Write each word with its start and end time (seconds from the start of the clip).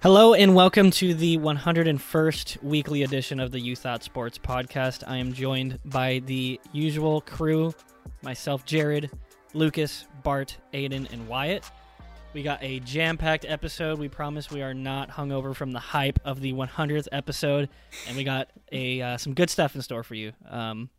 Hello 0.00 0.32
and 0.32 0.54
welcome 0.54 0.92
to 0.92 1.12
the 1.12 1.38
101st 1.38 2.62
weekly 2.62 3.02
edition 3.02 3.40
of 3.40 3.50
the 3.50 3.58
You 3.58 3.74
Thought 3.74 4.04
Sports 4.04 4.38
podcast. 4.38 5.02
I 5.04 5.16
am 5.16 5.32
joined 5.32 5.80
by 5.84 6.22
the 6.24 6.60
usual 6.70 7.20
crew 7.20 7.74
myself, 8.22 8.64
Jarod, 8.64 9.10
Lucas, 9.54 10.06
Bart, 10.22 10.56
Aidan, 10.72 11.08
and 11.10 11.26
Wyatt. 11.26 11.68
We 12.32 12.44
got 12.44 12.62
a 12.62 12.78
jam 12.78 13.16
packed 13.16 13.44
episode. 13.48 13.98
We 13.98 14.08
promise 14.08 14.52
we 14.52 14.62
are 14.62 14.72
not 14.72 15.10
hungover 15.10 15.52
from 15.52 15.72
the 15.72 15.80
hype 15.80 16.20
of 16.24 16.40
the 16.42 16.52
100th 16.52 17.08
episode, 17.10 17.68
and 18.06 18.16
we 18.16 18.22
got 18.22 18.50
a 18.70 19.02
uh, 19.02 19.16
some 19.16 19.34
good 19.34 19.50
stuff 19.50 19.74
in 19.74 19.82
store 19.82 20.04
for 20.04 20.14
you. 20.14 20.30
Um, 20.48 20.90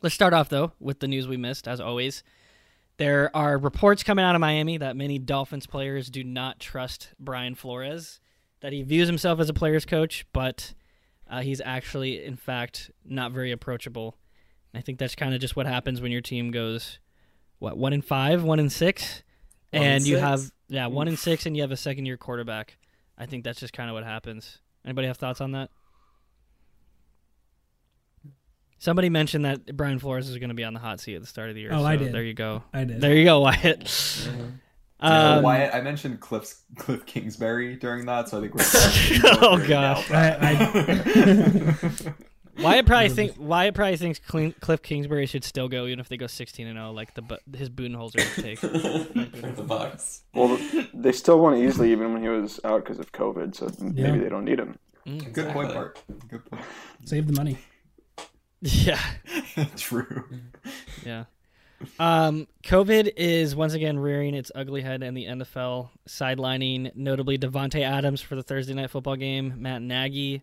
let's 0.00 0.14
start 0.14 0.32
off 0.32 0.48
though 0.48 0.70
with 0.78 1.00
the 1.00 1.08
news 1.08 1.26
we 1.26 1.36
missed, 1.36 1.66
as 1.66 1.80
always. 1.80 2.22
There 2.98 3.36
are 3.36 3.58
reports 3.58 4.04
coming 4.04 4.24
out 4.24 4.36
of 4.36 4.40
Miami 4.40 4.78
that 4.78 4.94
many 4.94 5.18
Dolphins 5.18 5.66
players 5.66 6.08
do 6.08 6.22
not 6.22 6.60
trust 6.60 7.08
Brian 7.18 7.56
Flores 7.56 8.20
that 8.64 8.72
he 8.72 8.82
views 8.82 9.06
himself 9.06 9.40
as 9.40 9.50
a 9.50 9.52
player's 9.52 9.84
coach, 9.84 10.24
but 10.32 10.72
uh, 11.28 11.42
he's 11.42 11.60
actually, 11.66 12.24
in 12.24 12.34
fact, 12.34 12.90
not 13.04 13.30
very 13.30 13.52
approachable. 13.52 14.16
And 14.72 14.78
I 14.78 14.82
think 14.82 14.98
that's 14.98 15.14
kind 15.14 15.34
of 15.34 15.40
just 15.42 15.54
what 15.54 15.66
happens 15.66 16.00
when 16.00 16.10
your 16.10 16.22
team 16.22 16.50
goes, 16.50 16.98
what, 17.58 17.76
one 17.76 17.92
in 17.92 18.00
five, 18.00 18.42
one 18.42 18.58
in 18.58 18.70
six, 18.70 19.22
One 19.70 19.82
and 19.82 20.02
in 20.02 20.08
you 20.08 20.14
six? 20.14 20.22
have 20.22 20.50
yeah 20.68 20.86
one 20.86 21.08
in 21.08 21.18
six, 21.18 21.44
and 21.44 21.54
you 21.54 21.62
have 21.62 21.72
a 21.72 21.76
second 21.76 22.06
year 22.06 22.16
quarterback. 22.16 22.78
I 23.18 23.26
think 23.26 23.44
that's 23.44 23.60
just 23.60 23.74
kind 23.74 23.90
of 23.90 23.94
what 23.94 24.02
happens. 24.02 24.60
Anybody 24.82 25.08
have 25.08 25.18
thoughts 25.18 25.42
on 25.42 25.52
that? 25.52 25.68
Somebody 28.78 29.10
mentioned 29.10 29.44
that 29.44 29.76
Brian 29.76 29.98
Flores 29.98 30.30
is 30.30 30.38
going 30.38 30.48
to 30.48 30.54
be 30.54 30.64
on 30.64 30.72
the 30.72 30.80
hot 30.80 31.00
seat 31.00 31.16
at 31.16 31.20
the 31.20 31.26
start 31.28 31.50
of 31.50 31.54
the 31.54 31.60
year. 31.60 31.70
Oh, 31.70 31.80
so 31.80 31.84
I 31.84 31.96
did. 31.96 32.14
There 32.14 32.22
you 32.22 32.32
go. 32.32 32.62
I 32.72 32.84
did. 32.84 33.02
There 33.02 33.14
you 33.14 33.26
go, 33.26 33.40
Wyatt. 33.40 33.90
Um, 35.04 35.42
Wyatt, 35.42 35.74
I 35.74 35.80
mentioned 35.80 36.20
Cliff 36.20 36.54
Cliff 36.76 37.04
Kingsbury 37.06 37.76
during 37.76 38.06
that, 38.06 38.28
so 38.28 38.38
I 38.38 38.40
think 38.40 38.54
we're. 38.54 38.64
Oh, 39.42 39.56
we're 39.58 39.66
gosh. 39.68 40.10
nailed 40.10 40.36
that. 40.86 42.14
Wyatt 42.58 42.86
probably 42.86 43.08
think 43.14 43.34
Wyatt 43.38 43.74
probably 43.74 43.96
thinks 43.96 44.18
Cliff 44.20 44.82
Kingsbury 44.82 45.26
should 45.26 45.42
still 45.44 45.68
go 45.68 45.86
even 45.86 45.98
if 46.00 46.08
they 46.08 46.16
go 46.16 46.26
sixteen 46.28 46.66
and 46.68 46.76
zero, 46.76 46.92
like 46.92 47.14
the 47.14 47.22
Bu- 47.22 47.56
his 47.56 47.68
Budenholzer 47.68 48.16
would 48.36 48.44
take. 48.44 48.58
for 48.60 48.68
the 48.68 49.62
Bucks. 49.66 50.22
Well, 50.34 50.58
they 50.94 51.12
still 51.12 51.40
won 51.40 51.56
easily 51.56 51.90
even 51.92 52.12
when 52.12 52.22
he 52.22 52.28
was 52.28 52.60
out 52.64 52.84
because 52.84 52.98
of 52.98 53.10
COVID, 53.12 53.54
so 53.56 53.70
maybe 53.80 54.00
Yeah. 54.02 54.16
they 54.18 54.28
don't 54.28 54.44
need 54.44 54.58
him. 54.60 54.78
Mm. 55.06 55.32
Good 55.32 55.48
point, 55.52 55.74
Bart. 55.74 56.00
Good 56.28 56.44
point. 56.46 56.62
Save 57.04 57.26
the 57.26 57.32
money. 57.34 57.58
Yeah, 58.62 59.00
True. 59.76 60.24
yeah. 61.04 61.24
Um, 61.98 62.46
COVID 62.62 63.12
is 63.16 63.54
once 63.54 63.74
again 63.74 63.98
rearing 63.98 64.34
its 64.34 64.50
ugly 64.54 64.82
head 64.82 65.02
in 65.02 65.14
the 65.14 65.26
NFL, 65.26 65.90
sidelining 66.08 66.94
notably 66.94 67.38
Davante 67.38 67.82
Adams 67.82 68.20
for 68.20 68.36
the 68.36 68.42
Thursday 68.42 68.74
night 68.74 68.90
football 68.90 69.16
game. 69.16 69.54
Matt 69.58 69.82
Nagy 69.82 70.42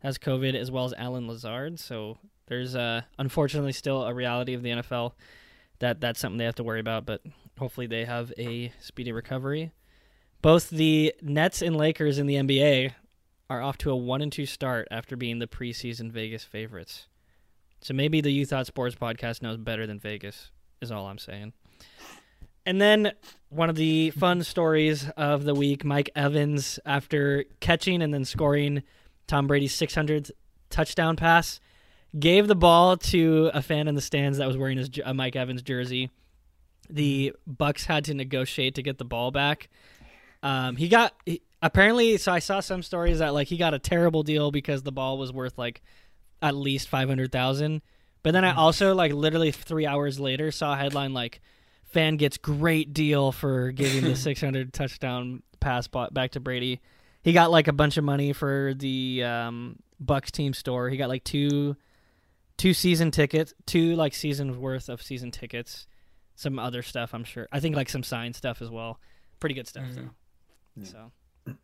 has 0.00 0.18
COVID 0.18 0.54
as 0.54 0.70
well 0.70 0.84
as 0.84 0.94
Allen 0.96 1.26
Lazard. 1.26 1.78
So 1.78 2.18
there's 2.46 2.74
uh, 2.74 3.02
unfortunately 3.18 3.72
still 3.72 4.04
a 4.04 4.12
reality 4.12 4.54
of 4.54 4.62
the 4.62 4.70
NFL 4.70 5.12
that 5.78 6.00
that's 6.00 6.20
something 6.20 6.38
they 6.38 6.44
have 6.44 6.56
to 6.56 6.64
worry 6.64 6.80
about. 6.80 7.06
But 7.06 7.22
hopefully 7.58 7.86
they 7.86 8.04
have 8.04 8.32
a 8.38 8.72
speedy 8.80 9.12
recovery. 9.12 9.72
Both 10.42 10.70
the 10.70 11.14
Nets 11.22 11.62
and 11.62 11.76
Lakers 11.76 12.18
in 12.18 12.26
the 12.26 12.34
NBA 12.34 12.92
are 13.48 13.62
off 13.62 13.78
to 13.78 13.90
a 13.90 13.96
one 13.96 14.22
and 14.22 14.32
two 14.32 14.46
start 14.46 14.88
after 14.90 15.16
being 15.16 15.38
the 15.38 15.46
preseason 15.46 16.10
Vegas 16.10 16.44
favorites. 16.44 17.06
So 17.80 17.94
maybe 17.94 18.20
the 18.20 18.32
You 18.32 18.46
Thought 18.46 18.66
Sports 18.66 18.94
podcast 18.94 19.42
knows 19.42 19.56
better 19.56 19.86
than 19.86 19.98
Vegas, 19.98 20.50
is 20.82 20.92
all 20.92 21.06
I'm 21.06 21.18
saying. 21.18 21.52
And 22.64 22.80
then 22.80 23.12
one 23.48 23.70
of 23.70 23.76
the 23.76 24.10
fun 24.10 24.42
stories 24.44 25.08
of 25.16 25.44
the 25.44 25.54
week 25.54 25.84
Mike 25.84 26.10
Evans, 26.14 26.78
after 26.84 27.44
catching 27.60 28.02
and 28.02 28.12
then 28.12 28.24
scoring 28.24 28.82
Tom 29.26 29.46
Brady's 29.46 29.76
600th 29.76 30.30
touchdown 30.70 31.16
pass, 31.16 31.60
gave 32.18 32.46
the 32.46 32.54
ball 32.54 32.96
to 32.96 33.50
a 33.54 33.62
fan 33.62 33.88
in 33.88 33.94
the 33.94 34.00
stands 34.00 34.38
that 34.38 34.46
was 34.46 34.56
wearing 34.56 34.78
his 34.78 34.90
a 35.04 35.14
Mike 35.14 35.36
Evans 35.36 35.62
jersey. 35.62 36.10
The 36.90 37.34
Bucks 37.46 37.86
had 37.86 38.04
to 38.06 38.14
negotiate 38.14 38.74
to 38.74 38.82
get 38.82 38.98
the 38.98 39.04
ball 39.04 39.30
back. 39.30 39.68
Um, 40.42 40.76
he 40.76 40.88
got 40.88 41.14
he, 41.24 41.40
apparently. 41.62 42.16
So 42.18 42.32
I 42.32 42.40
saw 42.40 42.60
some 42.60 42.82
stories 42.82 43.20
that 43.20 43.32
like 43.32 43.48
he 43.48 43.56
got 43.56 43.74
a 43.74 43.78
terrible 43.78 44.22
deal 44.22 44.50
because 44.50 44.82
the 44.82 44.92
ball 44.92 45.16
was 45.16 45.32
worth 45.32 45.56
like 45.56 45.82
at 46.42 46.54
least 46.54 46.88
five 46.88 47.08
hundred 47.08 47.32
thousand. 47.32 47.82
But 48.22 48.32
then 48.32 48.44
I 48.44 48.54
also 48.54 48.94
like 48.94 49.12
literally 49.12 49.50
three 49.50 49.86
hours 49.86 50.20
later 50.20 50.50
saw 50.52 50.74
a 50.74 50.76
headline 50.76 51.12
like 51.12 51.40
fan 51.84 52.16
gets 52.16 52.38
great 52.38 52.92
deal 52.92 53.32
for 53.32 53.72
giving 53.72 54.04
the 54.04 54.16
six 54.16 54.40
hundred 54.40 54.72
touchdown 54.72 55.42
pass 55.60 55.88
back 55.88 56.32
to 56.32 56.40
Brady. 56.40 56.80
He 57.22 57.32
got 57.32 57.50
like 57.50 57.68
a 57.68 57.72
bunch 57.72 57.96
of 57.96 58.04
money 58.04 58.32
for 58.32 58.74
the 58.76 59.22
um, 59.24 59.76
Bucks 60.00 60.30
team 60.30 60.54
store. 60.54 60.88
He 60.88 60.96
got 60.96 61.08
like 61.08 61.24
two 61.24 61.76
two 62.56 62.74
season 62.74 63.10
tickets, 63.10 63.54
two 63.66 63.96
like 63.96 64.14
seasons 64.14 64.56
worth 64.56 64.88
of 64.88 65.02
season 65.02 65.30
tickets, 65.30 65.86
some 66.34 66.58
other 66.58 66.82
stuff. 66.82 67.14
I'm 67.14 67.24
sure. 67.24 67.48
I 67.52 67.60
think 67.60 67.76
like 67.76 67.88
some 67.88 68.02
signed 68.02 68.36
stuff 68.36 68.62
as 68.62 68.70
well. 68.70 69.00
Pretty 69.40 69.54
good 69.54 69.66
stuff 69.66 69.86
though. 69.94 70.84
So 70.84 71.12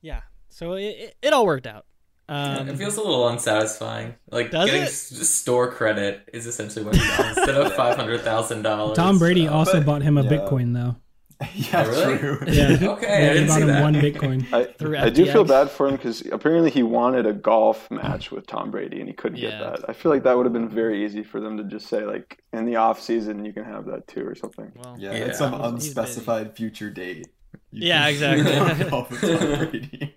yeah, 0.00 0.22
so 0.48 0.74
it, 0.74 0.82
it, 0.82 1.16
it 1.22 1.32
all 1.32 1.46
worked 1.46 1.66
out. 1.66 1.86
Um, 2.28 2.68
it 2.68 2.76
feels 2.76 2.96
a 2.96 3.00
little 3.02 3.28
unsatisfying. 3.28 4.14
Like 4.30 4.50
getting 4.50 4.82
it? 4.82 4.88
s- 4.88 5.28
store 5.28 5.70
credit 5.70 6.28
is 6.32 6.46
essentially 6.46 6.84
what 6.84 6.96
you 6.96 7.00
got 7.16 7.26
instead 7.38 7.54
of 7.54 7.72
five 7.74 7.96
hundred 7.96 8.22
thousand 8.22 8.62
dollars. 8.62 8.96
Tom 8.96 9.18
Brady 9.18 9.46
also 9.46 9.74
but- 9.78 9.86
bought 9.86 10.02
him 10.02 10.18
a 10.18 10.24
yeah. 10.24 10.30
Bitcoin 10.30 10.74
though. 10.74 10.96
Yeah, 11.54 11.84
Oh, 11.86 11.90
really? 11.90 12.18
true. 12.18 12.38
Yeah. 12.48 12.78
Okay, 12.94 13.06
I 13.06 13.18
Yeah, 13.20 13.28
he 13.28 13.34
didn't 13.34 13.48
bought 13.48 13.54
see 13.56 13.60
him 13.60 13.66
that. 13.68 13.82
one 13.82 13.94
Bitcoin. 13.94 14.46
I, 14.52 15.04
I 15.04 15.10
do 15.10 15.26
feel 15.26 15.44
bad 15.44 15.70
for 15.70 15.86
him 15.86 15.94
because 15.96 16.22
apparently 16.32 16.70
he 16.70 16.82
wanted 16.82 17.26
a 17.26 17.34
golf 17.34 17.90
match 17.90 18.30
with 18.32 18.46
Tom 18.46 18.70
Brady 18.70 19.00
and 19.00 19.08
he 19.08 19.12
couldn't 19.14 19.36
Yeah. 19.38 19.50
get 19.50 19.60
that. 19.82 19.90
I 19.90 19.92
feel 19.92 20.10
like 20.10 20.22
that 20.24 20.34
would 20.36 20.46
have 20.46 20.54
been 20.54 20.70
very 20.70 21.04
easy 21.04 21.22
for 21.22 21.38
them 21.40 21.58
to 21.58 21.64
just 21.64 21.88
say 21.88 22.04
like 22.06 22.42
in 22.54 22.64
the 22.64 22.76
off 22.76 23.00
season 23.02 23.44
you 23.44 23.52
can 23.52 23.64
have 23.64 23.84
that 23.86 24.08
too 24.08 24.26
or 24.26 24.34
something. 24.34 24.72
well, 24.76 24.96
Yeah, 24.98 25.12
Yeah. 25.12 25.18
it's 25.26 25.38
some 25.38 25.52
He's- 25.52 25.62
he's 25.62 25.72
busy. 25.74 25.88
unspecified 26.00 26.56
future 26.56 26.88
date. 26.90 27.28
You 27.70 27.88
Yeah, 27.88 28.00
can 28.04 28.10
exactly. 28.10 28.84
go 28.84 28.90
golf 28.90 29.10
with 29.10 29.20
Tom 29.20 29.68
Brady. 29.70 30.16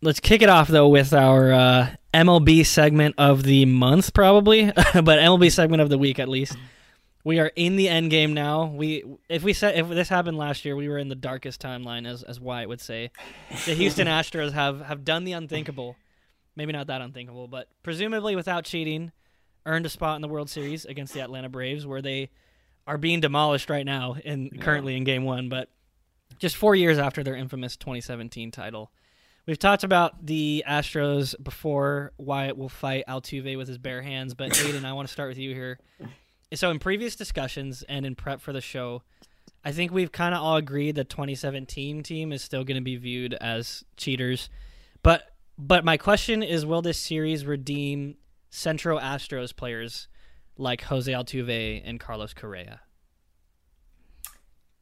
Let's 0.00 0.20
kick 0.20 0.42
it 0.42 0.48
off 0.48 0.68
though 0.68 0.88
with 0.88 1.12
our 1.12 1.52
uh, 1.52 1.90
MLB 2.14 2.64
segment 2.64 3.14
of 3.18 3.42
the 3.42 3.64
month, 3.66 4.14
probably, 4.14 4.66
but 4.74 4.94
MLB 4.94 5.50
segment 5.52 5.82
of 5.82 5.88
the 5.88 5.98
week 5.98 6.18
at 6.18 6.28
least. 6.28 6.56
We 7.24 7.40
are 7.40 7.50
in 7.56 7.76
the 7.76 7.88
end 7.88 8.10
game 8.10 8.32
now. 8.32 8.66
We 8.66 9.04
if 9.28 9.42
we 9.42 9.52
said 9.52 9.76
if 9.76 9.88
this 9.88 10.08
happened 10.08 10.38
last 10.38 10.64
year, 10.64 10.76
we 10.76 10.88
were 10.88 10.98
in 10.98 11.08
the 11.08 11.14
darkest 11.14 11.60
timeline, 11.60 12.06
as 12.06 12.22
as 12.22 12.40
Wyatt 12.40 12.68
would 12.68 12.80
say. 12.80 13.10
The 13.66 13.74
Houston 13.74 14.06
Astros 14.08 14.52
have 14.52 14.80
have 14.82 15.04
done 15.04 15.24
the 15.24 15.32
unthinkable. 15.32 15.96
Maybe 16.56 16.72
not 16.72 16.86
that 16.86 17.00
unthinkable, 17.00 17.46
but 17.46 17.68
presumably 17.82 18.34
without 18.34 18.64
cheating, 18.64 19.12
earned 19.66 19.86
a 19.86 19.88
spot 19.88 20.16
in 20.16 20.22
the 20.22 20.28
World 20.28 20.50
Series 20.50 20.84
against 20.84 21.12
the 21.12 21.20
Atlanta 21.20 21.48
Braves, 21.48 21.86
where 21.86 22.02
they 22.02 22.30
are 22.86 22.98
being 22.98 23.20
demolished 23.20 23.68
right 23.68 23.84
now 23.84 24.16
in 24.24 24.50
currently 24.60 24.96
in 24.96 25.04
Game 25.04 25.24
One. 25.24 25.48
But 25.48 25.68
just 26.38 26.56
four 26.56 26.74
years 26.74 26.98
after 26.98 27.22
their 27.22 27.36
infamous 27.36 27.76
2017 27.76 28.50
title. 28.50 28.90
We've 29.48 29.58
talked 29.58 29.82
about 29.82 30.26
the 30.26 30.62
Astros 30.68 31.34
before. 31.42 32.12
Wyatt 32.18 32.58
will 32.58 32.68
fight 32.68 33.04
Altuve 33.08 33.56
with 33.56 33.66
his 33.66 33.78
bare 33.78 34.02
hands, 34.02 34.34
but 34.34 34.54
Aidan, 34.62 34.84
I 34.84 34.92
want 34.92 35.08
to 35.08 35.12
start 35.12 35.30
with 35.30 35.38
you 35.38 35.54
here. 35.54 35.78
So, 36.52 36.70
in 36.70 36.78
previous 36.78 37.16
discussions 37.16 37.82
and 37.88 38.04
in 38.04 38.14
prep 38.14 38.42
for 38.42 38.52
the 38.52 38.60
show, 38.60 39.04
I 39.64 39.72
think 39.72 39.90
we've 39.90 40.12
kind 40.12 40.34
of 40.34 40.42
all 40.42 40.56
agreed 40.56 40.96
the 40.96 41.04
2017 41.04 42.02
team 42.02 42.30
is 42.30 42.42
still 42.42 42.62
going 42.62 42.74
to 42.74 42.82
be 42.82 42.96
viewed 42.96 43.32
as 43.40 43.84
cheaters. 43.96 44.50
But 45.02 45.22
but 45.56 45.82
my 45.82 45.96
question 45.96 46.42
is, 46.42 46.66
will 46.66 46.82
this 46.82 46.98
series 46.98 47.46
redeem 47.46 48.16
Central 48.50 49.00
Astros 49.00 49.56
players 49.56 50.08
like 50.58 50.82
Jose 50.82 51.10
Altuve 51.10 51.80
and 51.86 51.98
Carlos 51.98 52.34
Correa? 52.34 52.82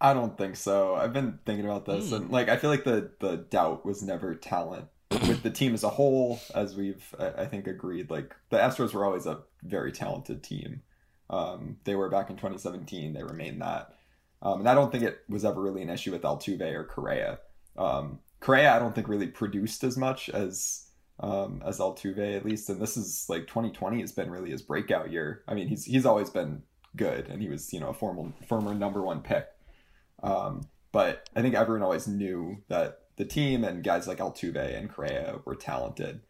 I 0.01 0.13
don't 0.15 0.37
think 0.37 0.57
so. 0.57 0.95
I've 0.95 1.13
been 1.13 1.39
thinking 1.47 1.65
about 1.65 1.87
this, 1.87 2.11
Hmm. 2.11 2.15
and 2.17 2.31
like 2.31 2.49
I 2.49 2.57
feel 2.57 2.71
like 2.71 2.85
the 2.85 3.11
the 3.21 3.37
doubt 3.37 3.85
was 3.85 4.03
never 4.03 4.35
talent 4.35 4.87
with 5.11 5.43
the 5.43 5.51
team 5.51 5.73
as 5.75 5.85
a 5.85 5.89
whole, 5.89 6.39
as 6.55 6.77
we've 6.77 7.15
I, 7.19 7.43
I 7.43 7.47
think 7.47 7.67
agreed. 7.67 8.11
Like 8.11 8.35
the 8.51 8.59
Astros 8.59 8.93
were 8.93 9.05
always 9.05 9.27
a 9.27 9.41
very 9.63 9.93
talented 9.93 10.43
team. 10.43 10.83
Um, 11.31 11.79
they 11.85 11.95
were 11.95 12.09
back 12.11 12.31
in 12.31 12.37
2017. 12.37 13.15
They 13.15 13.23
remain 13.23 13.59
that, 13.61 13.95
um, 14.43 14.61
and 14.61 14.69
I 14.69 14.75
don't 14.75 14.93
think 14.93 15.05
it 15.05 15.21
was 15.29 15.45
ever 15.45 15.61
really 15.61 15.83
an 15.83 15.91
issue 15.91 16.13
with 16.13 16.23
Altuve 16.23 16.61
or 16.75 16.85
Correa. 16.85 17.39
Um, 17.77 18.21
Correa, 18.41 18.75
I 18.75 18.79
don't 18.79 18.95
think 18.95 19.09
really 19.09 19.27
produced 19.27 19.83
as 19.83 19.97
much 19.97 20.29
as 20.29 20.89
um, 21.21 21.63
as 21.65 21.79
Altuve 21.79 22.37
at 22.37 22.45
least, 22.45 22.69
and 22.69 22.81
this 22.81 22.97
is 22.99 23.25
like 23.31 23.47
2020 23.47 24.01
has 24.03 24.13
been 24.13 24.31
really 24.31 24.51
his 24.51 24.61
breakout 24.63 25.11
year. 25.11 25.43
I 25.49 25.55
mean, 25.55 25.69
he's 25.69 25.85
he's 25.87 26.05
always 26.07 26.29
been 26.29 26.63
good, 26.95 27.29
and 27.29 27.41
he 27.41 27.49
was 27.49 27.73
you 27.73 27.81
know 27.81 27.89
a 27.89 27.95
formal 27.95 28.35
former 28.47 28.75
number 28.75 29.03
one 29.03 29.23
pick. 29.23 29.47
Um, 30.26 30.62
but 30.93 31.28
I 31.37 31.43
think 31.43 31.55
everyone 31.55 31.82
always 31.82 32.08
knew 32.08 32.62
that 32.69 33.00
the 33.17 33.25
team 33.25 33.64
and 33.64 33.82
guys 33.82 34.06
like 34.06 34.19
Altuve 34.19 34.76
and 34.76 34.90
Correa 34.90 35.40
were 35.44 35.55
talented. 35.55 36.20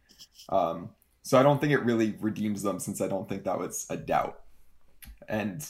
Um, 0.48 0.90
so 1.22 1.38
I 1.38 1.42
don't 1.42 1.60
think 1.60 1.72
it 1.72 1.84
really 1.84 2.14
redeems 2.20 2.62
them 2.62 2.78
since 2.78 3.00
I 3.00 3.08
don't 3.08 3.28
think 3.28 3.44
that 3.44 3.58
was 3.58 3.86
a 3.90 3.96
doubt. 3.96 4.40
And 5.28 5.68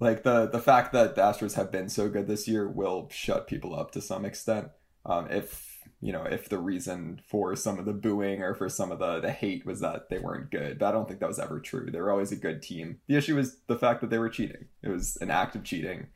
like 0.00 0.22
the 0.22 0.46
the 0.46 0.58
fact 0.58 0.92
that 0.94 1.14
the 1.14 1.22
Astros 1.22 1.54
have 1.54 1.70
been 1.70 1.88
so 1.88 2.08
good 2.08 2.26
this 2.26 2.48
year 2.48 2.68
will 2.68 3.08
shut 3.10 3.46
people 3.46 3.78
up 3.78 3.92
to 3.92 4.00
some 4.00 4.24
extent. 4.24 4.68
Um, 5.06 5.30
if 5.30 5.78
you 6.00 6.12
know, 6.12 6.24
if 6.24 6.48
the 6.48 6.58
reason 6.58 7.20
for 7.28 7.54
some 7.54 7.78
of 7.78 7.84
the 7.84 7.92
booing 7.92 8.42
or 8.42 8.54
for 8.54 8.68
some 8.68 8.90
of 8.90 8.98
the 8.98 9.20
the 9.20 9.30
hate 9.30 9.66
was 9.66 9.80
that 9.80 10.08
they 10.08 10.18
weren't 10.18 10.50
good, 10.50 10.78
but 10.78 10.86
I 10.86 10.92
don't 10.92 11.06
think 11.06 11.20
that 11.20 11.28
was 11.28 11.38
ever 11.38 11.60
true. 11.60 11.90
They 11.90 12.00
were 12.00 12.10
always 12.10 12.32
a 12.32 12.36
good 12.36 12.62
team. 12.62 13.00
The 13.06 13.16
issue 13.16 13.36
was 13.36 13.58
the 13.66 13.78
fact 13.78 14.00
that 14.00 14.10
they 14.10 14.18
were 14.18 14.30
cheating. 14.30 14.66
It 14.82 14.88
was 14.88 15.16
an 15.18 15.30
act 15.30 15.54
of 15.54 15.62
cheating, 15.62 16.08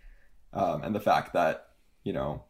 um, 0.55 0.83
and 0.83 0.95
the 0.95 1.01
fact 1.01 1.33
that 1.35 1.69
you 2.05 2.13
know 2.13 2.45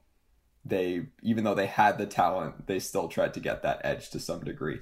they 0.64 1.06
even 1.22 1.44
though 1.44 1.54
they 1.54 1.66
had 1.66 1.98
the 1.98 2.06
talent, 2.06 2.66
they 2.66 2.78
still 2.78 3.08
tried 3.08 3.34
to 3.34 3.40
get 3.40 3.62
that 3.62 3.80
edge 3.84 4.10
to 4.10 4.20
some 4.20 4.44
degree. 4.44 4.80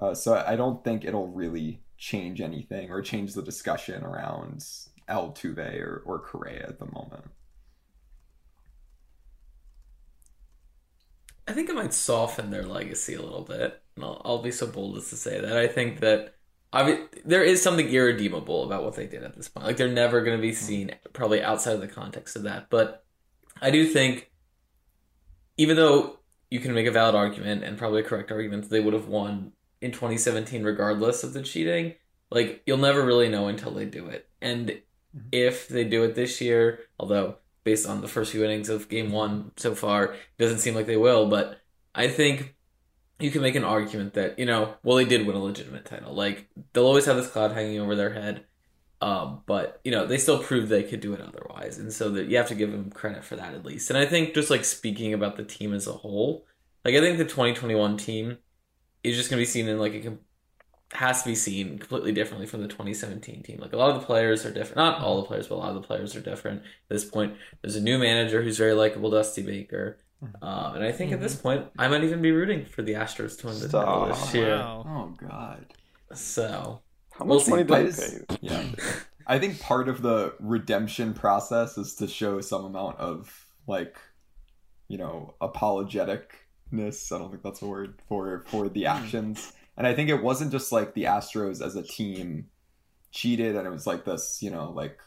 Uh, 0.00 0.14
so 0.14 0.42
I 0.46 0.56
don't 0.56 0.84
think 0.84 1.04
it'll 1.04 1.28
really 1.28 1.82
change 1.96 2.40
anything 2.40 2.90
or 2.90 3.02
change 3.02 3.34
the 3.34 3.42
discussion 3.42 4.04
around 4.04 4.64
Altuve 5.08 5.80
or, 5.80 6.02
or 6.06 6.20
Correa 6.20 6.66
at 6.68 6.78
the 6.78 6.86
moment. 6.86 7.24
I 11.48 11.52
think 11.52 11.68
it 11.68 11.74
might 11.74 11.94
soften 11.94 12.50
their 12.50 12.62
legacy 12.62 13.14
a 13.14 13.22
little 13.22 13.42
bit. 13.42 13.82
I'll, 14.00 14.22
I'll 14.24 14.42
be 14.42 14.52
so 14.52 14.66
bold 14.66 14.98
as 14.98 15.08
to 15.10 15.16
say 15.16 15.40
that. 15.40 15.56
I 15.56 15.66
think 15.66 16.00
that 16.00 16.34
I 16.72 17.06
there 17.24 17.42
is 17.42 17.62
something 17.62 17.88
irredeemable 17.88 18.64
about 18.64 18.84
what 18.84 18.94
they 18.94 19.06
did 19.06 19.22
at 19.22 19.36
this 19.36 19.48
point. 19.48 19.66
Like 19.66 19.76
they're 19.76 19.88
never 19.88 20.22
going 20.22 20.36
to 20.36 20.42
be 20.42 20.52
seen 20.52 20.94
probably 21.12 21.42
outside 21.42 21.74
of 21.74 21.80
the 21.80 21.88
context 21.88 22.36
of 22.36 22.42
that. 22.42 22.68
But 22.68 23.04
I 23.60 23.70
do 23.70 23.86
think, 23.86 24.30
even 25.56 25.76
though 25.76 26.18
you 26.50 26.60
can 26.60 26.74
make 26.74 26.86
a 26.86 26.90
valid 26.90 27.14
argument 27.14 27.64
and 27.64 27.78
probably 27.78 28.00
a 28.00 28.04
correct 28.04 28.30
argument 28.30 28.64
that 28.64 28.70
they 28.70 28.80
would 28.80 28.94
have 28.94 29.08
won 29.08 29.52
in 29.80 29.92
2017 29.92 30.62
regardless 30.62 31.24
of 31.24 31.32
the 31.32 31.42
cheating, 31.42 31.94
like 32.30 32.62
you'll 32.66 32.78
never 32.78 33.04
really 33.04 33.28
know 33.28 33.48
until 33.48 33.72
they 33.72 33.86
do 33.86 34.06
it. 34.06 34.28
And 34.42 34.68
mm-hmm. 34.68 35.18
if 35.32 35.68
they 35.68 35.84
do 35.84 36.04
it 36.04 36.14
this 36.14 36.40
year, 36.40 36.80
although 36.98 37.36
based 37.64 37.86
on 37.86 38.00
the 38.02 38.08
first 38.08 38.32
few 38.32 38.44
innings 38.44 38.68
of 38.68 38.88
game 38.88 39.10
one 39.10 39.52
so 39.56 39.74
far, 39.74 40.12
it 40.12 40.18
doesn't 40.38 40.58
seem 40.58 40.74
like 40.74 40.86
they 40.86 40.96
will, 40.96 41.28
but 41.28 41.60
I 41.94 42.08
think 42.08 42.54
you 43.20 43.30
can 43.30 43.42
make 43.42 43.54
an 43.54 43.64
argument 43.64 44.14
that, 44.14 44.38
you 44.38 44.46
know, 44.46 44.74
well, 44.82 44.96
they 44.96 45.04
did 45.04 45.26
win 45.26 45.36
a 45.36 45.42
legitimate 45.42 45.84
title. 45.84 46.14
Like, 46.14 46.48
they'll 46.72 46.86
always 46.86 47.06
have 47.06 47.16
this 47.16 47.30
cloud 47.30 47.52
hanging 47.52 47.80
over 47.80 47.94
their 47.94 48.12
head. 48.12 48.44
Um, 49.00 49.42
but, 49.46 49.80
you 49.84 49.92
know, 49.92 50.06
they 50.06 50.18
still 50.18 50.42
proved 50.42 50.68
they 50.68 50.82
could 50.82 51.00
do 51.00 51.12
it 51.12 51.20
otherwise. 51.20 51.78
And 51.78 51.92
so 51.92 52.10
that 52.10 52.26
you 52.26 52.36
have 52.36 52.48
to 52.48 52.54
give 52.54 52.70
them 52.72 52.90
credit 52.90 53.24
for 53.24 53.36
that 53.36 53.54
at 53.54 53.64
least. 53.64 53.90
And 53.90 53.98
I 53.98 54.06
think 54.06 54.34
just 54.34 54.50
like 54.50 54.64
speaking 54.64 55.14
about 55.14 55.36
the 55.36 55.44
team 55.44 55.72
as 55.72 55.86
a 55.86 55.92
whole, 55.92 56.46
like, 56.84 56.94
I 56.94 57.00
think 57.00 57.18
the 57.18 57.24
2021 57.24 57.96
team 57.96 58.38
is 59.04 59.16
just 59.16 59.30
going 59.30 59.38
to 59.38 59.42
be 59.42 59.50
seen 59.50 59.68
in 59.68 59.78
like 59.78 59.94
a 59.94 60.18
has 60.92 61.22
to 61.22 61.28
be 61.28 61.34
seen 61.34 61.78
completely 61.78 62.12
differently 62.12 62.46
from 62.46 62.62
the 62.62 62.68
2017 62.68 63.42
team. 63.42 63.58
Like 63.60 63.72
a 63.72 63.76
lot 63.76 63.90
of 63.90 64.00
the 64.00 64.06
players 64.06 64.46
are 64.46 64.50
different. 64.50 64.76
Not 64.76 65.02
all 65.02 65.20
the 65.20 65.26
players, 65.26 65.46
but 65.48 65.56
a 65.56 65.58
lot 65.58 65.68
of 65.68 65.74
the 65.74 65.86
players 65.86 66.16
are 66.16 66.20
different. 66.20 66.60
At 66.62 66.88
this 66.88 67.04
point, 67.04 67.34
there's 67.60 67.76
a 67.76 67.82
new 67.82 67.98
manager 67.98 68.42
who's 68.42 68.56
very 68.56 68.72
likable, 68.72 69.10
Dusty 69.10 69.42
Baker. 69.42 69.98
Um, 70.42 70.74
and 70.76 70.84
I 70.84 70.90
think 70.92 71.12
at 71.12 71.20
this 71.20 71.36
point, 71.36 71.66
I 71.78 71.86
might 71.88 72.02
even 72.02 72.20
be 72.20 72.32
rooting 72.32 72.64
for 72.64 72.82
the 72.82 72.94
Astros 72.94 73.38
to 73.40 73.46
win 73.46 73.60
the 73.60 73.68
title 73.68 74.06
this 74.06 74.34
year. 74.34 74.56
Wow. 74.56 74.84
Oh 74.86 75.26
God. 75.28 75.66
So 76.14 76.80
How 77.12 77.24
We'll 77.24 77.38
much 77.38 77.48
money 77.48 77.62
But 77.64 77.78
did 77.78 77.88
it's- 77.88 78.10
they 78.12 78.36
pay? 78.36 78.38
Yeah. 78.40 78.64
I 79.26 79.38
think 79.38 79.60
part 79.60 79.88
of 79.88 80.00
the 80.02 80.34
redemption 80.40 81.12
process 81.14 81.76
is 81.76 81.94
to 81.96 82.08
show 82.08 82.40
some 82.40 82.64
amount 82.64 82.98
of 82.98 83.46
like, 83.66 83.98
you 84.88 84.96
know, 84.98 85.34
apologeticness. 85.42 87.12
I 87.12 87.18
don't 87.18 87.30
think 87.30 87.42
that's 87.42 87.62
a 87.62 87.66
word 87.66 88.00
for 88.08 88.44
for 88.48 88.68
the 88.68 88.86
actions. 88.86 89.52
And 89.76 89.86
I 89.86 89.94
think 89.94 90.10
it 90.10 90.22
wasn't 90.22 90.50
just 90.50 90.72
like 90.72 90.94
the 90.94 91.04
Astros 91.04 91.64
as 91.64 91.76
a 91.76 91.82
team 91.82 92.46
cheated 93.12 93.54
and 93.56 93.66
it 93.66 93.70
was 93.70 93.86
like 93.86 94.04
this, 94.04 94.38
you 94.42 94.50
know, 94.50 94.70
like 94.72 94.98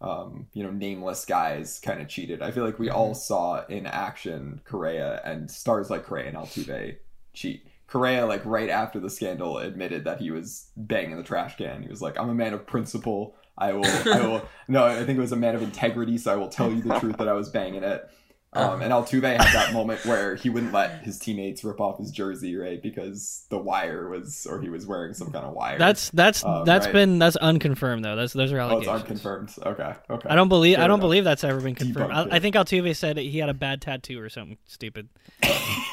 um, 0.00 0.46
you 0.52 0.62
know, 0.62 0.70
nameless 0.70 1.24
guys 1.24 1.80
kind 1.82 2.00
of 2.00 2.08
cheated. 2.08 2.42
I 2.42 2.50
feel 2.50 2.64
like 2.64 2.78
we 2.78 2.90
all 2.90 3.14
saw 3.14 3.64
in 3.66 3.86
action 3.86 4.60
Correa 4.64 5.20
and 5.24 5.50
stars 5.50 5.90
like 5.90 6.04
Correa 6.04 6.28
and 6.28 6.36
Altuve 6.36 6.96
cheat. 7.32 7.66
Correa, 7.88 8.26
like 8.26 8.44
right 8.44 8.68
after 8.68 9.00
the 9.00 9.10
scandal, 9.10 9.58
admitted 9.58 10.04
that 10.04 10.20
he 10.20 10.30
was 10.30 10.70
banging 10.76 11.16
the 11.16 11.22
trash 11.22 11.56
can. 11.56 11.82
He 11.82 11.88
was 11.88 12.02
like, 12.02 12.18
"I'm 12.18 12.28
a 12.28 12.34
man 12.34 12.52
of 12.52 12.66
principle. 12.66 13.34
I 13.56 13.72
will, 13.72 13.86
I 13.86 14.20
will." 14.26 14.48
no, 14.68 14.84
I 14.84 15.04
think 15.04 15.18
it 15.18 15.22
was 15.22 15.32
a 15.32 15.36
man 15.36 15.54
of 15.54 15.62
integrity. 15.62 16.18
So 16.18 16.32
I 16.32 16.36
will 16.36 16.48
tell 16.48 16.70
you 16.70 16.82
the 16.82 16.98
truth 16.98 17.16
that 17.16 17.28
I 17.28 17.32
was 17.32 17.48
banging 17.48 17.82
it. 17.82 18.08
Um, 18.54 18.80
and 18.80 18.92
Altuve 18.92 19.24
had 19.36 19.54
that 19.54 19.74
moment 19.74 20.04
where 20.06 20.34
he 20.34 20.48
wouldn't 20.48 20.72
let 20.72 21.02
his 21.02 21.18
teammates 21.18 21.62
rip 21.64 21.80
off 21.80 21.98
his 21.98 22.10
jersey, 22.10 22.56
right? 22.56 22.82
Because 22.82 23.44
the 23.50 23.58
wire 23.58 24.08
was, 24.08 24.46
or 24.48 24.60
he 24.62 24.70
was 24.70 24.86
wearing 24.86 25.12
some 25.12 25.30
kind 25.30 25.44
of 25.44 25.52
wire. 25.52 25.78
That's 25.78 26.08
that's 26.10 26.42
Um, 26.44 26.64
that's 26.64 26.86
right. 26.86 26.92
been 26.94 27.18
that's 27.18 27.36
unconfirmed 27.36 28.04
though. 28.04 28.16
That's 28.16 28.32
those 28.32 28.50
are 28.52 28.60
oh, 28.60 28.78
it's 28.78 28.88
allegations. 28.88 29.02
unconfirmed. 29.02 29.54
Okay, 29.66 29.94
okay. 30.08 30.28
I 30.30 30.34
don't 30.34 30.48
believe 30.48 30.76
Fair 30.76 30.84
I 30.84 30.88
don't 30.88 30.94
enough. 30.98 31.02
believe 31.04 31.24
that's 31.24 31.44
ever 31.44 31.60
been 31.60 31.74
confirmed. 31.74 32.12
I, 32.12 32.36
I 32.36 32.38
think 32.38 32.54
Altuve 32.54 32.96
said 32.96 33.18
he 33.18 33.36
had 33.38 33.50
a 33.50 33.54
bad 33.54 33.82
tattoo 33.82 34.18
or 34.20 34.28
something 34.30 34.56
stupid. 34.66 35.08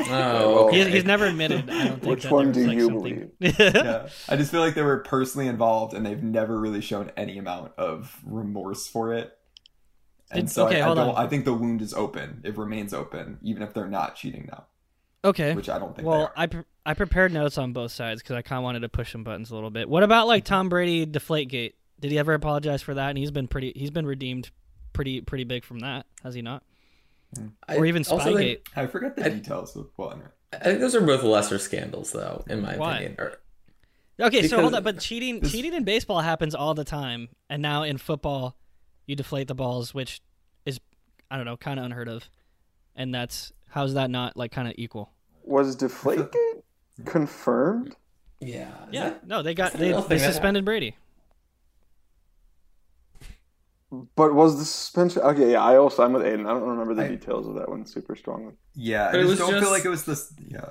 Oh, 0.08 0.70
He's, 0.72 0.86
okay. 0.86 0.92
he's 0.92 1.06
never 1.06 1.26
admitted. 1.26 1.70
I 1.70 1.86
don't 1.86 2.02
think 2.02 2.04
Which 2.04 2.24
that 2.24 2.32
one 2.32 2.52
there 2.52 2.68
was, 2.68 2.88
do 2.88 3.00
like, 3.00 3.14
you 3.18 3.32
something... 3.58 3.76
yeah. 3.76 4.08
I 4.30 4.36
just 4.36 4.52
feel 4.52 4.60
like 4.60 4.76
they 4.76 4.82
were 4.82 5.00
personally 5.00 5.48
involved 5.48 5.94
and 5.94 6.06
they've 6.06 6.22
never 6.22 6.60
really 6.60 6.82
shown 6.82 7.12
any 7.18 7.38
amount 7.38 7.72
of 7.78 8.16
remorse 8.26 8.88
for 8.88 9.14
it. 9.14 9.36
And 10.38 10.48
Did- 10.48 10.54
so 10.54 10.68
okay, 10.68 10.82
I, 10.82 10.84
I 10.84 10.86
hold 10.86 10.98
don't 10.98 11.10
on. 11.16 11.26
I 11.26 11.28
think 11.28 11.46
the 11.46 11.54
wound 11.54 11.82
is 11.82 11.94
open. 11.94 12.42
It 12.44 12.58
remains 12.58 12.94
open, 12.94 13.40
even 13.42 13.64
if 13.64 13.74
they're 13.74 13.88
not 13.88 14.16
cheating 14.16 14.48
now. 14.52 14.66
okay. 15.24 15.54
Which 15.56 15.70
I 15.70 15.80
don't 15.80 15.96
think 15.96 16.08
Well, 16.08 16.18
they 16.20 16.24
are. 16.26 16.34
I 16.36 16.46
pre- 16.48 16.64
I 16.86 16.94
prepared 16.94 17.34
notes 17.34 17.58
on 17.58 17.74
both 17.74 17.92
sides 17.92 18.22
because 18.22 18.36
I 18.36 18.42
kind 18.44 18.58
of 18.60 18.64
wanted 18.64 18.82
to 18.82 18.90
push 18.90 19.12
some 19.12 19.24
buttons 19.24 19.50
a 19.52 19.56
little 19.56 19.72
bit. 19.72 19.90
What 19.90 20.04
about 20.04 20.28
like 20.28 20.46
Tom 20.46 20.70
Brady 20.70 21.06
Deflategate? 21.06 21.74
Did 22.00 22.12
he 22.12 22.20
ever 22.20 22.34
apologize 22.34 22.82
for 22.82 22.94
that? 22.94 23.10
And 23.10 23.18
he's 23.18 23.32
been 23.32 23.48
pretty. 23.48 23.74
He's 23.76 23.92
been 23.92 24.06
redeemed 24.06 24.52
pretty 24.94 25.22
pretty 25.22 25.44
big 25.46 25.64
from 25.66 25.80
that, 25.80 26.06
has 26.24 26.36
he 26.36 26.42
not? 26.42 26.64
I 27.68 27.76
Or 27.78 27.86
even 27.86 28.04
also 28.10 28.36
think- 28.36 28.64
Spygate. 28.66 28.78
I 28.78 28.88
forget 28.88 29.16
the 29.16 29.26
I- 29.26 29.30
details 29.30 29.76
of 29.76 29.88
well 29.98 30.12
anyway. 30.12 30.28
I 30.54 30.58
think 30.64 30.80
those 30.80 30.96
are 30.96 31.02
both 31.02 31.22
lesser 31.24 31.58
scandals, 31.60 32.12
though, 32.14 32.46
in 32.48 32.62
my 32.62 32.78
Why? 32.78 32.94
opinion. 33.00 33.16
Or, 33.20 33.40
Okay, 34.18 34.48
so 34.48 34.56
hold 34.62 34.72
Because- 34.72 34.78
on, 34.78 34.84
but 34.84 35.00
cheating 35.02 35.42
This- 35.42 35.52
cheating 35.52 35.74
in 35.74 35.84
baseball 35.84 36.22
happens 36.22 36.56
all 36.56 36.74
the 36.74 36.86
time, 36.86 37.28
and 37.50 37.62
now 37.62 37.84
in 37.84 37.98
football, 37.98 38.56
you 39.06 39.16
deflate 39.16 39.48
the 39.48 39.56
balls, 39.56 39.94
which 39.94 40.22
is 40.66 40.80
I 41.32 41.38
don't 41.38 41.46
know, 41.46 41.58
kind 41.58 41.80
of 41.80 41.86
unheard 41.86 42.08
of, 42.08 42.30
and 42.96 43.14
that's 43.14 43.52
how's 43.70 43.94
that 43.96 44.10
not 44.10 44.36
like 44.38 44.52
kind 44.52 44.68
of 44.68 44.74
equal? 44.78 45.12
Was 45.44 45.76
Deflategate 45.76 46.64
confirmed? 47.06 47.96
yeah. 48.40 48.72
Yeah, 48.92 49.10
that- 49.10 49.28
no, 49.28 49.42
they 49.44 49.54
got 49.54 49.74
they, 49.74 49.92
they 49.92 50.02
thing 50.02 50.18
that 50.20 50.20
suspended 50.34 50.66
Brady. 50.66 50.96
But 54.16 54.34
was 54.34 54.58
the 54.58 54.66
suspension? 54.66 55.22
Okay, 55.22 55.52
yeah. 55.54 55.64
I 55.64 55.78
also 55.78 56.04
I'm 56.04 56.12
with 56.12 56.24
Aidan. 56.26 56.46
I 56.48 56.50
don't 56.50 56.64
remember 56.68 56.94
the 56.96 57.04
I- 57.06 57.08
details 57.10 57.48
of 57.48 57.56
that 57.56 57.70
one 57.70 57.86
super 57.86 58.16
strongly. 58.16 58.54
Yeah, 58.74 59.12
But 59.12 59.18
I 59.18 59.20
it 59.20 59.22
just 59.24 59.30
was 59.30 59.40
don't 59.40 59.52
just- 59.52 59.64
feel 59.64 59.72
like 59.72 59.86
it 59.86 59.90
was 59.90 60.04
this 60.06 60.34
yeah. 60.50 60.66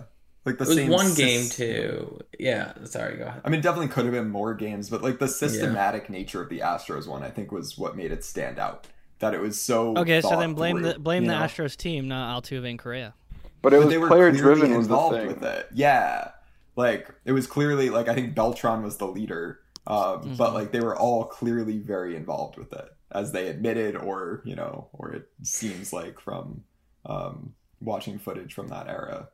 Like 0.45 0.59
the 0.59 0.65
It 0.65 0.69
was 0.69 0.77
same 0.77 0.91
one 0.91 1.07
sys- 1.07 1.17
game, 1.17 1.49
too. 1.49 2.21
Yeah, 2.39 2.73
sorry, 2.85 3.17
go 3.17 3.25
ahead. 3.25 3.41
I 3.45 3.49
mean, 3.49 3.63
definitely 3.63 3.89
could 3.89 4.05
have 4.05 4.13
been 4.13 4.29
more 4.29 4.55
games, 4.55 4.91
but 4.91 5.03
like 5.03 5.19
the 5.19 5.29
systematic 5.29 6.11
nature 6.11 6.43
of 6.43 6.51
the 6.51 6.59
Astros 6.61 7.07
one, 7.07 7.23
I 7.23 7.31
think, 7.31 7.51
was 7.51 7.79
what 7.79 7.97
made 7.97 8.13
it 8.13 8.23
stand 8.25 8.59
out. 8.59 8.87
That 9.21 9.33
it 9.33 9.41
was 9.41 9.59
so 9.59 9.97
Okay, 9.97 10.21
so 10.21 10.39
then 10.39 10.53
blame 10.55 10.81
through, 10.81 10.93
the 10.95 10.99
blame 10.99 11.25
the 11.25 11.33
know? 11.33 11.41
Astros 11.45 11.77
team, 11.77 12.09
not 12.09 12.43
Altuve 12.43 12.69
and 12.69 12.79
Correa. 12.79 13.15
But 13.63 13.73
it 13.73 13.77
But 13.79 13.85
was 13.87 13.89
they 13.95 13.99
were 13.99 14.09
player 14.09 14.31
clearly 14.33 14.39
driven 14.59 14.77
was 14.77 14.89
the 14.89 14.95
involved 14.95 15.17
thing. 15.17 15.27
with 15.29 15.43
it. 15.43 15.69
Yeah, 15.73 16.33
like 16.77 17.09
it 17.25 17.33
was 17.33 17.47
clearly 17.47 17.89
like 17.89 18.09
I 18.09 18.15
think 18.15 18.35
Beltran 18.35 18.83
was 18.83 18.99
the 18.99 19.07
leader, 19.07 19.61
um, 19.87 19.97
Mm-hmm. 19.97 20.35
but 20.35 20.53
like 20.53 20.73
they 20.73 20.81
were 20.81 20.95
all 20.97 21.25
clearly 21.25 21.79
very 21.79 22.17
involved 22.17 22.59
with 22.59 22.73
it, 22.75 22.89
as 23.13 23.33
they 23.33 23.49
admitted, 23.49 23.97
or 23.97 24.43
you 24.45 24.57
know, 24.57 24.89
or 24.93 25.13
it 25.13 25.29
seems 25.43 25.91
like 25.93 26.21
from 26.21 26.65
um, 27.07 27.55
watching 27.81 28.19
footage 28.19 28.53
from 28.53 28.69
that 28.69 28.89
era. 28.89 29.29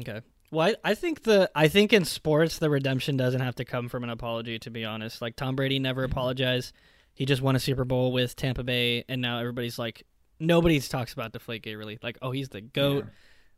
Okay. 0.00 0.20
Well, 0.50 0.68
I, 0.84 0.90
I 0.90 0.94
think 0.94 1.22
the 1.22 1.50
I 1.54 1.68
think 1.68 1.92
in 1.92 2.04
sports 2.04 2.58
the 2.58 2.70
redemption 2.70 3.16
doesn't 3.16 3.40
have 3.40 3.54
to 3.56 3.64
come 3.64 3.88
from 3.88 4.04
an 4.04 4.10
apology. 4.10 4.58
To 4.60 4.70
be 4.70 4.84
honest, 4.84 5.22
like 5.22 5.36
Tom 5.36 5.56
Brady 5.56 5.78
never 5.78 6.02
Mm-hmm. 6.04 6.12
apologized. 6.12 6.72
He 7.14 7.26
just 7.26 7.42
won 7.42 7.56
a 7.56 7.60
Super 7.60 7.84
Bowl 7.84 8.10
with 8.12 8.36
Tampa 8.36 8.64
Bay, 8.64 9.04
and 9.08 9.20
now 9.20 9.38
everybody's 9.38 9.78
like, 9.78 10.02
nobody 10.40 10.80
talks 10.80 11.12
about 11.12 11.32
Deflategate 11.32 11.76
really. 11.76 11.98
Like, 12.02 12.16
oh, 12.22 12.30
he's 12.30 12.48
the 12.48 12.62
goat. 12.62 13.04
Yeah. 13.04 13.10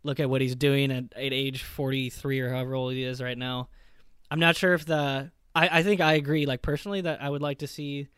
Look 0.03 0.19
at 0.21 0.29
what 0.29 0.41
he's 0.41 0.57
doing 0.57 0.91
at, 0.91 1.05
at 1.15 1.33
age 1.33 1.63
forty 1.63 2.11
three 2.11 2.41
or 2.41 2.51
however 2.51 2.75
old 2.75 2.93
he 2.93 3.05
is 3.05 3.23
right 3.23 3.39
now. 3.39 3.69
I'm 4.31 4.41
not 4.41 4.57
sure 4.57 4.75
if 4.75 4.85
the 4.87 5.31
I, 5.55 5.81
I 5.81 5.83
think 5.83 6.01
I 6.01 6.15
agree. 6.15 6.47
Like 6.47 6.63
personally, 6.63 7.01
that 7.03 7.23
I 7.23 7.31
would 7.31 7.43
like 7.43 7.59
to 7.59 7.67
see 7.67 8.09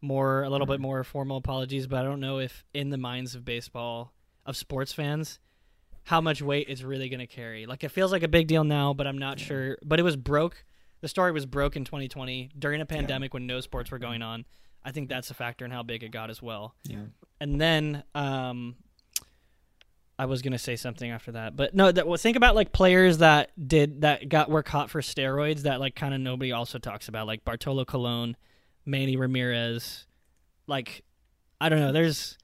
more 0.00 0.42
a 0.42 0.50
little 0.50 0.66
bit 0.66 0.80
more 0.80 1.04
formal 1.04 1.36
apologies, 1.38 1.86
but 1.86 2.00
I 2.00 2.02
don't 2.02 2.20
know 2.20 2.38
if 2.38 2.64
in 2.74 2.90
the 2.90 2.98
minds 2.98 3.34
of 3.34 3.44
baseball 3.44 4.12
of 4.44 4.56
sports 4.56 4.92
fans 4.92 5.38
how 6.04 6.20
much 6.20 6.42
weight 6.42 6.66
it's 6.68 6.82
really 6.82 7.08
going 7.08 7.20
to 7.20 7.26
carry. 7.26 7.66
Like 7.66 7.84
it 7.84 7.90
feels 7.90 8.12
like 8.12 8.22
a 8.22 8.28
big 8.28 8.48
deal 8.48 8.64
now, 8.64 8.92
but 8.92 9.06
I'm 9.06 9.18
not 9.18 9.38
sure. 9.38 9.78
But 9.84 10.00
it 10.00 10.02
was 10.02 10.16
broke. 10.16 10.64
The 11.00 11.08
story 11.08 11.32
was 11.32 11.46
broke 11.46 11.76
in 11.76 11.84
2020 11.84 12.50
during 12.58 12.80
a 12.80 12.86
pandemic 12.86 13.34
when 13.34 13.46
no 13.46 13.60
sports 13.60 13.90
were 13.90 13.98
going 13.98 14.22
on. 14.22 14.44
I 14.84 14.90
think 14.92 15.08
that's 15.08 15.30
a 15.30 15.34
factor 15.34 15.64
in 15.64 15.70
how 15.70 15.82
big 15.82 16.02
it 16.02 16.10
got 16.10 16.30
as 16.30 16.42
well. 16.42 16.74
Yeah. 16.84 17.04
And 17.40 17.60
then 17.60 18.02
um, 18.14 18.76
I 20.18 20.26
was 20.26 20.42
gonna 20.42 20.58
say 20.58 20.76
something 20.76 21.10
after 21.10 21.32
that, 21.32 21.56
but 21.56 21.74
no. 21.74 21.90
That, 21.90 22.06
well, 22.06 22.16
think 22.16 22.36
about 22.36 22.54
like 22.54 22.72
players 22.72 23.18
that 23.18 23.50
did 23.68 24.02
that 24.02 24.28
got 24.28 24.50
were 24.50 24.62
caught 24.62 24.90
for 24.90 25.00
steroids 25.00 25.62
that 25.62 25.80
like 25.80 25.96
kind 25.96 26.14
of 26.14 26.20
nobody 26.20 26.52
also 26.52 26.78
talks 26.78 27.08
about, 27.08 27.26
like 27.26 27.44
Bartolo 27.44 27.84
Colon, 27.84 28.36
Manny 28.84 29.16
Ramirez. 29.16 30.06
Like 30.66 31.02
I 31.60 31.68
don't 31.68 31.80
know. 31.80 31.92
There's 31.92 32.38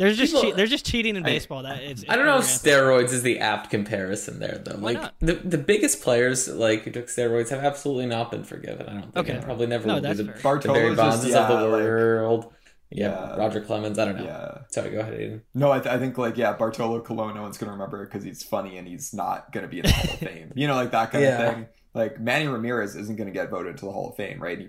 There's 0.00 0.16
just 0.16 0.32
People- 0.34 0.50
che- 0.50 0.56
there's 0.56 0.70
just 0.70 0.86
cheating 0.86 1.14
in 1.16 1.22
I- 1.24 1.26
baseball. 1.26 1.62
That 1.62 1.82
it's. 1.82 2.04
I 2.08 2.16
don't 2.16 2.26
know 2.26 2.38
if 2.38 2.44
steroids 2.44 3.12
is 3.12 3.22
the 3.22 3.38
apt 3.38 3.70
comparison 3.70 4.38
there, 4.40 4.60
though. 4.64 4.76
Why 4.78 4.92
like 4.92 5.02
not? 5.02 5.14
the 5.20 5.34
the 5.34 5.58
biggest 5.58 6.02
players 6.02 6.48
like 6.48 6.82
who 6.84 6.90
took 6.90 7.06
steroids 7.08 7.50
have 7.50 7.62
absolutely 7.62 8.06
not 8.06 8.30
been 8.30 8.42
forgiven. 8.44 8.86
I 8.88 8.92
don't 8.94 9.12
think. 9.14 9.16
Okay. 9.28 9.40
Probably 9.44 9.66
never 9.66 9.86
No, 9.86 9.94
will 9.94 10.00
be 10.00 10.06
that's 10.08 10.18
the, 10.18 10.32
fair. 10.32 10.58
the 10.58 10.68
Barry 10.72 10.94
Bonds 10.94 11.26
yeah, 11.26 11.46
of 11.48 11.48
the 11.60 11.66
like- 11.66 11.82
world. 11.82 12.52
yeah, 12.90 13.08
Yeah. 13.10 13.36
Roger 13.36 13.60
Clemens. 13.60 13.98
I 13.98 14.04
don't 14.06 14.16
know. 14.16 14.24
Yeah. 14.24 14.58
Sorry, 14.70 14.90
go 14.90 15.00
ahead, 15.00 15.14
Aidan. 15.14 15.42
No, 15.54 15.70
I, 15.70 15.80
th- 15.80 15.94
I 15.94 15.98
think 15.98 16.16
like 16.18 16.36
yeah, 16.38 16.54
Bartolo 16.54 17.00
Colon. 17.02 17.34
No 17.34 17.42
one's 17.42 17.58
gonna 17.58 17.72
remember 17.72 18.04
because 18.06 18.24
he's 18.24 18.42
funny 18.42 18.78
and 18.78 18.88
he's 18.88 19.12
not 19.12 19.52
gonna 19.52 19.68
be 19.68 19.80
in 19.80 19.84
the 19.84 19.92
Hall 19.92 20.12
of 20.14 20.18
Fame. 20.18 20.52
You 20.56 20.66
know, 20.66 20.76
like 20.76 20.92
that 20.92 21.12
kind 21.12 21.24
Yeah. 21.24 21.42
of 21.42 21.54
thing. 21.54 21.66
Like 21.92 22.18
Manny 22.18 22.46
Ramirez 22.46 22.96
isn't 22.96 23.16
gonna 23.16 23.32
get 23.32 23.50
voted 23.50 23.76
to 23.78 23.84
the 23.84 23.92
Hall 23.92 24.10
of 24.10 24.16
Fame, 24.16 24.40
right? 24.42 24.58
He 24.58 24.68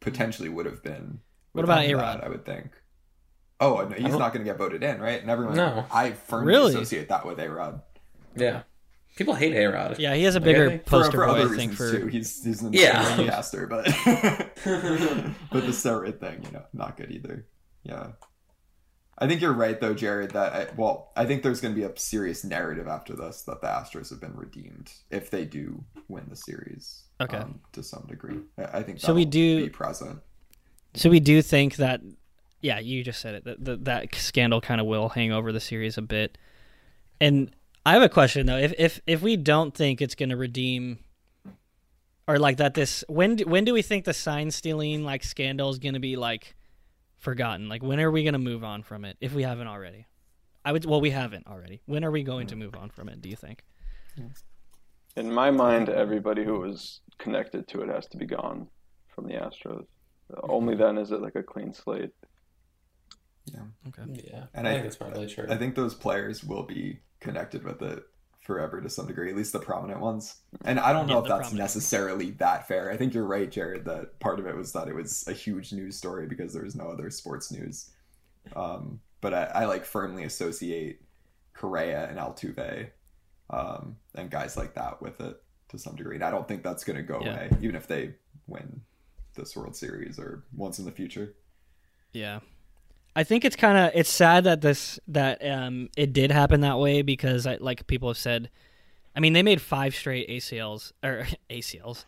potentially 0.00 0.48
would 0.48 0.66
have 0.66 0.82
been. 0.82 1.18
What 1.52 1.64
about 1.64 1.82
without 1.86 1.98
A-Rod? 2.00 2.20
I 2.22 2.28
would 2.28 2.44
think. 2.44 2.70
Oh 3.60 3.76
no, 3.88 3.94
he's 3.96 4.08
don't- 4.12 4.18
gonna 4.18 4.44
get 4.44 4.56
voted 4.58 4.82
in, 4.82 5.00
right? 5.00 5.20
And 5.20 5.30
everyone, 5.30 5.56
No. 5.56 5.84
I 5.90 6.12
firmly 6.12 6.46
Really? 6.52 6.70
associate 6.74 7.08
that 7.08 7.26
with 7.26 7.38
A 7.40 7.50
Rod 7.50 7.82
Yeah, 8.36 8.62
people 9.16 9.34
hate 9.34 9.54
A 9.54 9.66
Rod. 9.66 9.98
Yeah, 9.98 10.14
he 10.14 10.22
has 10.24 10.36
a 10.36 10.40
bigger 10.40 10.68
think- 10.70 10.84
for, 10.84 10.90
poster 10.90 11.18
for 11.18 11.26
boy. 11.26 11.32
other 11.32 11.54
I 11.54 11.56
think 11.56 11.72
reasons 11.72 11.90
for 11.90 11.98
too. 12.00 12.06
He's 12.06 12.44
he's 12.44 12.62
an 12.62 12.72
Yeah. 12.72 13.16
yeah. 13.18 13.26
caster, 13.30 13.66
but 13.66 13.84
but 14.64 15.62
the 15.64 15.72
steroid 15.72 16.20
thing, 16.20 16.42
you 16.44 16.52
know, 16.52 16.64
not 16.72 16.96
good 16.96 17.10
either. 17.10 17.46
Yeah. 17.82 18.08
I 19.20 19.26
think 19.26 19.40
you're 19.40 19.52
right 19.52 19.80
though, 19.80 19.94
Jarod. 19.94 20.32
That 20.32 20.52
I, 20.52 20.66
well, 20.76 21.10
I 21.16 21.24
think 21.26 21.42
there's 21.42 21.60
going 21.60 21.74
to 21.74 21.80
be 21.80 21.84
a 21.84 21.92
serious 21.98 22.44
narrative 22.44 22.86
after 22.86 23.16
this 23.16 23.42
that 23.42 23.60
the 23.60 23.66
Astros 23.66 24.10
have 24.10 24.20
been 24.20 24.36
redeemed 24.36 24.92
if 25.10 25.30
they 25.30 25.44
do 25.44 25.82
win 26.06 26.26
the 26.28 26.36
series. 26.36 27.02
Okay. 27.20 27.38
um, 27.38 27.58
to 27.72 27.82
some 27.82 28.06
degree, 28.08 28.38
I, 28.56 28.78
I 28.78 28.82
think. 28.84 29.00
So 29.00 29.12
we 29.12 29.24
do- 29.24 29.64
be 29.64 29.70
present. 29.70 30.20
So 30.94 31.10
we 31.10 31.18
do 31.20 31.42
think 31.42 31.76
that, 31.76 32.00
yeah, 32.60 32.78
you 32.78 33.04
just 33.04 33.20
said 33.20 33.34
it. 33.34 33.44
That 33.44 33.64
that, 33.64 33.84
that 33.84 34.14
scandal 34.14 34.60
kind 34.60 34.80
of 34.80 34.86
will 34.86 35.10
hang 35.10 35.32
over 35.32 35.52
the 35.52 35.60
series 35.60 35.98
a 35.98 36.02
bit. 36.02 36.38
And 37.20 37.50
I 37.86 37.92
have 37.92 38.02
a 38.02 38.08
question 38.08 38.46
though. 38.46 38.58
If 38.58 38.74
if 38.78 39.00
if 39.06 39.22
we 39.22 39.36
don't 39.36 39.74
think 39.74 40.02
it's 40.02 40.14
going 40.14 40.30
to 40.30 40.36
redeem, 40.36 40.98
or 42.26 42.38
like 42.38 42.56
that, 42.58 42.74
this 42.74 43.04
when 43.08 43.36
do, 43.36 43.44
when 43.44 43.64
do 43.64 43.72
we 43.72 43.82
think 43.82 44.04
the 44.04 44.14
sign 44.14 44.50
stealing 44.50 45.04
like 45.04 45.24
scandal 45.24 45.70
is 45.70 45.78
going 45.78 45.94
to 45.94 46.00
be 46.00 46.16
like 46.16 46.54
forgotten? 47.18 47.68
Like 47.68 47.82
when 47.82 48.00
are 48.00 48.10
we 48.10 48.22
going 48.22 48.34
to 48.34 48.38
move 48.38 48.64
on 48.64 48.82
from 48.82 49.04
it 49.04 49.16
if 49.20 49.32
we 49.32 49.42
haven't 49.42 49.68
already? 49.68 50.06
I 50.64 50.72
would. 50.72 50.84
Well, 50.84 51.00
we 51.00 51.10
haven't 51.10 51.46
already. 51.46 51.80
When 51.86 52.04
are 52.04 52.10
we 52.10 52.22
going 52.22 52.48
to 52.48 52.56
move 52.56 52.74
on 52.74 52.90
from 52.90 53.08
it? 53.08 53.22
Do 53.22 53.28
you 53.28 53.36
think? 53.36 53.64
In 55.16 55.32
my 55.32 55.50
mind, 55.50 55.88
everybody 55.88 56.44
who 56.44 56.60
was 56.60 57.00
connected 57.18 57.66
to 57.68 57.82
it 57.82 57.88
has 57.88 58.06
to 58.08 58.16
be 58.16 58.26
gone 58.26 58.68
from 59.08 59.26
the 59.26 59.34
Astros. 59.34 59.86
Only 60.42 60.76
then 60.76 60.98
is 60.98 61.10
it 61.10 61.22
like 61.22 61.36
a 61.36 61.42
clean 61.42 61.72
slate. 61.72 62.10
Okay. 63.88 64.22
Yeah, 64.30 64.46
And 64.54 64.66
I 64.66 64.70
I- 64.70 64.72
think 64.74 64.84
that's 64.84 64.96
probably 64.96 65.26
true. 65.26 65.46
I 65.48 65.56
think 65.56 65.74
those 65.74 65.94
players 65.94 66.42
will 66.44 66.62
be 66.64 67.00
connected 67.20 67.64
with 67.64 67.82
it 67.82 68.04
forever 68.40 68.80
to 68.80 68.88
some 68.88 69.06
degree, 69.06 69.28
at 69.30 69.36
least 69.36 69.52
the 69.52 69.58
prominent 69.58 70.00
ones. 70.00 70.36
And 70.64 70.80
I 70.80 70.92
don't 70.92 71.06
know 71.06 71.14
Yeah, 71.14 71.18
if 71.22 71.24
that's 71.28 71.40
prominent. 71.48 71.58
necessarily 71.58 72.30
that 72.32 72.66
fair. 72.66 72.90
I 72.90 72.96
think 72.96 73.12
you're 73.12 73.26
right, 73.26 73.50
Jarod, 73.50 73.84
that 73.84 74.18
part 74.20 74.40
of 74.40 74.46
it 74.46 74.56
was 74.56 74.72
that 74.72 74.88
it 74.88 74.94
was 74.94 75.26
a 75.28 75.32
huge 75.32 75.72
news 75.72 75.96
story 75.96 76.26
because 76.26 76.54
there 76.54 76.62
was 76.64 76.74
no 76.74 76.88
other 76.88 77.10
sports 77.10 77.52
news. 77.52 77.90
Um, 78.56 79.00
but 79.20 79.34
I, 79.34 79.44
I 79.44 79.64
like 79.66 79.84
firmly 79.84 80.24
associate 80.24 81.02
Correa 81.52 82.08
and 82.08 82.18
Altuve 82.18 82.90
um, 83.50 83.96
and 84.14 84.30
guys 84.30 84.56
like 84.56 84.74
that 84.74 85.02
with 85.02 85.20
it 85.20 85.42
to 85.68 85.78
some 85.78 85.96
degree. 85.96 86.14
And 86.14 86.24
I 86.24 86.30
don't 86.30 86.48
think 86.48 86.62
that's 86.62 86.84
going 86.84 86.96
to 86.96 87.02
go 87.02 87.20
Yeah. 87.20 87.34
away, 87.34 87.50
even 87.60 87.76
if 87.76 87.86
they 87.86 88.14
win 88.46 88.80
this 89.34 89.54
World 89.56 89.76
Series 89.76 90.18
or 90.18 90.44
once 90.56 90.78
in 90.78 90.84
the 90.86 90.90
future. 90.92 91.34
Yeah. 92.12 92.40
I 93.18 93.24
think 93.24 93.44
it's 93.44 93.56
kind 93.56 93.76
of 93.76 93.90
it's 93.96 94.10
sad 94.10 94.44
that 94.44 94.60
this 94.60 95.00
that 95.08 95.44
um 95.44 95.88
it 95.96 96.12
did 96.12 96.30
happen 96.30 96.60
that 96.60 96.78
way 96.78 97.02
because 97.02 97.48
I, 97.48 97.56
like 97.56 97.88
people 97.88 98.08
have 98.08 98.16
said 98.16 98.48
I 99.16 99.18
mean 99.18 99.32
they 99.32 99.42
made 99.42 99.60
five 99.60 99.96
straight 99.96 100.28
ACLs 100.28 100.92
or 101.02 101.26
ACLs 101.50 102.04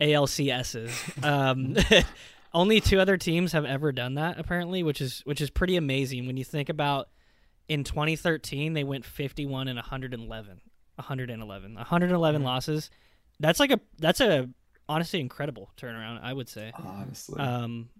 ALCSs. 0.00 1.24
Um 1.24 1.76
only 2.52 2.80
two 2.80 2.98
other 2.98 3.16
teams 3.16 3.52
have 3.52 3.64
ever 3.64 3.92
done 3.92 4.14
that 4.14 4.40
apparently, 4.40 4.82
which 4.82 5.00
is 5.00 5.22
which 5.26 5.40
is 5.40 5.48
pretty 5.48 5.76
amazing 5.76 6.26
when 6.26 6.36
you 6.36 6.42
think 6.42 6.68
about 6.68 7.08
in 7.68 7.84
2013 7.84 8.72
they 8.72 8.82
went 8.82 9.04
51 9.04 9.68
and 9.68 9.76
111. 9.76 10.60
111. 10.96 11.74
111 11.74 12.42
losses. 12.42 12.90
That's 13.38 13.60
like 13.60 13.70
a 13.70 13.78
that's 14.00 14.20
a 14.20 14.48
honestly 14.88 15.20
incredible 15.20 15.70
turnaround, 15.76 16.18
I 16.20 16.32
would 16.32 16.48
say. 16.48 16.72
Honestly. 16.74 17.38
Um, 17.38 17.90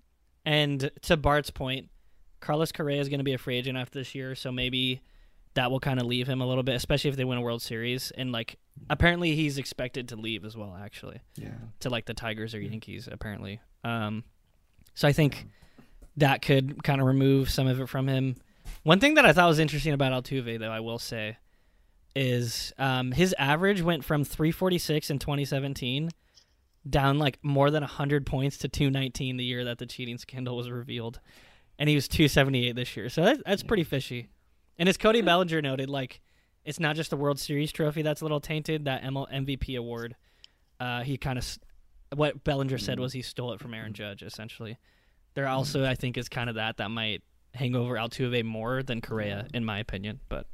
and 0.44 0.90
to 1.02 1.16
Bart's 1.16 1.50
point, 1.50 1.90
Carlos 2.40 2.72
Correa 2.72 3.00
is 3.00 3.08
going 3.08 3.18
to 3.18 3.24
be 3.24 3.34
a 3.34 3.38
free 3.38 3.56
agent 3.56 3.78
after 3.78 3.98
this 3.98 4.14
year, 4.14 4.34
so 4.34 4.52
maybe 4.52 5.02
that 5.54 5.70
will 5.70 5.80
kind 5.80 6.00
of 6.00 6.06
leave 6.06 6.28
him 6.28 6.40
a 6.40 6.46
little 6.46 6.62
bit, 6.62 6.76
especially 6.76 7.10
if 7.10 7.16
they 7.16 7.24
win 7.24 7.38
a 7.38 7.40
World 7.40 7.62
Series. 7.62 8.12
And 8.12 8.30
like, 8.30 8.58
apparently 8.88 9.34
he's 9.34 9.58
expected 9.58 10.08
to 10.08 10.16
leave 10.16 10.44
as 10.44 10.56
well, 10.56 10.78
actually, 10.80 11.20
yeah. 11.36 11.54
to 11.80 11.90
like 11.90 12.06
the 12.06 12.14
Tigers 12.14 12.54
or 12.54 12.60
Yankees, 12.60 13.08
apparently. 13.10 13.60
Um, 13.84 14.24
so 14.94 15.08
I 15.08 15.12
think 15.12 15.46
that 16.16 16.42
could 16.42 16.82
kind 16.84 17.00
of 17.00 17.06
remove 17.06 17.50
some 17.50 17.66
of 17.66 17.80
it 17.80 17.88
from 17.88 18.08
him. 18.08 18.36
One 18.82 19.00
thing 19.00 19.14
that 19.14 19.24
I 19.24 19.32
thought 19.32 19.48
was 19.48 19.58
interesting 19.58 19.92
about 19.92 20.12
Altuve, 20.12 20.58
though, 20.58 20.70
I 20.70 20.80
will 20.80 20.98
say, 20.98 21.38
is 22.14 22.72
um, 22.78 23.12
his 23.12 23.34
average 23.38 23.82
went 23.82 24.04
from 24.04 24.24
346 24.24 25.10
in 25.10 25.18
2017 25.18 26.10
down 26.88 27.18
like 27.18 27.38
more 27.42 27.70
than 27.70 27.82
100 27.82 28.26
points 28.26 28.58
to 28.58 28.68
219 28.68 29.36
the 29.36 29.44
year 29.44 29.64
that 29.64 29.78
the 29.78 29.86
cheating 29.86 30.18
scandal 30.18 30.56
was 30.56 30.70
revealed. 30.70 31.20
And 31.78 31.88
he 31.88 31.94
was 31.94 32.08
278 32.08 32.74
this 32.74 32.96
year. 32.96 33.08
So 33.08 33.22
that, 33.22 33.42
that's 33.46 33.62
pretty 33.62 33.84
fishy. 33.84 34.28
And 34.78 34.88
as 34.88 34.96
Cody 34.96 35.20
Bellinger 35.20 35.62
noted, 35.62 35.88
like, 35.88 36.20
it's 36.64 36.80
not 36.80 36.96
just 36.96 37.10
the 37.10 37.16
World 37.16 37.38
Series 37.38 37.72
trophy 37.72 38.02
that's 38.02 38.20
a 38.20 38.24
little 38.24 38.40
tainted, 38.40 38.84
that 38.84 39.02
ML 39.02 39.30
MVP 39.32 39.78
award. 39.78 40.16
Uh, 40.80 41.02
he 41.02 41.16
kind 41.16 41.38
of, 41.38 41.58
what 42.14 42.44
Bellinger 42.44 42.78
said 42.78 42.94
mm-hmm. 42.94 43.02
was 43.02 43.12
he 43.12 43.22
stole 43.22 43.52
it 43.52 43.60
from 43.60 43.74
Aaron 43.74 43.92
mm-hmm. 43.92 43.94
Judge, 43.94 44.22
essentially. 44.22 44.78
There 45.34 45.46
also, 45.46 45.80
mm-hmm. 45.80 45.90
I 45.90 45.94
think, 45.94 46.16
is 46.16 46.28
kind 46.28 46.48
of 46.48 46.56
that 46.56 46.78
that 46.78 46.90
might 46.90 47.22
hang 47.54 47.74
over 47.74 47.94
Altuve 47.94 48.44
more 48.44 48.82
than 48.82 49.00
Correa, 49.00 49.46
in 49.54 49.64
my 49.64 49.78
opinion. 49.78 50.20
But 50.28 50.46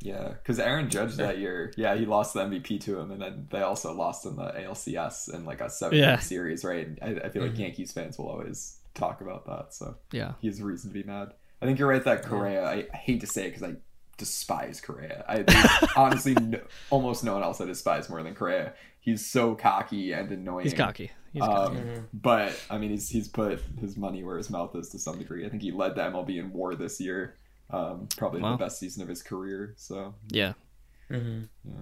Yeah, 0.00 0.28
because 0.28 0.58
Aaron 0.58 0.90
Judge 0.90 1.16
that 1.16 1.38
year, 1.38 1.72
yeah, 1.76 1.94
he 1.94 2.06
lost 2.06 2.34
the 2.34 2.40
MVP 2.40 2.80
to 2.82 2.98
him, 2.98 3.10
and 3.10 3.22
then 3.22 3.46
they 3.50 3.62
also 3.62 3.92
lost 3.92 4.26
in 4.26 4.36
the 4.36 4.52
ALCS 4.52 5.32
in 5.32 5.44
like 5.44 5.60
a 5.60 5.70
seven 5.70 5.98
Yeah. 5.98 6.18
series, 6.18 6.64
right? 6.64 6.88
I, 7.00 7.20
I 7.24 7.28
feel 7.28 7.42
like 7.42 7.58
Yankees 7.58 7.92
fans 7.92 8.18
will 8.18 8.28
always 8.28 8.78
talk 8.94 9.20
about 9.20 9.46
that, 9.46 9.74
so 9.74 9.96
yeah, 10.12 10.32
he 10.40 10.48
has 10.48 10.60
a 10.60 10.64
reason 10.64 10.90
to 10.90 10.94
be 10.94 11.02
mad. 11.02 11.32
I 11.60 11.66
think 11.66 11.78
you're 11.78 11.88
right 11.88 12.02
that 12.04 12.24
Correa. 12.24 12.64
I, 12.64 12.86
I 12.92 12.96
hate 12.96 13.20
to 13.20 13.26
say 13.26 13.46
it 13.46 13.50
because 13.54 13.62
I 13.62 13.74
despise 14.18 14.80
Correa. 14.80 15.24
I 15.28 15.88
honestly 15.96 16.34
no, 16.34 16.60
almost 16.90 17.24
no 17.24 17.34
one 17.34 17.42
else 17.42 17.60
I 17.60 17.66
despise 17.66 18.08
more 18.10 18.22
than 18.22 18.34
Correa. 18.34 18.74
He's 19.00 19.24
so 19.26 19.54
cocky 19.54 20.12
and 20.12 20.30
annoying. 20.30 20.64
he's 20.64 20.74
cocky. 20.74 21.10
He's 21.32 21.42
Um, 21.42 21.48
cocky. 21.50 21.80
But 22.12 22.60
I 22.70 22.78
mean, 22.78 22.90
he's 22.90 23.08
he's 23.08 23.28
put 23.28 23.60
his 23.80 23.96
money 23.96 24.22
where 24.24 24.36
his 24.36 24.50
mouth 24.50 24.74
is 24.76 24.88
to 24.90 24.98
some 24.98 25.18
degree. 25.18 25.46
I 25.46 25.48
think 25.48 25.62
he 25.62 25.70
led 25.72 25.94
the 25.94 26.02
MLB 26.02 26.38
in 26.38 26.52
WAR 26.52 26.74
this 26.74 27.00
year. 27.00 27.36
Um, 27.70 28.06
probably 28.16 28.42
Wow. 28.42 28.52
the 28.52 28.64
best 28.64 28.78
season 28.78 29.02
of 29.02 29.08
his 29.08 29.22
career. 29.22 29.72
So 29.76 30.14
Yeah. 30.28 30.52
Mhm. 31.10 31.48
yeah. 31.64 31.72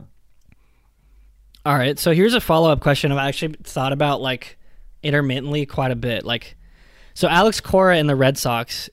All 1.67 1.75
right, 1.77 1.99
so 1.99 2.13
here's 2.13 2.33
a 2.35 2.41
follow 2.41 2.71
up 2.71 2.81
question 2.81 3.13
I've 3.13 3.19
actually 3.19 3.55
thought 3.65 3.93
about 3.93 4.21
like 4.23 4.57
intermittently 5.03 5.67
quite 5.67 5.91
a 5.91 5.97
bit. 5.97 6.25
Like, 6.25 6.57
so 7.15 7.29
Alex 7.29 7.61
Cora 7.61 7.97
and 7.97 8.09
the 8.09 8.17
Red 8.17 8.39
Sox 8.39 8.89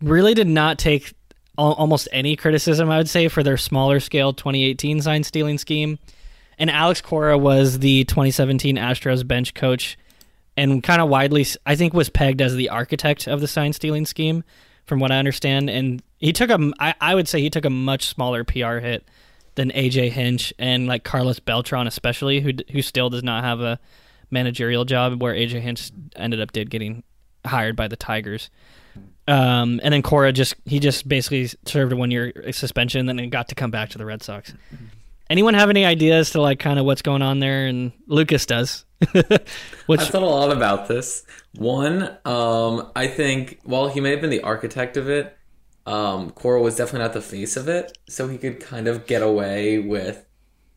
really 0.00 0.34
did 0.34 0.48
not 0.48 0.78
take 0.78 1.12
al- 1.58 1.74
almost 1.74 2.08
any 2.12 2.36
criticism, 2.36 2.90
I 2.90 2.98
would 2.98 3.08
say, 3.08 3.28
for 3.28 3.42
their 3.42 3.56
smaller 3.56 4.00
scale 4.00 4.32
2018 4.32 5.02
sign 5.02 5.24
stealing 5.24 5.58
scheme. 5.58 5.98
And 6.58 6.70
Alex 6.70 7.00
Cora 7.00 7.38
was 7.38 7.78
the 7.78 8.04
2017 8.04 8.76
Astros 8.76 9.26
bench 9.26 9.54
coach 9.54 9.96
and 10.56 10.82
kind 10.82 11.00
of 11.00 11.08
widely, 11.08 11.46
I 11.64 11.76
think, 11.76 11.94
was 11.94 12.10
pegged 12.10 12.42
as 12.42 12.56
the 12.56 12.68
architect 12.70 13.28
of 13.28 13.40
the 13.40 13.46
sign 13.46 13.72
stealing 13.72 14.06
scheme, 14.06 14.42
from 14.86 14.98
what 14.98 15.12
I 15.12 15.18
understand. 15.18 15.70
And 15.70 16.02
he 16.18 16.32
took 16.32 16.50
a, 16.50 16.72
I, 16.80 16.94
I 17.00 17.14
would 17.14 17.28
say 17.28 17.40
he 17.40 17.50
took 17.50 17.64
a 17.64 17.70
much 17.70 18.06
smaller 18.06 18.42
PR 18.42 18.78
hit 18.78 19.06
than 19.54 19.70
AJ 19.70 20.10
Hinch 20.10 20.52
and 20.58 20.88
like 20.88 21.04
Carlos 21.04 21.38
Beltran, 21.38 21.86
especially, 21.86 22.40
who 22.40 22.52
who 22.72 22.82
still 22.82 23.08
does 23.08 23.22
not 23.22 23.44
have 23.44 23.60
a 23.60 23.78
managerial 24.32 24.84
job, 24.84 25.22
where 25.22 25.34
AJ 25.34 25.60
Hinch 25.60 25.92
ended 26.16 26.40
up 26.40 26.50
did 26.50 26.70
getting 26.70 27.04
hired 27.46 27.76
by 27.76 27.88
the 27.88 27.96
Tigers. 27.96 28.50
Um, 29.26 29.78
and 29.82 29.92
then 29.92 30.02
Cora 30.02 30.32
just 30.32 30.54
he 30.64 30.80
just 30.80 31.06
basically 31.06 31.50
served 31.66 31.92
a 31.92 31.96
one 31.96 32.10
year 32.10 32.32
suspension, 32.52 33.00
and 33.00 33.08
then 33.08 33.18
he 33.18 33.26
got 33.26 33.48
to 33.48 33.54
come 33.54 33.70
back 33.70 33.90
to 33.90 33.98
the 33.98 34.06
Red 34.06 34.22
Sox. 34.22 34.54
Anyone 35.28 35.52
have 35.52 35.68
any 35.68 35.84
ideas 35.84 36.30
to 36.30 36.40
like 36.40 36.58
kind 36.58 36.78
of 36.78 36.86
what's 36.86 37.02
going 37.02 37.20
on 37.20 37.38
there? 37.38 37.66
And 37.66 37.92
Lucas 38.06 38.46
does. 38.46 38.86
Which 39.12 40.00
I've 40.00 40.08
thought 40.08 40.22
a 40.22 40.26
lot 40.26 40.50
about 40.50 40.88
this. 40.88 41.24
One, 41.56 42.16
um, 42.24 42.90
I 42.96 43.06
think 43.06 43.60
while 43.64 43.88
he 43.88 44.00
may 44.00 44.10
have 44.10 44.22
been 44.22 44.30
the 44.30 44.40
architect 44.40 44.96
of 44.96 45.10
it, 45.10 45.36
um, 45.86 46.30
Cora 46.30 46.60
was 46.60 46.76
definitely 46.76 47.00
not 47.00 47.12
the 47.12 47.20
face 47.20 47.56
of 47.56 47.68
it, 47.68 47.96
so 48.08 48.28
he 48.28 48.38
could 48.38 48.60
kind 48.60 48.88
of 48.88 49.06
get 49.06 49.22
away 49.22 49.78
with, 49.78 50.26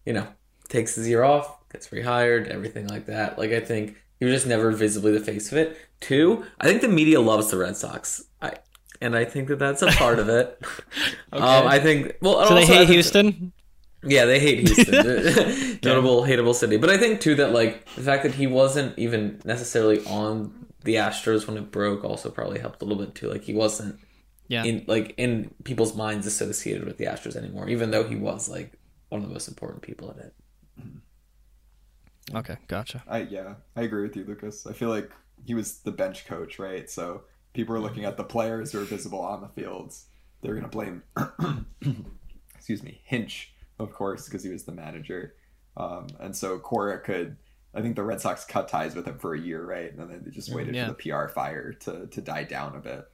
you 0.05 0.13
know, 0.13 0.27
takes 0.67 0.95
his 0.95 1.07
year 1.07 1.23
off, 1.23 1.69
gets 1.69 1.87
rehired, 1.87 2.47
everything 2.47 2.87
like 2.87 3.05
that. 3.05 3.37
Like 3.37 3.51
I 3.51 3.61
think 3.61 3.95
he 4.19 4.25
was 4.25 4.33
just 4.33 4.47
never 4.47 4.71
visibly 4.71 5.11
the 5.11 5.19
face 5.19 5.51
of 5.51 5.57
it. 5.57 5.77
Two, 6.01 6.45
I 6.59 6.67
think 6.67 6.81
the 6.81 6.87
media 6.89 7.21
loves 7.21 7.49
the 7.51 7.57
Red 7.57 7.77
Sox. 7.77 8.23
I 8.41 8.55
and 9.01 9.15
I 9.15 9.23
think 9.25 9.47
that 9.47 9.57
that's 9.59 9.81
a 9.81 9.87
part 9.87 10.19
of 10.19 10.27
it. 10.29 10.59
um, 11.31 11.41
I 11.43 11.79
think. 11.79 12.15
Well, 12.21 12.45
So 12.47 12.53
they 12.55 12.61
also, 12.61 12.73
I 12.73 12.75
hate 12.75 12.77
think- 12.79 12.89
Houston. 12.91 13.53
Yeah, 14.03 14.25
they 14.25 14.39
hate 14.39 14.67
Houston. 14.67 14.95
Notable, 15.83 16.23
hateable 16.23 16.55
city. 16.55 16.77
But 16.77 16.89
I 16.89 16.97
think 16.97 17.21
too 17.21 17.35
that 17.35 17.51
like 17.53 17.85
the 17.95 18.01
fact 18.01 18.23
that 18.23 18.33
he 18.33 18.47
wasn't 18.47 18.97
even 18.97 19.39
necessarily 19.45 20.03
on 20.05 20.67
the 20.83 20.95
Astros 20.95 21.45
when 21.45 21.55
it 21.57 21.69
broke 21.71 22.03
also 22.03 22.31
probably 22.31 22.57
helped 22.59 22.81
a 22.81 22.85
little 22.85 23.03
bit 23.05 23.13
too. 23.13 23.29
Like 23.29 23.43
he 23.43 23.53
wasn't 23.53 23.99
Yeah. 24.47 24.63
in 24.63 24.85
like 24.87 25.13
in 25.17 25.53
people's 25.65 25.95
minds 25.95 26.25
associated 26.25 26.83
with 26.85 26.97
the 26.97 27.05
Astros 27.05 27.35
anymore, 27.35 27.69
even 27.69 27.91
though 27.91 28.03
he 28.03 28.15
was 28.15 28.49
like 28.49 28.73
one 29.09 29.21
of 29.21 29.27
the 29.27 29.33
most 29.33 29.47
important 29.47 29.83
people 29.83 30.09
in 30.11 30.17
it. 30.19 30.33
Okay, 32.33 32.57
gotcha. 32.67 33.03
I 33.07 33.19
yeah, 33.23 33.55
I 33.75 33.81
agree 33.83 34.03
with 34.03 34.15
you, 34.15 34.23
Lucas. 34.23 34.65
I 34.65 34.73
feel 34.73 34.89
like 34.89 35.11
he 35.45 35.53
was 35.53 35.79
the 35.79 35.91
bench 35.91 36.25
coach, 36.25 36.59
right? 36.59 36.89
So 36.89 37.23
people 37.53 37.75
are 37.75 37.79
looking 37.79 38.05
at 38.05 38.17
the 38.17 38.23
players 38.23 38.71
who 38.71 38.79
are 38.81 38.85
visible 38.85 39.19
on 39.21 39.41
the 39.41 39.47
fields. 39.49 40.05
They're 40.41 40.55
gonna 40.55 40.67
blame, 40.67 41.03
excuse 42.55 42.83
me, 42.83 43.01
Hinch, 43.03 43.53
of 43.79 43.93
course, 43.93 44.25
because 44.25 44.43
he 44.43 44.49
was 44.49 44.63
the 44.63 44.71
manager. 44.71 45.35
Um, 45.77 46.07
and 46.19 46.35
so 46.35 46.59
Cora 46.59 46.99
could, 46.99 47.37
I 47.73 47.81
think 47.81 47.95
the 47.95 48.03
Red 48.03 48.21
Sox 48.21 48.43
cut 48.45 48.67
ties 48.67 48.95
with 48.95 49.05
him 49.07 49.17
for 49.17 49.33
a 49.33 49.39
year, 49.39 49.63
right? 49.63 49.91
And 49.91 49.99
then 49.99 50.21
they 50.25 50.31
just 50.31 50.53
waited 50.53 50.75
Yeah. 50.75 50.87
for 50.87 50.93
the 50.93 51.09
PR 51.09 51.27
fire 51.29 51.73
to 51.73 52.07
to 52.07 52.21
die 52.21 52.43
down 52.43 52.75
a 52.75 52.79
bit. 52.79 53.07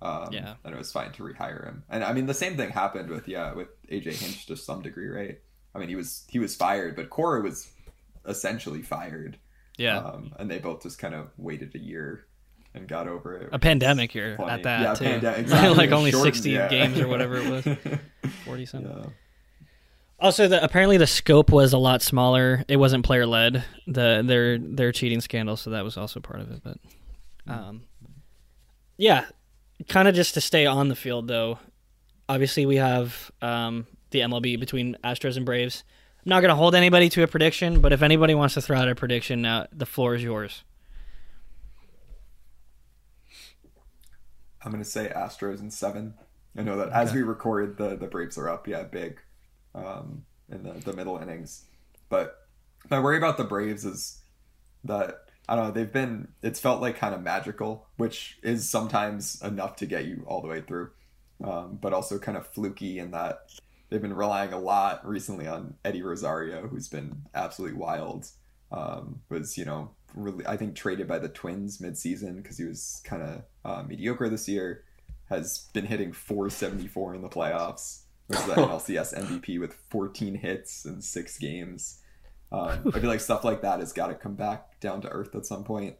Um, 0.00 0.28
Yeah. 0.32 0.54
and 0.64 0.74
it 0.74 0.78
was 0.78 0.92
fine 0.92 1.12
to 1.12 1.22
rehire 1.22 1.64
him. 1.64 1.82
And 1.90 2.04
I 2.04 2.12
mean, 2.12 2.26
the 2.26 2.34
same 2.34 2.56
thing 2.56 2.70
happened 2.70 3.10
with 3.10 3.28
yeah 3.28 3.52
with 3.54 3.68
AJ 3.90 4.12
Hinch 4.14 4.46
to 4.46 4.56
some 4.56 4.82
degree, 4.82 5.08
right? 5.08 5.40
I 5.74 5.78
mean, 5.78 5.88
he 5.88 5.96
was 5.96 6.24
he 6.28 6.38
was 6.38 6.54
fired, 6.56 6.96
but 6.96 7.10
Cora 7.10 7.42
was 7.42 7.70
essentially 8.26 8.82
fired. 8.82 9.38
Yeah. 9.78 9.98
Um, 9.98 10.34
and 10.38 10.50
they 10.50 10.58
both 10.58 10.82
just 10.82 10.98
kind 10.98 11.14
of 11.14 11.30
waited 11.38 11.74
a 11.74 11.78
year 11.78 12.26
and 12.74 12.86
got 12.86 13.08
over 13.08 13.36
it. 13.36 13.48
a 13.52 13.58
pandemic 13.58 14.12
here 14.12 14.36
Funny. 14.36 14.50
at 14.50 14.62
that 14.64 14.80
yeah, 14.80 14.94
too. 14.94 15.04
pande- 15.26 15.38
exactly. 15.38 15.74
like 15.74 15.90
only 15.92 16.10
shortened, 16.10 16.34
60 16.34 16.50
yeah. 16.50 16.68
games 16.68 17.00
or 17.00 17.08
whatever 17.08 17.38
it 17.38 17.48
was. 17.48 18.32
40 18.44 18.66
something. 18.66 18.90
yeah. 18.90 19.06
Also, 20.20 20.48
the, 20.48 20.62
apparently 20.62 20.96
the 20.96 21.06
scope 21.06 21.50
was 21.50 21.72
a 21.72 21.78
lot 21.78 22.02
smaller. 22.02 22.64
It 22.66 22.76
wasn't 22.76 23.04
player 23.04 23.24
led. 23.24 23.64
The 23.86 24.22
their 24.26 24.58
their 24.58 24.90
cheating 24.90 25.20
scandal, 25.20 25.56
so 25.56 25.70
that 25.70 25.84
was 25.84 25.96
also 25.96 26.18
part 26.18 26.40
of 26.40 26.50
it. 26.50 26.60
But, 26.64 26.78
um, 27.46 27.84
yeah, 28.96 29.26
kind 29.88 30.08
of 30.08 30.16
just 30.16 30.34
to 30.34 30.40
stay 30.40 30.66
on 30.66 30.88
the 30.88 30.96
field 30.96 31.28
though. 31.28 31.60
Obviously, 32.28 32.66
we 32.66 32.76
have 32.76 33.30
um, 33.40 33.86
the 34.10 34.20
MLB 34.20 34.58
between 34.58 34.96
Astros 35.04 35.36
and 35.36 35.46
Braves. 35.46 35.84
I'm 36.28 36.30
not 36.30 36.40
going 36.40 36.50
to 36.50 36.56
hold 36.56 36.74
anybody 36.74 37.08
to 37.08 37.22
a 37.22 37.26
prediction, 37.26 37.80
but 37.80 37.90
if 37.90 38.02
anybody 38.02 38.34
wants 38.34 38.52
to 38.52 38.60
throw 38.60 38.76
out 38.76 38.86
a 38.86 38.94
prediction, 38.94 39.40
now 39.40 39.66
the 39.72 39.86
floor 39.86 40.14
is 40.14 40.22
yours. 40.22 40.62
I'm 44.62 44.70
gonna 44.70 44.84
say 44.84 45.10
Astros 45.16 45.60
in 45.60 45.70
seven. 45.70 46.12
I 46.54 46.64
know 46.64 46.76
that 46.76 46.90
as 46.90 47.14
we 47.14 47.22
record, 47.22 47.78
the 47.78 47.96
the 47.96 48.08
Braves 48.08 48.36
are 48.36 48.46
up, 48.46 48.68
yeah, 48.68 48.82
big, 48.82 49.22
um, 49.74 50.26
in 50.52 50.64
the 50.64 50.72
the 50.72 50.92
middle 50.92 51.16
innings. 51.16 51.64
But 52.10 52.46
my 52.90 53.00
worry 53.00 53.16
about 53.16 53.38
the 53.38 53.44
Braves 53.44 53.86
is 53.86 54.20
that 54.84 55.30
I 55.48 55.56
don't 55.56 55.68
know. 55.68 55.70
They've 55.70 55.90
been. 55.90 56.28
It's 56.42 56.60
felt 56.60 56.82
like 56.82 56.98
kind 56.98 57.14
of 57.14 57.22
magical, 57.22 57.86
which 57.96 58.38
is 58.42 58.68
sometimes 58.68 59.40
enough 59.40 59.76
to 59.76 59.86
get 59.86 60.04
you 60.04 60.24
all 60.26 60.42
the 60.42 60.48
way 60.48 60.60
through, 60.60 60.90
um, 61.42 61.78
but 61.80 61.94
also 61.94 62.18
kind 62.18 62.36
of 62.36 62.46
fluky 62.46 62.98
in 62.98 63.12
that 63.12 63.48
they've 63.88 64.02
been 64.02 64.14
relying 64.14 64.52
a 64.52 64.58
lot 64.58 65.06
recently 65.06 65.46
on 65.46 65.74
Eddie 65.84 66.02
Rosario, 66.02 66.66
who's 66.68 66.88
been 66.88 67.22
absolutely 67.34 67.76
wild. 67.78 68.26
Um, 68.70 69.20
was 69.30 69.56
you 69.56 69.64
know 69.64 69.90
really 70.14 70.46
I 70.46 70.56
think 70.56 70.74
traded 70.74 71.08
by 71.08 71.18
the 71.18 71.28
Twins 71.28 71.78
midseason 71.78 72.36
because 72.42 72.58
he 72.58 72.64
was 72.64 73.00
kind 73.04 73.22
of 73.22 73.42
uh, 73.64 73.82
mediocre 73.82 74.28
this 74.28 74.48
year. 74.48 74.84
Has 75.30 75.68
been 75.74 75.84
hitting 75.86 76.12
474 76.12 77.14
in 77.14 77.22
the 77.22 77.28
playoffs. 77.28 78.02
Was 78.28 78.44
the 78.46 78.54
NLCS 78.56 79.14
MVP 79.18 79.60
with 79.60 79.74
14 79.90 80.34
hits 80.36 80.84
in 80.86 81.00
six 81.02 81.38
games. 81.38 82.00
Um, 82.50 82.90
I 82.94 83.00
feel 83.00 83.10
like 83.10 83.20
stuff 83.20 83.44
like 83.44 83.60
that 83.62 83.80
has 83.80 83.92
got 83.92 84.06
to 84.06 84.14
come 84.14 84.34
back 84.34 84.80
down 84.80 85.02
to 85.02 85.08
earth 85.08 85.34
at 85.34 85.44
some 85.44 85.64
point. 85.64 85.96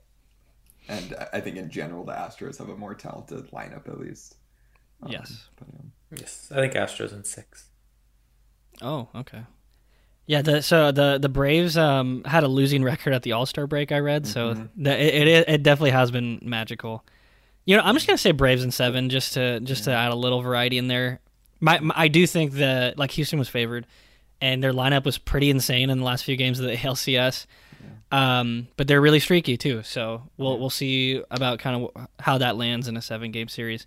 And 0.89 1.15
I- 1.19 1.29
I 1.35 1.41
think 1.41 1.57
in 1.59 1.69
general, 1.71 2.05
the 2.05 2.13
Astros 2.13 2.57
have 2.59 2.71
a 2.71 2.77
more 2.77 2.95
talented 2.95 3.51
lineup 3.51 3.87
at 3.89 3.99
least. 4.01 4.37
Um, 5.03 5.11
Yes. 5.13 5.49
but, 5.57 5.69
um, 5.69 5.93
Yes, 6.11 6.51
I 6.51 6.55
think 6.57 6.73
Astros 6.73 7.13
in 7.13 7.25
six. 7.25 7.67
Oh, 8.83 9.09
okay. 9.15 9.43
Yeah, 10.27 10.43
the 10.43 10.63
so 10.63 10.93
the 10.93 11.19
the 11.19 11.31
Braves 11.31 11.77
um 11.77 12.23
had 12.25 12.45
a 12.45 12.49
losing 12.49 12.85
record 12.85 13.15
at 13.15 13.23
the 13.23 13.33
All 13.33 13.47
Star 13.47 13.67
break. 13.67 13.93
I 13.93 13.99
read, 13.99 14.27
so 14.27 14.69
the, 14.77 14.91
it, 14.91 15.27
it 15.27 15.49
it 15.49 15.63
definitely 15.63 15.93
has 15.93 16.11
been 16.11 16.39
magical. 16.43 17.05
You 17.65 17.77
know, 17.77 17.83
I'm 17.83 17.95
just 17.95 18.07
gonna 18.07 18.19
say 18.19 18.33
Braves 18.33 18.63
in 18.63 18.71
seven, 18.71 19.09
just 19.09 19.35
to 19.35 19.61
just 19.61 19.85
to 19.85 19.93
add 19.93 20.13
a 20.13 20.15
little 20.15 20.43
variety 20.43 20.77
in 20.77 20.87
there. 20.89 21.21
My, 21.61 21.81
my 21.81 21.95
I 21.97 22.09
do 22.09 22.27
think 22.27 22.53
that 22.55 22.99
like 22.99 23.11
Houston 23.13 23.39
was 23.39 23.49
favored, 23.49 23.87
and 24.41 24.63
their 24.63 24.75
lineup 24.75 25.07
was 25.07 25.17
pretty 25.17 25.49
insane 25.49 25.89
in 25.89 25.99
the 25.99 26.05
last 26.05 26.25
few 26.25 26.37
games 26.37 26.61
of 26.61 26.67
the 26.67 26.77
ALCS. 26.77 27.47
Um, 28.11 28.69
but 28.77 28.87
they're 28.87 29.01
really 29.01 29.21
streaky 29.21 29.57
too, 29.57 29.83
so 29.83 30.23
we'll 30.37 30.59
we'll 30.59 30.71
see 30.71 31.23
about 31.31 31.59
kind 31.59 31.85
of 31.85 32.07
how 32.21 32.37
that 32.39 32.57
lands 32.57 32.87
in 32.87 32.99
a 32.99 33.03
seven 33.03 33.33
game 33.33 33.49
series. 33.49 33.87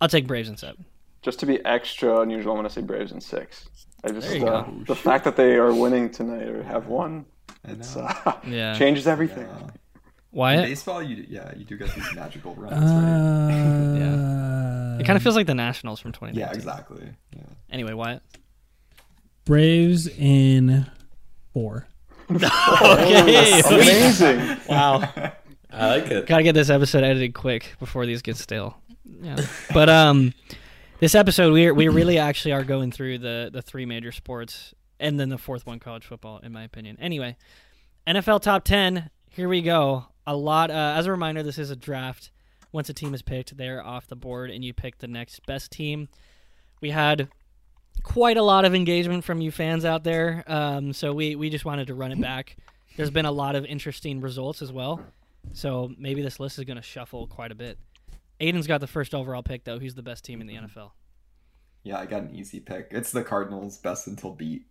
I'll 0.00 0.08
take 0.08 0.26
Braves 0.26 0.48
in 0.48 0.56
seven. 0.56 0.86
Just 1.22 1.40
to 1.40 1.46
be 1.46 1.64
extra 1.64 2.20
unusual, 2.20 2.52
I'm 2.52 2.58
going 2.58 2.68
to 2.68 2.74
say 2.74 2.82
Braves 2.82 3.12
in 3.12 3.20
six. 3.20 3.68
I 4.04 4.10
just 4.10 4.30
uh, 4.30 4.38
go. 4.62 4.82
the 4.86 4.94
fact 4.94 5.24
that 5.24 5.36
they 5.36 5.56
are 5.56 5.72
winning 5.72 6.10
tonight 6.10 6.48
or 6.48 6.62
have 6.62 6.86
won, 6.88 7.24
I 7.66 7.72
it's 7.72 7.96
uh, 7.96 8.36
Yeah. 8.46 8.74
changes 8.78 9.06
everything. 9.06 9.48
Yeah. 10.32 10.50
In 10.50 10.62
baseball, 10.64 11.02
you 11.02 11.24
yeah, 11.28 11.52
you 11.56 11.64
do 11.64 11.76
get 11.76 11.94
these 11.94 12.12
magical 12.14 12.54
runs, 12.56 12.74
right? 12.74 13.98
Yeah. 14.00 14.98
it 15.00 15.06
kind 15.06 15.16
of 15.16 15.22
feels 15.22 15.36
like 15.36 15.46
the 15.46 15.54
Nationals 15.54 16.00
from 16.00 16.12
2019. 16.12 16.40
Yeah, 16.40 16.52
exactly. 16.54 17.08
Yeah. 17.34 17.42
Anyway, 17.70 17.92
Wyatt. 17.92 18.22
Braves 19.44 20.06
in 20.08 20.86
four. 21.52 21.86
Okay. 22.30 23.60
Amazing. 23.60 24.58
wow. 24.68 25.02
I 25.70 25.86
like 25.88 26.10
it. 26.10 26.26
Gotta 26.26 26.42
get 26.42 26.54
this 26.54 26.70
episode 26.70 27.04
edited 27.04 27.34
quick 27.34 27.74
before 27.78 28.06
these 28.06 28.22
get 28.22 28.36
stale. 28.36 28.76
Yeah. 29.20 29.36
But 29.72 29.88
um, 29.90 30.32
this 31.04 31.14
episode 31.14 31.52
we 31.52 31.70
we 31.70 31.88
really 32.00 32.16
actually 32.16 32.52
are 32.52 32.64
going 32.64 32.90
through 32.90 33.18
the 33.18 33.50
the 33.52 33.60
three 33.60 33.84
major 33.84 34.10
sports 34.10 34.72
and 34.98 35.20
then 35.20 35.28
the 35.28 35.36
fourth 35.36 35.66
one, 35.66 35.78
college 35.78 36.06
football, 36.06 36.38
in 36.38 36.50
my 36.50 36.62
opinion. 36.62 36.96
Anyway, 36.98 37.36
NFL 38.06 38.40
top 38.40 38.64
ten. 38.64 39.10
Here 39.28 39.46
we 39.46 39.60
go. 39.60 40.06
A 40.26 40.34
lot. 40.34 40.70
Uh, 40.70 40.94
as 40.96 41.04
a 41.04 41.10
reminder, 41.10 41.42
this 41.42 41.58
is 41.58 41.68
a 41.68 41.76
draft. 41.76 42.30
Once 42.72 42.88
a 42.88 42.94
team 42.94 43.12
is 43.12 43.20
picked, 43.20 43.54
they're 43.58 43.84
off 43.84 44.06
the 44.06 44.16
board, 44.16 44.50
and 44.50 44.64
you 44.64 44.72
pick 44.72 44.96
the 44.96 45.06
next 45.06 45.44
best 45.44 45.70
team. 45.70 46.08
We 46.80 46.88
had 46.88 47.28
quite 48.02 48.38
a 48.38 48.42
lot 48.42 48.64
of 48.64 48.74
engagement 48.74 49.24
from 49.24 49.42
you 49.42 49.50
fans 49.50 49.84
out 49.84 50.04
there, 50.04 50.42
um, 50.46 50.94
so 50.94 51.12
we 51.12 51.36
we 51.36 51.50
just 51.50 51.66
wanted 51.66 51.88
to 51.88 51.94
run 51.94 52.12
it 52.12 52.20
back. 52.20 52.56
There's 52.96 53.10
been 53.10 53.26
a 53.26 53.32
lot 53.32 53.56
of 53.56 53.66
interesting 53.66 54.22
results 54.22 54.62
as 54.62 54.72
well. 54.72 55.02
So 55.52 55.92
maybe 55.98 56.22
this 56.22 56.40
list 56.40 56.58
is 56.58 56.64
going 56.64 56.78
to 56.78 56.82
shuffle 56.82 57.26
quite 57.26 57.52
a 57.52 57.54
bit. 57.54 57.78
Aidan's 58.46 58.66
got 58.66 58.80
the 58.80 58.86
first 58.86 59.14
overall 59.14 59.42
pick, 59.42 59.64
though. 59.64 59.78
Who's 59.78 59.94
the 59.94 60.02
best 60.02 60.24
team 60.24 60.40
in 60.40 60.46
the 60.46 60.54
NFL? 60.54 60.90
Yeah, 61.82 61.98
I 61.98 62.06
got 62.06 62.22
an 62.22 62.34
easy 62.34 62.60
pick. 62.60 62.88
It's 62.90 63.12
the 63.12 63.22
Cardinals, 63.22 63.78
best 63.78 64.06
until 64.06 64.32
beat. 64.32 64.66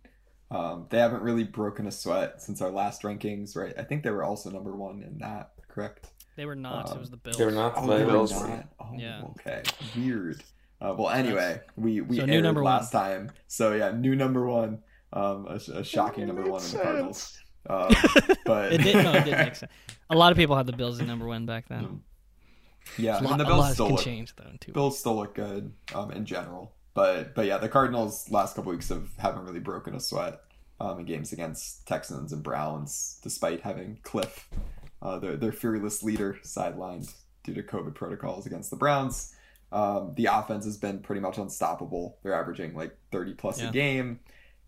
Um, 0.50 0.86
they 0.90 0.98
haven't 0.98 1.22
really 1.22 1.44
broken 1.44 1.86
a 1.86 1.90
sweat 1.90 2.40
since 2.42 2.60
our 2.60 2.70
last 2.70 3.02
rankings, 3.02 3.56
right? 3.56 3.72
I 3.78 3.82
think 3.82 4.02
they 4.02 4.10
were 4.10 4.24
also 4.24 4.50
number 4.50 4.74
one 4.76 5.02
in 5.02 5.18
that, 5.18 5.52
correct? 5.68 6.08
They 6.36 6.44
were 6.46 6.56
not. 6.56 6.90
Um, 6.90 6.96
it 6.96 7.00
was 7.00 7.10
the 7.10 7.16
Bills. 7.16 7.36
They 7.36 7.44
were 7.44 7.50
not 7.52 7.74
the 7.74 7.80
Oh, 7.82 7.86
they 7.98 8.04
were 8.04 8.12
not? 8.48 8.68
Oh, 8.80 8.90
Yeah. 8.96 9.22
okay. 9.30 9.62
Weird. 9.96 10.42
Uh, 10.80 10.94
well, 10.98 11.10
anyway, 11.10 11.60
we 11.76 12.00
we 12.00 12.16
So 12.18 12.26
new 12.26 12.34
aired 12.34 12.42
number 12.42 12.62
one. 12.62 12.72
last 12.72 12.90
time, 12.92 13.30
so 13.46 13.72
yeah, 13.72 13.90
new 13.92 14.14
number 14.16 14.44
one. 14.46 14.80
Um, 15.12 15.46
a, 15.48 15.54
a 15.78 15.84
shocking 15.84 16.26
number 16.26 16.42
one 16.42 16.62
in 16.62 16.70
the 16.72 16.78
Cardinals. 16.78 17.38
Um, 17.66 17.94
but 18.44 18.74
It 18.74 18.82
did. 18.82 18.96
No, 19.02 19.12
it 19.14 19.24
did 19.24 19.38
make 19.38 19.54
sense. 19.54 19.72
A 20.10 20.14
lot 20.14 20.32
of 20.32 20.36
people 20.36 20.54
had 20.54 20.66
the 20.66 20.74
Bills 20.74 21.00
as 21.00 21.06
number 21.06 21.26
one 21.26 21.46
back 21.46 21.66
then. 21.68 22.02
Yeah, 22.98 23.16
A 23.16 23.18
I 23.18 23.20
mean, 23.22 23.38
the 23.38 23.44
Bills 23.44 23.72
still 23.72 23.90
look 23.90 24.00
change 24.04 24.34
though. 24.36 24.50
Too. 24.60 24.72
Bills 24.72 24.98
still 24.98 25.16
look 25.16 25.34
good 25.34 25.72
um, 25.94 26.10
in 26.10 26.24
general, 26.26 26.74
but 26.94 27.34
but 27.34 27.46
yeah, 27.46 27.58
the 27.58 27.68
Cardinals 27.68 28.30
last 28.30 28.54
couple 28.56 28.72
weeks 28.72 28.88
have 28.88 29.08
haven't 29.18 29.44
really 29.44 29.60
broken 29.60 29.94
a 29.94 30.00
sweat 30.00 30.40
um, 30.80 31.00
in 31.00 31.04
games 31.06 31.32
against 31.32 31.86
Texans 31.86 32.32
and 32.32 32.42
Browns, 32.42 33.18
despite 33.22 33.60
having 33.62 33.98
Cliff, 34.02 34.48
uh, 35.02 35.18
their 35.18 35.36
their 35.36 35.52
fearless 35.52 36.02
leader, 36.02 36.38
sidelined 36.44 37.12
due 37.42 37.54
to 37.54 37.62
COVID 37.62 37.94
protocols 37.94 38.46
against 38.46 38.70
the 38.70 38.76
Browns. 38.76 39.34
Um, 39.72 40.12
the 40.16 40.26
offense 40.26 40.64
has 40.66 40.76
been 40.76 41.00
pretty 41.00 41.20
much 41.20 41.36
unstoppable. 41.38 42.18
They're 42.22 42.34
averaging 42.38 42.74
like 42.74 42.96
thirty 43.10 43.34
plus 43.34 43.60
Yeah. 43.60 43.70
a 43.70 43.72
game. 43.72 44.20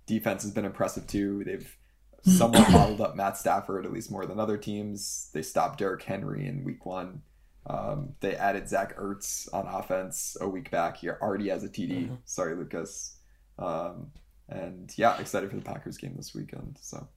Defense 0.07 0.43
has 0.43 0.53
been 0.53 0.65
impressive 0.65 1.07
too. 1.07 1.43
They've 1.45 1.77
somewhat 2.23 2.71
modeled 2.73 3.01
up 3.01 3.15
Matt 3.17 3.37
Stafford 3.37 3.85
at 3.87 3.93
least 3.93 4.11
more 4.11 4.27
than 4.27 4.41
other 4.41 4.57
teams. 4.57 5.31
They 5.33 5.43
stopped 5.43 5.79
Derrick 5.79 6.03
Henry 6.03 6.47
in 6.47 6.65
Week 6.65 6.85
One. 6.87 7.23
Um, 7.69 8.15
they 8.21 8.37
added 8.37 8.69
Zach 8.69 8.97
Ertz 8.97 9.53
on 9.53 9.67
offense 9.67 10.37
a 10.41 10.49
week 10.49 10.71
back. 10.71 10.99
He 10.99 11.11
already 11.11 11.49
has 11.49 11.65
a 11.65 11.69
TD. 11.69 12.17
Sorry, 12.25 12.55
Lucas. 12.55 13.17
Um, 13.59 14.13
and 14.49 14.93
yeah, 14.97 15.19
excited 15.19 15.51
for 15.51 15.57
the 15.57 15.63
Packers 15.63 15.99
game 15.99 16.15
this 16.17 16.35
weekend. 16.35 16.79
So 16.81 17.09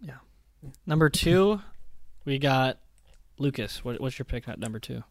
yeah. 0.00 0.14
Number 0.86 1.08
two, 1.08 1.60
we 2.24 2.38
got 2.38 2.78
Lucas. 3.38 3.84
What, 3.84 4.00
what's 4.00 4.18
your 4.18 4.24
pick 4.24 4.48
at 4.48 4.58
number 4.58 4.78
two? 4.78 5.02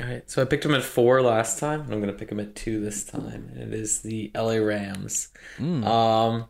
All 0.00 0.06
right, 0.06 0.28
so 0.30 0.40
I 0.40 0.46
picked 0.46 0.62
them 0.62 0.74
at 0.74 0.82
four 0.82 1.20
last 1.20 1.58
time, 1.58 1.82
and 1.82 1.92
I'm 1.92 2.00
going 2.00 2.12
to 2.12 2.18
pick 2.18 2.30
them 2.30 2.40
at 2.40 2.54
two 2.54 2.80
this 2.80 3.04
time. 3.04 3.50
And 3.52 3.58
it 3.58 3.74
is 3.74 4.00
the 4.00 4.30
LA 4.34 4.54
Rams. 4.54 5.28
Mm. 5.58 5.84
Um, 5.84 6.46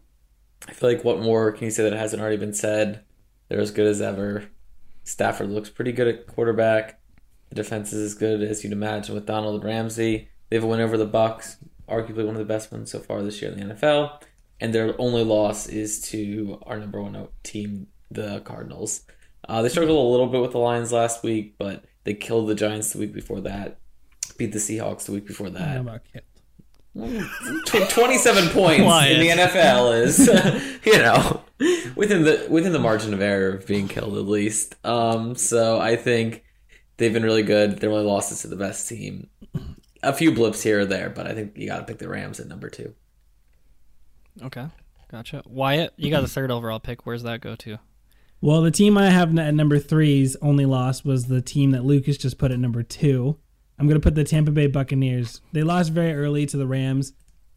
I 0.68 0.72
feel 0.72 0.88
like 0.88 1.04
what 1.04 1.20
more 1.20 1.50
can 1.50 1.64
you 1.64 1.70
say 1.72 1.83
that 1.83 1.92
hasn't 1.92 2.22
already 2.22 2.37
been 2.37 2.54
said? 2.54 3.02
They're 3.48 3.61
as 3.61 3.72
good 3.72 3.88
as 3.88 4.00
ever. 4.00 4.44
Stafford 5.11 5.51
looks 5.51 5.68
pretty 5.70 5.92
good 5.92 6.07
at 6.09 6.27
quarterback. 6.27 7.01
The 7.49 7.57
defense 7.57 7.92
is 7.92 8.12
as 8.12 8.14
good 8.18 8.42
as 8.42 8.62
you'd 8.62 8.73
imagine 8.73 9.14
with 9.14 9.27
Donald 9.27 9.64
Ramsey. 9.64 10.29
They 10.49 10.57
have 10.57 10.62
a 10.64 10.68
win 10.68 10.81
over 10.81 10.96
the 10.96 11.05
Bucks, 11.07 11.57
arguably 11.88 12.25
one 12.25 12.35
of 12.37 12.38
the 12.38 12.44
best 12.44 12.70
ones 12.70 12.90
so 12.90 13.01
far 13.01 13.23
this 13.23 13.42
year 13.42 13.51
in 13.51 13.59
the 13.68 13.75
NFL. 13.75 14.23
And 14.61 14.73
their 14.75 14.94
only 15.01 15.25
loss 15.25 15.66
is 15.66 16.01
to 16.11 16.61
our 16.64 16.79
number 16.79 17.01
one 17.03 17.27
team, 17.42 17.88
the 18.11 18.40
Cardinals. 18.40 19.03
Uh, 19.49 19.62
they 19.62 19.68
struggled 19.68 19.99
a 19.99 20.11
little 20.11 20.27
bit 20.29 20.40
with 20.40 20.53
the 20.53 20.59
Lions 20.59 20.92
last 20.92 21.23
week, 21.25 21.55
but 21.59 21.85
they 22.05 22.14
killed 22.14 22.49
the 22.49 22.55
Giants 22.55 22.92
the 22.92 22.99
week 23.01 23.12
before 23.12 23.40
that. 23.40 23.79
Beat 24.38 24.53
the 24.53 24.59
Seahawks 24.59 25.05
the 25.07 25.12
week 25.12 25.27
before 25.27 25.49
I 25.49 25.51
don't 25.51 25.59
that. 25.61 25.75
know 25.75 25.81
about 25.81 26.01
Kit. 26.12 26.25
Tw- 27.66 27.88
27 27.90 28.49
points 28.51 28.83
Quiet. 28.83 29.12
in 29.12 29.20
the 29.20 29.29
NFL 29.44 30.03
is, 30.03 30.18
you 30.85 30.99
know, 30.99 31.42
within 31.94 32.25
the 32.25 32.46
within 32.49 32.73
the 32.73 32.79
margin 32.79 33.12
of 33.12 33.20
error 33.20 33.51
of 33.51 33.66
being 33.66 33.88
killed 33.88 34.16
at 34.16 34.27
least. 34.27 34.75
Um, 34.85 35.35
so 35.35 35.79
I 35.79 35.96
think 35.96 36.44
they've 36.96 37.12
been 37.12 37.23
really 37.23 37.42
good. 37.42 37.79
Their 37.79 37.90
only 37.90 38.05
losses 38.05 38.42
to 38.42 38.49
the 38.49 38.57
best 38.57 38.88
team. 38.88 39.29
A 40.03 40.14
few 40.14 40.33
blips 40.33 40.62
here 40.62 40.81
or 40.81 40.85
there, 40.87 41.11
but 41.11 41.27
I 41.27 41.35
think 41.35 41.59
you 41.59 41.66
got 41.66 41.79
to 41.79 41.85
pick 41.85 41.99
the 41.99 42.09
Rams 42.09 42.40
at 42.40 42.49
number 42.49 42.70
two. 42.70 42.94
Okay, 44.42 44.66
gotcha. 45.11 45.42
Wyatt, 45.44 45.92
you 45.96 46.11
got 46.11 46.23
the 46.23 46.29
third 46.29 46.51
overall 46.51 46.81
pick. 46.81 47.05
Where's 47.05 47.23
that 47.25 47.42
go 47.42 47.55
to? 47.57 47.79
Well, 48.40 48.62
the 48.62 48.70
team 48.70 48.96
I 48.96 49.11
have 49.11 49.37
at 49.38 49.55
number 49.55 49.79
three's 49.79 50.37
only 50.37 50.64
loss 50.64 51.05
was 51.05 51.27
the 51.27 51.42
team 51.42 51.73
that 51.73 51.85
Lucas 51.85 52.16
just 52.16 52.38
put 52.38 52.51
at 52.51 52.59
number 52.59 52.83
two. 52.83 53.38
I'm 53.79 53.87
going 53.87 54.01
to 54.01 54.03
put 54.03 54.14
the 54.14 54.25
Tampa 54.25 54.51
Bay 54.51 54.66
Buccaneers. 54.66 55.42
They 55.53 55.62
lost 55.62 55.92
very 55.92 56.14
early 56.14 56.46
to 56.46 56.57
the 56.57 56.66
Rams, 56.66 57.12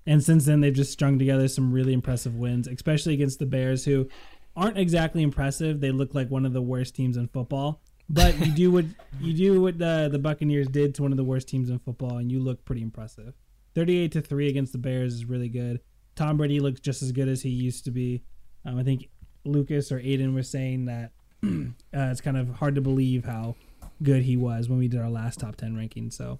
and 0.05 0.23
since 0.23 0.45
then 0.45 0.61
they've 0.61 0.73
just 0.73 0.91
strung 0.91 1.17
together 1.17 1.47
some 1.47 1.71
really 1.71 1.93
impressive 1.93 2.35
wins, 2.35 2.67
especially 2.67 3.13
against 3.13 3.39
the 3.39 3.45
Bears, 3.45 3.85
who 3.85 4.07
aren't 4.55 4.77
exactly 4.77 5.23
impressive. 5.23 5.79
They 5.79 5.91
look 5.91 6.13
like 6.13 6.29
one 6.29 6.45
of 6.45 6.53
the 6.53 6.61
worst 6.61 6.95
teams 6.95 7.17
in 7.17 7.27
football. 7.27 7.81
But 8.09 8.37
you 8.45 8.51
do 8.51 8.71
what 8.71 8.85
you 9.21 9.33
do 9.33 9.61
what 9.61 9.79
the, 9.79 10.09
the 10.11 10.19
Buccaneers 10.19 10.67
did 10.67 10.93
to 10.95 11.03
one 11.03 11.11
of 11.11 11.17
the 11.17 11.23
worst 11.23 11.47
teams 11.47 11.69
in 11.69 11.79
football, 11.79 12.17
and 12.17 12.31
you 12.31 12.39
look 12.39 12.63
pretty 12.65 12.81
impressive. 12.81 13.33
38 13.75 14.11
to 14.11 14.21
three 14.21 14.49
against 14.49 14.71
the 14.71 14.77
Bears 14.77 15.13
is 15.13 15.25
really 15.25 15.49
good. 15.49 15.79
Tom 16.15 16.37
Brady 16.37 16.59
looks 16.59 16.79
just 16.79 17.01
as 17.01 17.11
good 17.11 17.27
as 17.27 17.41
he 17.41 17.49
used 17.49 17.85
to 17.85 17.91
be. 17.91 18.23
Um, 18.65 18.77
I 18.77 18.83
think 18.83 19.09
Lucas 19.45 19.91
or 19.91 19.99
Aidan 19.99 20.35
were 20.35 20.43
saying 20.43 20.85
that 20.85 21.11
uh, 21.43 21.47
it's 21.93 22.21
kind 22.21 22.37
of 22.37 22.49
hard 22.49 22.75
to 22.75 22.81
believe 22.81 23.25
how 23.25 23.55
good 24.01 24.23
he 24.23 24.37
was 24.37 24.69
when 24.69 24.77
we 24.77 24.87
did 24.87 24.99
our 24.99 25.09
last 25.09 25.39
top 25.39 25.55
10 25.55 25.75
ranking. 25.75 26.11
So 26.11 26.39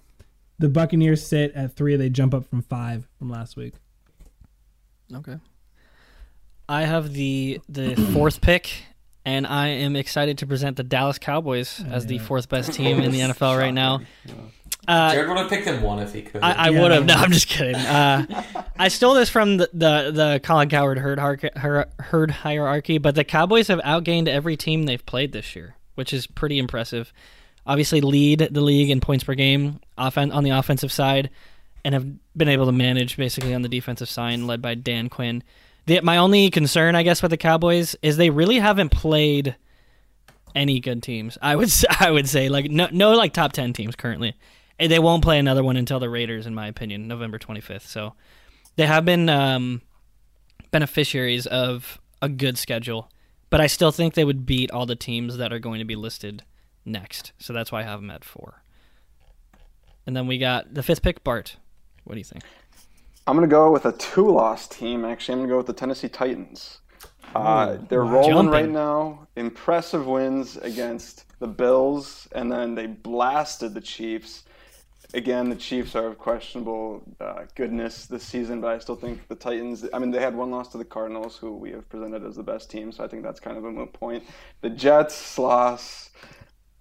the 0.58 0.68
Buccaneers 0.68 1.26
sit 1.26 1.52
at 1.54 1.74
three. 1.76 1.96
They 1.96 2.10
jump 2.10 2.34
up 2.34 2.46
from 2.46 2.62
five 2.62 3.06
from 3.18 3.28
last 3.30 3.56
week. 3.56 3.74
Okay. 5.12 5.36
I 6.68 6.82
have 6.82 7.12
the 7.12 7.60
the 7.68 7.94
fourth 8.14 8.40
pick, 8.40 8.72
and 9.24 9.46
I 9.46 9.68
am 9.68 9.96
excited 9.96 10.38
to 10.38 10.46
present 10.46 10.76
the 10.76 10.82
Dallas 10.84 11.18
Cowboys 11.18 11.82
as 11.90 12.06
the 12.06 12.18
fourth 12.18 12.48
best 12.48 12.72
team 12.74 13.00
in 13.00 13.12
the 13.12 13.20
NFL 13.20 13.58
right 13.58 13.74
now. 13.74 14.00
Uh, 14.86 15.12
Jarod 15.12 15.28
would 15.28 15.38
have 15.38 15.48
picked 15.48 15.64
them 15.64 15.82
one 15.82 15.98
if 15.98 16.12
he 16.12 16.20
could. 16.22 16.42
I, 16.42 16.52
I 16.52 16.68
Yeah. 16.68 16.82
would 16.82 16.90
have. 16.90 17.06
No, 17.06 17.14
I'm 17.14 17.32
just 17.32 17.48
kidding. 17.48 17.74
Uh, 17.76 18.42
I 18.78 18.88
stole 18.88 19.14
this 19.14 19.30
from 19.30 19.56
the 19.58 19.68
the, 19.72 20.10
the 20.12 20.40
Colin 20.42 20.68
Cowherd 20.68 20.98
herd, 20.98 21.18
harc- 21.18 21.98
herd 21.98 22.30
hierarchy, 22.30 22.98
but 22.98 23.14
the 23.14 23.24
Cowboys 23.24 23.68
have 23.68 23.80
outgained 23.80 24.28
every 24.28 24.56
team 24.56 24.82
they've 24.84 25.04
played 25.04 25.32
this 25.32 25.54
year, 25.56 25.74
which 25.94 26.12
is 26.12 26.26
pretty 26.26 26.58
impressive. 26.58 27.12
Obviously, 27.66 28.02
lead 28.02 28.40
the 28.50 28.60
league 28.60 28.90
in 28.90 29.00
points 29.00 29.24
per 29.24 29.34
game 29.34 29.80
offen- 29.96 30.32
on 30.32 30.44
the 30.44 30.50
offensive 30.50 30.92
side, 30.92 31.30
and 31.84 31.94
have 31.94 32.06
been 32.36 32.48
able 32.48 32.66
to 32.66 32.72
manage 32.72 33.16
basically 33.16 33.54
on 33.54 33.62
the 33.62 33.68
defensive 33.68 34.08
side, 34.08 34.38
led 34.40 34.62
by 34.62 34.74
Dan 34.74 35.08
Quinn. 35.08 35.42
The, 35.86 36.00
my 36.00 36.16
only 36.16 36.50
concern, 36.50 36.94
I 36.94 37.02
guess, 37.02 37.20
with 37.20 37.30
the 37.30 37.36
Cowboys 37.36 37.94
is 38.02 38.16
they 38.16 38.30
really 38.30 38.58
haven't 38.58 38.90
played 38.90 39.56
any 40.54 40.80
good 40.80 41.02
teams. 41.02 41.36
I 41.42 41.56
would 41.56 41.70
I 42.00 42.10
would 42.10 42.28
say 42.28 42.48
like 42.48 42.70
no 42.70 42.88
no 42.90 43.12
like 43.12 43.32
top 43.32 43.52
ten 43.52 43.72
teams 43.72 43.96
currently. 43.96 44.34
And 44.78 44.90
they 44.90 44.98
won't 44.98 45.22
play 45.22 45.38
another 45.38 45.62
one 45.62 45.76
until 45.76 46.00
the 46.00 46.10
Raiders, 46.10 46.46
in 46.46 46.54
my 46.54 46.66
opinion, 46.66 47.06
November 47.06 47.38
25th. 47.38 47.86
So 47.86 48.14
they 48.74 48.86
have 48.86 49.04
been 49.04 49.28
um, 49.28 49.82
beneficiaries 50.72 51.46
of 51.46 52.00
a 52.20 52.28
good 52.28 52.58
schedule, 52.58 53.08
but 53.50 53.60
I 53.60 53.68
still 53.68 53.92
think 53.92 54.14
they 54.14 54.24
would 54.24 54.46
beat 54.46 54.72
all 54.72 54.84
the 54.84 54.96
teams 54.96 55.36
that 55.36 55.52
are 55.52 55.60
going 55.60 55.78
to 55.78 55.84
be 55.84 55.94
listed 55.94 56.42
next. 56.84 57.30
So 57.38 57.52
that's 57.52 57.70
why 57.70 57.80
I 57.80 57.84
have 57.84 58.00
them 58.00 58.10
at 58.10 58.24
four. 58.24 58.63
And 60.06 60.16
then 60.16 60.26
we 60.26 60.38
got 60.38 60.74
the 60.74 60.82
fifth 60.82 61.02
pick, 61.02 61.24
Bart. 61.24 61.56
What 62.04 62.14
do 62.14 62.18
you 62.18 62.24
think? 62.24 62.44
I'm 63.26 63.36
gonna 63.36 63.46
go 63.46 63.72
with 63.72 63.86
a 63.86 63.92
two-loss 63.92 64.68
team. 64.68 65.04
Actually, 65.04 65.34
I'm 65.34 65.38
gonna 65.40 65.52
go 65.52 65.56
with 65.56 65.66
the 65.66 65.72
Tennessee 65.72 66.08
Titans. 66.08 66.80
Uh, 67.34 67.78
they're 67.88 68.04
wow. 68.04 68.12
rolling 68.12 68.32
Jumping. 68.32 68.52
right 68.52 68.68
now. 68.68 69.26
Impressive 69.36 70.06
wins 70.06 70.56
against 70.58 71.24
the 71.40 71.46
Bills, 71.46 72.28
and 72.32 72.52
then 72.52 72.74
they 72.74 72.86
blasted 72.86 73.74
the 73.74 73.80
Chiefs. 73.80 74.44
Again, 75.14 75.48
the 75.48 75.56
Chiefs 75.56 75.94
are 75.96 76.08
of 76.08 76.18
questionable 76.18 77.02
uh, 77.20 77.44
goodness 77.54 78.06
this 78.06 78.24
season, 78.24 78.60
but 78.60 78.68
I 78.68 78.78
still 78.78 78.96
think 78.96 79.26
the 79.28 79.34
Titans. 79.34 79.86
I 79.92 79.98
mean, 79.98 80.10
they 80.10 80.20
had 80.20 80.34
one 80.34 80.50
loss 80.50 80.68
to 80.72 80.78
the 80.78 80.84
Cardinals, 80.84 81.36
who 81.36 81.56
we 81.56 81.70
have 81.70 81.88
presented 81.88 82.24
as 82.24 82.36
the 82.36 82.42
best 82.42 82.70
team, 82.70 82.92
so 82.92 83.02
I 83.02 83.08
think 83.08 83.22
that's 83.22 83.40
kind 83.40 83.56
of 83.56 83.64
a 83.64 83.70
moot 83.70 83.92
point. 83.92 84.24
The 84.60 84.70
Jets 84.70 85.38
loss, 85.38 86.10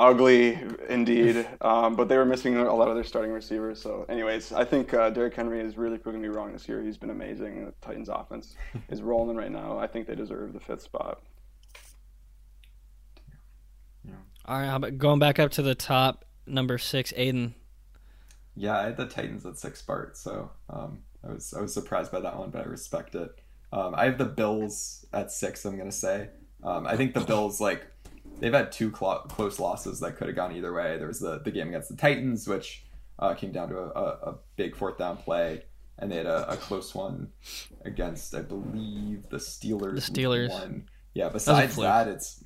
ugly 0.03 0.59
indeed, 0.89 1.47
um, 1.61 1.95
but 1.95 2.09
they 2.09 2.17
were 2.17 2.25
missing 2.25 2.57
a 2.57 2.73
lot 2.73 2.89
of 2.89 2.95
their 2.95 3.03
starting 3.03 3.31
receivers. 3.31 3.81
So, 3.81 4.05
anyways, 4.09 4.51
I 4.51 4.65
think 4.65 4.93
uh, 4.93 5.09
Derrick 5.09 5.35
Henry 5.35 5.61
is 5.61 5.77
really 5.77 5.97
proving 5.97 6.21
me 6.21 6.27
wrong 6.27 6.51
this 6.51 6.67
year. 6.67 6.81
He's 6.81 6.97
been 6.97 7.09
amazing. 7.09 7.65
The 7.65 7.73
Titans' 7.81 8.09
offense 8.09 8.55
is 8.89 9.01
rolling 9.01 9.37
right 9.37 9.51
now. 9.51 9.77
I 9.77 9.87
think 9.87 10.07
they 10.07 10.15
deserve 10.15 10.53
the 10.53 10.59
fifth 10.59 10.81
spot. 10.81 11.21
All 14.45 14.57
right, 14.57 14.67
how 14.67 14.75
about 14.75 14.97
going 14.97 15.19
back 15.19 15.39
up 15.39 15.51
to 15.51 15.61
the 15.61 15.73
top, 15.73 16.25
number 16.45 16.77
six, 16.77 17.13
Aidan. 17.15 17.55
Yeah, 18.55 18.77
I 18.77 18.83
had 18.83 18.97
the 18.97 19.07
Titans 19.07 19.45
at 19.45 19.57
six 19.57 19.81
Bart, 19.81 20.17
so 20.17 20.51
um, 20.69 20.99
I 21.23 21.31
was 21.31 21.53
I 21.53 21.61
was 21.61 21.73
surprised 21.73 22.11
by 22.11 22.19
that 22.19 22.37
one, 22.37 22.49
but 22.49 22.61
I 22.61 22.65
respect 22.65 23.15
it. 23.15 23.31
Um, 23.71 23.95
I 23.95 24.03
have 24.05 24.17
the 24.17 24.25
Bills 24.25 25.05
at 25.13 25.31
six. 25.31 25.63
I'm 25.63 25.77
gonna 25.77 25.93
say. 25.93 26.29
Um, 26.61 26.85
I 26.85 26.97
think 26.97 27.13
the 27.13 27.21
Bills 27.21 27.61
like 27.61 27.87
they've 28.39 28.53
had 28.53 28.71
two 28.71 28.91
clo- 28.91 29.23
close 29.29 29.59
losses 29.59 29.99
that 30.01 30.15
could 30.15 30.27
have 30.27 30.35
gone 30.35 30.55
either 30.55 30.73
way. 30.73 30.97
There 30.97 31.07
was 31.07 31.19
the 31.19 31.39
the 31.39 31.51
game 31.51 31.69
against 31.69 31.89
the 31.89 31.95
Titans, 31.95 32.47
which 32.47 32.83
uh, 33.19 33.33
came 33.33 33.51
down 33.51 33.69
to 33.69 33.77
a, 33.77 33.87
a, 33.87 34.05
a 34.31 34.35
big 34.55 34.75
fourth 34.75 34.97
down 34.97 35.17
play, 35.17 35.63
and 35.99 36.11
they 36.11 36.17
had 36.17 36.25
a, 36.25 36.51
a 36.51 36.57
close 36.57 36.93
one 36.93 37.29
against 37.85 38.35
I 38.35 38.41
believe 38.41 39.29
the 39.29 39.37
Steelers. 39.37 40.07
The 40.07 40.21
Steelers. 40.21 40.81
Yeah. 41.13 41.29
Besides 41.29 41.75
fluke. 41.75 41.85
that, 41.85 42.07
it's 42.07 42.43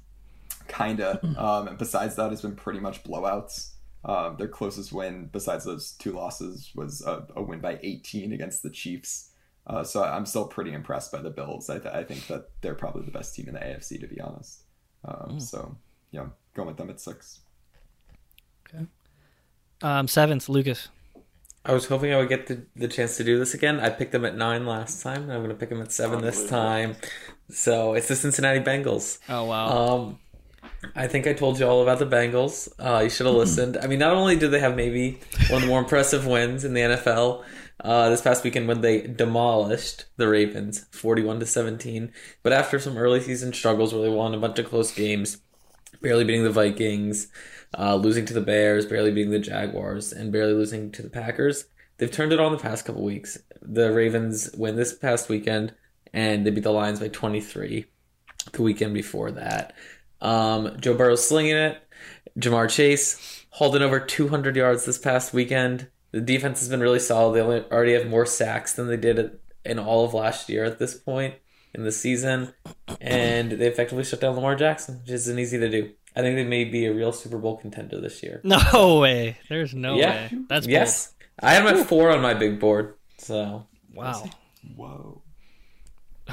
kind 0.67 1.01
of. 1.01 1.19
Um, 1.37 1.67
and 1.67 1.77
besides 1.77 2.15
that, 2.15 2.31
it's 2.31 2.41
been 2.41 2.55
pretty 2.55 2.79
much 2.79 3.03
blowouts. 3.03 3.71
Um, 4.03 4.37
their 4.37 4.47
closest 4.47 4.93
win, 4.93 5.29
besides 5.31 5.65
those 5.65 5.91
two 5.93 6.13
losses, 6.13 6.71
was 6.75 7.01
a, 7.01 7.27
a 7.35 7.41
win 7.41 7.59
by 7.59 7.79
18 7.81 8.31
against 8.31 8.63
the 8.63 8.69
Chiefs. 8.69 9.31
Uh, 9.67 9.83
so 9.83 10.03
I'm 10.03 10.25
still 10.25 10.47
pretty 10.47 10.71
impressed 10.73 11.11
by 11.11 11.21
the 11.21 11.29
Bills. 11.29 11.69
I, 11.69 11.77
th- 11.79 11.93
I 11.93 12.03
think 12.03 12.27
that 12.27 12.49
they're 12.61 12.75
probably 12.75 13.03
the 13.03 13.11
best 13.11 13.35
team 13.35 13.47
in 13.47 13.53
the 13.53 13.59
AFC, 13.59 13.99
to 13.99 14.07
be 14.07 14.19
honest. 14.21 14.63
Um, 15.07 15.39
So, 15.39 15.75
yeah, 16.11 16.27
going 16.53 16.67
with 16.67 16.77
them 16.77 16.89
at 16.89 16.99
six. 16.99 17.39
Okay. 18.67 18.85
Um, 19.81 20.07
seventh, 20.07 20.49
Lucas. 20.49 20.89
I 21.65 21.73
was 21.73 21.85
hoping 21.87 22.13
I 22.13 22.17
would 22.17 22.29
get 22.29 22.47
the, 22.47 22.65
the 22.75 22.87
chance 22.87 23.17
to 23.17 23.23
do 23.23 23.37
this 23.37 23.53
again. 23.53 23.79
I 23.79 23.89
picked 23.89 24.13
them 24.13 24.23
at 24.23 24.35
nine 24.35 24.65
last 24.65 25.03
time, 25.03 25.23
and 25.23 25.33
I'm 25.33 25.39
going 25.39 25.49
to 25.49 25.55
pick 25.55 25.69
them 25.69 25.81
at 25.81 25.91
seven 25.91 26.21
this 26.21 26.47
time. 26.47 26.95
So 27.49 27.93
it's 27.93 28.07
the 28.07 28.15
Cincinnati 28.15 28.59
Bengals. 28.59 29.19
Oh 29.27 29.43
wow. 29.43 29.95
Um, 29.95 30.19
I 30.95 31.07
think 31.07 31.27
I 31.27 31.33
told 31.33 31.59
you 31.59 31.67
all 31.67 31.81
about 31.81 31.99
the 31.99 32.05
Bengals. 32.05 32.69
Uh, 32.79 33.01
you 33.03 33.09
should 33.09 33.25
have 33.25 33.35
listened. 33.35 33.77
I 33.81 33.87
mean, 33.87 33.99
not 33.99 34.13
only 34.13 34.37
do 34.37 34.47
they 34.47 34.59
have 34.59 34.75
maybe 34.75 35.19
one 35.49 35.61
of 35.61 35.61
the 35.61 35.67
more 35.67 35.79
impressive 35.79 36.25
wins 36.25 36.63
in 36.63 36.73
the 36.73 36.81
NFL 36.81 37.43
uh, 37.83 38.09
this 38.09 38.21
past 38.21 38.43
weekend 38.43 38.67
when 38.67 38.81
they 38.81 39.01
demolished 39.01 40.05
the 40.17 40.27
Ravens, 40.27 40.85
forty-one 40.91 41.39
to 41.39 41.45
seventeen, 41.45 42.11
but 42.43 42.53
after 42.53 42.79
some 42.79 42.97
early 42.97 43.21
season 43.21 43.53
struggles 43.53 43.93
where 43.93 44.03
they 44.03 44.09
won 44.09 44.33
a 44.33 44.39
bunch 44.39 44.59
of 44.59 44.67
close 44.67 44.91
games, 44.91 45.41
barely 46.01 46.23
beating 46.23 46.43
the 46.43 46.49
Vikings, 46.49 47.27
uh, 47.77 47.95
losing 47.95 48.25
to 48.25 48.33
the 48.33 48.41
Bears, 48.41 48.85
barely 48.85 49.11
beating 49.11 49.31
the 49.31 49.39
Jaguars, 49.39 50.11
and 50.11 50.31
barely 50.31 50.53
losing 50.53 50.91
to 50.91 51.01
the 51.01 51.09
Packers. 51.09 51.65
They've 51.97 52.11
turned 52.11 52.33
it 52.33 52.39
on 52.39 52.51
the 52.51 52.57
past 52.59 52.85
couple 52.85 53.03
weeks. 53.03 53.37
The 53.61 53.91
Ravens 53.91 54.51
win 54.55 54.75
this 54.75 54.93
past 54.93 55.29
weekend, 55.29 55.73
and 56.13 56.45
they 56.45 56.51
beat 56.51 56.63
the 56.63 56.71
Lions 56.71 56.99
by 56.99 57.07
23 57.07 57.85
the 58.51 58.61
weekend 58.61 58.93
before 58.93 59.31
that. 59.31 59.73
Um, 60.21 60.77
Joe 60.79 60.95
Burrow's 60.95 61.27
slinging 61.27 61.55
it. 61.55 61.81
Ja'Marr 62.39 62.69
Chase 62.69 63.45
holding 63.49 63.81
over 63.81 63.99
200 63.99 64.55
yards 64.55 64.85
this 64.85 64.97
past 64.97 65.33
weekend. 65.33 65.87
The 66.17 66.23
defense 66.25 66.59
has 66.61 66.69
been 66.69 66.79
really 66.79 66.97
solid. 66.97 67.35
They 67.35 67.41
only, 67.41 67.63
already 67.71 67.93
have 67.93 68.07
more 68.07 68.25
sacks 68.25 68.73
than 68.73 68.87
they 68.87 68.97
did 68.97 69.37
in 69.63 69.77
all 69.77 70.03
of 70.03 70.15
last 70.15 70.49
year 70.49 70.63
at 70.63 70.79
this 70.79 70.95
point 70.95 71.35
in 71.75 71.83
the 71.83 71.91
season, 71.91 72.55
and 72.99 73.51
they 73.51 73.67
effectively 73.67 74.03
shut 74.03 74.21
down 74.21 74.33
Lamar 74.33 74.55
Jackson, 74.55 74.99
which 75.01 75.11
isn't 75.11 75.37
easy 75.37 75.59
to 75.59 75.69
do. 75.69 75.91
I 76.15 76.21
think 76.21 76.35
they 76.35 76.43
may 76.43 76.63
be 76.65 76.87
a 76.87 76.91
real 76.93 77.13
Super 77.13 77.37
Bowl 77.37 77.57
contender 77.57 78.01
this 78.01 78.23
year. 78.23 78.41
No 78.43 78.97
way. 79.01 79.37
There's 79.47 79.75
no 79.75 79.95
Yeah. 79.95 80.09
way. 80.09 80.31
That's 80.49 80.65
yes, 80.65 81.13
I 81.39 81.53
have 81.53 81.65
them 81.65 81.77
at 81.77 81.87
four 81.87 82.09
on 82.09 82.21
my 82.23 82.33
big 82.33 82.59
board. 82.59 82.95
So. 83.19 83.67
Wow. 83.93 84.27
Whoa. 84.75 85.21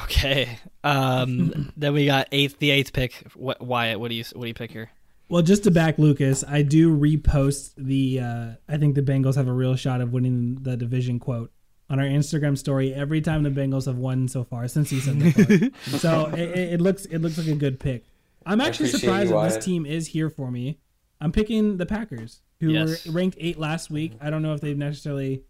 Okay. 0.05 0.59
Um. 0.83 1.73
then 1.77 1.93
we 1.93 2.07
got 2.07 2.29
eighth, 2.33 2.59
the 2.59 2.71
eighth 2.71 2.95
pick. 2.95 3.13
What 3.35 3.61
Wyatt? 3.61 4.01
What 4.01 4.09
do 4.09 4.15
you 4.15 4.25
what 4.33 4.43
do 4.43 4.49
you 4.49 4.55
pick 4.55 4.71
here? 4.73 4.91
Well, 5.29 5.43
just 5.43 5.65
to 5.65 5.71
back 5.71 5.99
Lucas, 5.99 6.45
I 6.47 6.63
do 6.63 6.97
repost 6.97 7.73
the. 7.77 8.21
Uh, 8.21 8.47
I 8.69 8.77
think 8.77 8.95
the 8.95 9.03
Bengals 9.03 9.37
have 9.37 9.49
a 9.49 9.53
real 9.53 9.75
shot 9.77 10.01
of 10.01 10.13
winning 10.13 10.59
the 10.63 10.77
division 10.77 11.19
quote 11.19 11.51
on 11.91 11.99
our 11.99 12.07
Instagram 12.07 12.57
story 12.59 12.93
every 12.95 13.21
time 13.21 13.43
the 13.43 13.51
Bengals 13.51 13.87
have 13.87 13.97
won 13.99 14.29
so 14.29 14.45
far 14.45 14.69
since 14.69 14.91
he 14.91 15.01
said 15.01 15.21
that. 15.21 15.73
so 15.99 16.27
it, 16.27 16.39
it, 16.41 16.73
it 16.75 16.81
looks 16.81 17.05
it 17.07 17.19
looks 17.21 17.39
like 17.39 17.47
a 17.47 17.55
good 17.55 17.81
pick. 17.81 18.05
I'm 18.47 18.61
actually 18.61 18.89
surprised 18.91 19.31
you, 19.31 19.37
that 19.37 19.55
this 19.55 19.65
team 19.65 19.87
is 19.87 20.09
here 20.09 20.29
for 20.29 20.51
me. 20.51 20.79
I'm 21.21 21.33
picking 21.33 21.79
the 21.79 21.87
Packers, 21.87 22.43
who 22.61 22.71
Yes. 22.71 23.07
were 23.07 23.13
ranked 23.13 23.39
eight 23.41 23.59
last 23.59 23.91
week. 23.91 24.13
I 24.21 24.29
don't 24.29 24.43
know 24.43 24.53
if 24.53 24.61
they've 24.61 24.77
necessarily 24.77 25.45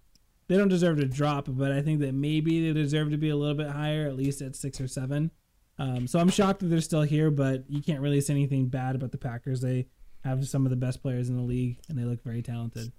they 0.47 0.57
don't 0.57 0.69
deserve 0.69 0.99
to 0.99 1.07
drop, 1.07 1.47
but 1.49 1.73
I 1.73 1.83
think 1.83 2.01
that 2.01 2.15
maybe 2.15 2.65
they 2.67 2.73
deserve 2.81 3.11
to 3.11 3.17
be 3.17 3.31
a 3.31 3.37
little 3.37 3.57
bit 3.57 3.71
higher, 3.71 4.07
at 4.07 4.15
least 4.17 4.41
at 4.43 4.55
six 4.55 4.81
or 4.81 4.87
seven. 4.87 5.31
Um, 5.79 6.07
so 6.07 6.19
I'm 6.19 6.29
shocked 6.29 6.61
that 6.61 6.67
they're 6.67 6.81
still 6.81 7.03
here, 7.03 7.31
but 7.31 7.65
you 7.69 7.83
can't 7.83 8.01
really 8.01 8.21
say 8.21 8.33
anything 8.33 8.67
bad 8.67 8.95
about 8.95 9.13
the 9.13 9.19
Packers. 9.19 9.61
They 9.61 9.87
have 10.23 10.47
some 10.49 10.65
of 10.65 10.71
the 10.71 10.77
best 10.77 11.03
players 11.03 11.29
in 11.29 11.37
the 11.37 11.43
league, 11.43 11.79
and 11.89 11.99
they 11.99 12.05
look 12.05 12.23
very 12.23 12.43
talented. 12.43 12.93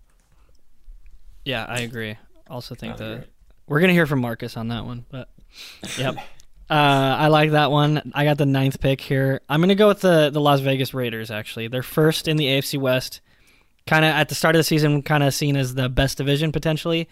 Yeah, 1.43 1.65
I 1.67 1.79
agree. 1.79 2.17
Also 2.49 2.75
think 2.75 2.97
that 2.97 3.11
agree. 3.11 3.27
we're 3.67 3.79
gonna 3.79 3.93
hear 3.93 4.05
from 4.05 4.19
Marcus 4.19 4.57
on 4.57 4.67
that 4.69 4.85
one, 4.85 5.05
but 5.09 5.29
yep. 5.97 6.17
Uh, 6.67 7.15
I 7.19 7.27
like 7.27 7.51
that 7.51 7.69
one. 7.69 8.11
I 8.15 8.23
got 8.23 8.39
the 8.39 8.45
ninth 8.47 8.79
pick 8.79 8.99
here. 8.99 9.41
I'm 9.47 9.61
gonna 9.61 9.75
go 9.75 9.87
with 9.87 10.01
the 10.01 10.31
the 10.31 10.41
Las 10.41 10.61
Vegas 10.61 10.93
Raiders. 10.93 11.29
Actually, 11.29 11.67
they're 11.67 11.83
first 11.83 12.27
in 12.27 12.37
the 12.37 12.45
AFC 12.45 12.79
West. 12.79 13.21
Kind 13.85 14.03
of 14.03 14.11
at 14.11 14.29
the 14.29 14.35
start 14.35 14.55
of 14.55 14.59
the 14.59 14.63
season, 14.63 15.03
kind 15.03 15.23
of 15.23 15.31
seen 15.31 15.55
as 15.55 15.75
the 15.75 15.89
best 15.89 16.17
division 16.17 16.51
potentially. 16.51 17.07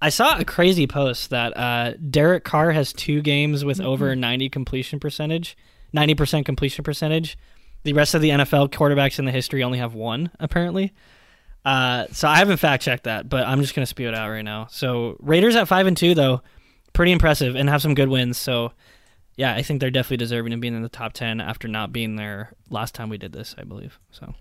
I 0.00 0.10
saw 0.10 0.38
a 0.38 0.44
crazy 0.44 0.86
post 0.86 1.30
that 1.30 1.56
uh, 1.56 1.94
Derek 2.10 2.44
Carr 2.44 2.72
has 2.72 2.92
two 2.92 3.22
games 3.22 3.64
with 3.64 3.80
over 3.80 4.14
90 4.14 4.48
completion 4.50 5.00
percentage, 5.00 5.56
90% 5.94 6.44
completion 6.44 6.84
percentage. 6.84 7.38
The 7.84 7.94
rest 7.94 8.14
of 8.14 8.20
the 8.20 8.30
NFL 8.30 8.70
quarterbacks 8.70 9.18
in 9.18 9.24
the 9.24 9.32
history 9.32 9.62
only 9.62 9.78
have 9.78 9.94
one, 9.94 10.30
apparently. 10.38 10.92
Uh, 11.64 12.06
so 12.12 12.28
I 12.28 12.36
haven't 12.36 12.58
fact 12.58 12.84
checked 12.84 13.04
that, 13.04 13.28
but 13.28 13.44
I'm 13.44 13.60
just 13.60 13.74
gonna 13.74 13.86
spew 13.86 14.06
it 14.06 14.14
out 14.14 14.30
right 14.30 14.44
now. 14.44 14.68
So 14.70 15.16
Raiders 15.18 15.56
at 15.56 15.66
five 15.66 15.88
and 15.88 15.96
two 15.96 16.14
though, 16.14 16.42
pretty 16.92 17.10
impressive 17.10 17.56
and 17.56 17.68
have 17.68 17.82
some 17.82 17.94
good 17.94 18.08
wins. 18.08 18.38
So 18.38 18.72
yeah, 19.36 19.52
I 19.52 19.62
think 19.62 19.80
they're 19.80 19.90
definitely 19.90 20.18
deserving 20.18 20.52
of 20.52 20.60
being 20.60 20.76
in 20.76 20.82
the 20.82 20.88
top 20.88 21.12
ten 21.12 21.40
after 21.40 21.66
not 21.66 21.92
being 21.92 22.14
there 22.14 22.52
last 22.70 22.94
time 22.94 23.08
we 23.08 23.18
did 23.18 23.32
this, 23.32 23.56
I 23.58 23.64
believe. 23.64 23.98
So, 24.12 24.32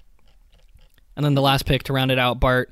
and 1.16 1.26
then 1.26 1.34
the 1.34 1.42
last 1.42 1.66
pick 1.66 1.82
to 1.84 1.94
round 1.94 2.12
it 2.12 2.20
out, 2.20 2.40
Bart. 2.40 2.72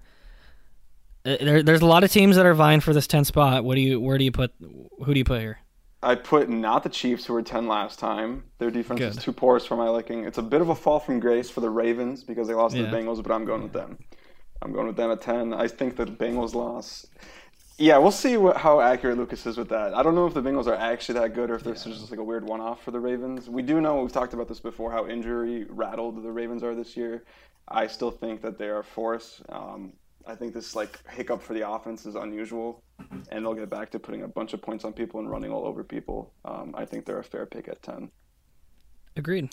Uh, 1.25 1.37
There, 1.39 1.63
there's 1.63 1.81
a 1.81 1.85
lot 1.85 2.03
of 2.03 2.11
teams 2.11 2.35
that 2.35 2.45
are 2.45 2.53
vying 2.53 2.79
for 2.79 2.93
this 2.93 3.07
10 3.07 3.25
spot. 3.25 3.63
What 3.63 3.75
do 3.75 3.81
you? 3.81 3.99
Where 3.99 4.17
do 4.17 4.23
you 4.23 4.31
put? 4.31 4.53
Who 4.59 5.13
do 5.13 5.17
you 5.17 5.25
put 5.25 5.41
here? 5.41 5.59
I 6.03 6.15
put 6.15 6.49
not 6.49 6.83
the 6.83 6.89
Chiefs, 6.89 7.25
who 7.25 7.33
were 7.33 7.41
10 7.41 7.67
last 7.67 7.97
time. 7.97 8.43
Their 8.57 8.69
defense 8.69 8.99
is 8.99 9.15
too 9.15 9.31
porous 9.31 9.65
for 9.65 9.77
my 9.77 9.87
liking. 9.87 10.25
It's 10.25 10.37
a 10.37 10.41
bit 10.41 10.59
of 10.59 10.67
a 10.67 10.75
fall 10.75 10.99
from 10.99 11.21
grace 11.21 11.49
for 11.49 11.61
the 11.61 11.69
Ravens 11.69 12.23
because 12.23 12.47
they 12.49 12.53
lost 12.53 12.75
to 12.75 12.83
the 12.83 12.89
Bengals, 12.89 13.23
but 13.23 13.31
I'm 13.31 13.45
going 13.45 13.63
with 13.63 13.71
them. 13.71 13.97
I'm 14.61 14.73
going 14.73 14.87
with 14.87 14.97
them 14.97 15.11
at 15.11 15.21
10. 15.21 15.53
I 15.53 15.67
think 15.67 15.95
the 15.95 16.05
Bengals 16.05 16.53
loss. 16.53 17.05
Yeah, 17.77 17.97
we'll 17.97 18.11
see 18.11 18.37
what, 18.37 18.57
how 18.57 18.81
accurate 18.81 19.17
Lucas 19.17 19.45
is 19.45 19.57
with 19.57 19.69
that. 19.69 19.93
I 19.93 20.03
don't 20.03 20.13
know 20.13 20.27
if 20.27 20.33
the 20.33 20.41
Bengals 20.41 20.67
are 20.67 20.75
actually 20.75 21.19
that 21.19 21.33
good 21.33 21.49
or 21.49 21.55
if 21.55 21.63
this 21.63 21.85
is 21.87 21.99
just 21.99 22.11
like 22.11 22.19
a 22.19 22.23
weird 22.23 22.45
one 22.45 22.61
off 22.61 22.83
for 22.83 22.91
the 22.91 22.99
Ravens. 22.99 23.49
We 23.49 23.61
do 23.61 23.81
know, 23.81 24.01
we've 24.01 24.11
talked 24.11 24.33
about 24.33 24.47
this 24.47 24.59
before, 24.59 24.91
how 24.91 25.07
injury 25.07 25.65
rattled 25.69 26.21
the 26.21 26.31
Ravens 26.31 26.63
are 26.63 26.75
this 26.75 26.95
year. 26.95 27.23
I 27.67 27.87
still 27.87 28.11
think 28.11 28.41
that 28.41 28.57
they 28.57 28.67
are 28.67 28.79
a 28.79 28.83
force. 28.83 29.41
Um, 29.49 29.93
I 30.25 30.35
think 30.35 30.53
this 30.53 30.75
like 30.75 30.99
hiccup 31.09 31.41
for 31.41 31.53
the 31.53 31.67
offense 31.69 32.05
is 32.05 32.15
unusual, 32.15 32.81
and 33.31 33.45
they'll 33.45 33.53
get 33.53 33.69
back 33.69 33.91
to 33.91 33.99
putting 33.99 34.23
a 34.23 34.27
bunch 34.27 34.53
of 34.53 34.61
points 34.61 34.85
on 34.85 34.93
people 34.93 35.19
and 35.19 35.29
running 35.29 35.51
all 35.51 35.65
over 35.65 35.83
people. 35.83 36.33
Um, 36.45 36.73
I 36.77 36.85
think 36.85 37.05
they're 37.05 37.19
a 37.19 37.23
fair 37.23 37.45
pick 37.45 37.67
at 37.67 37.81
ten. 37.81 38.09
Agreed. 39.17 39.49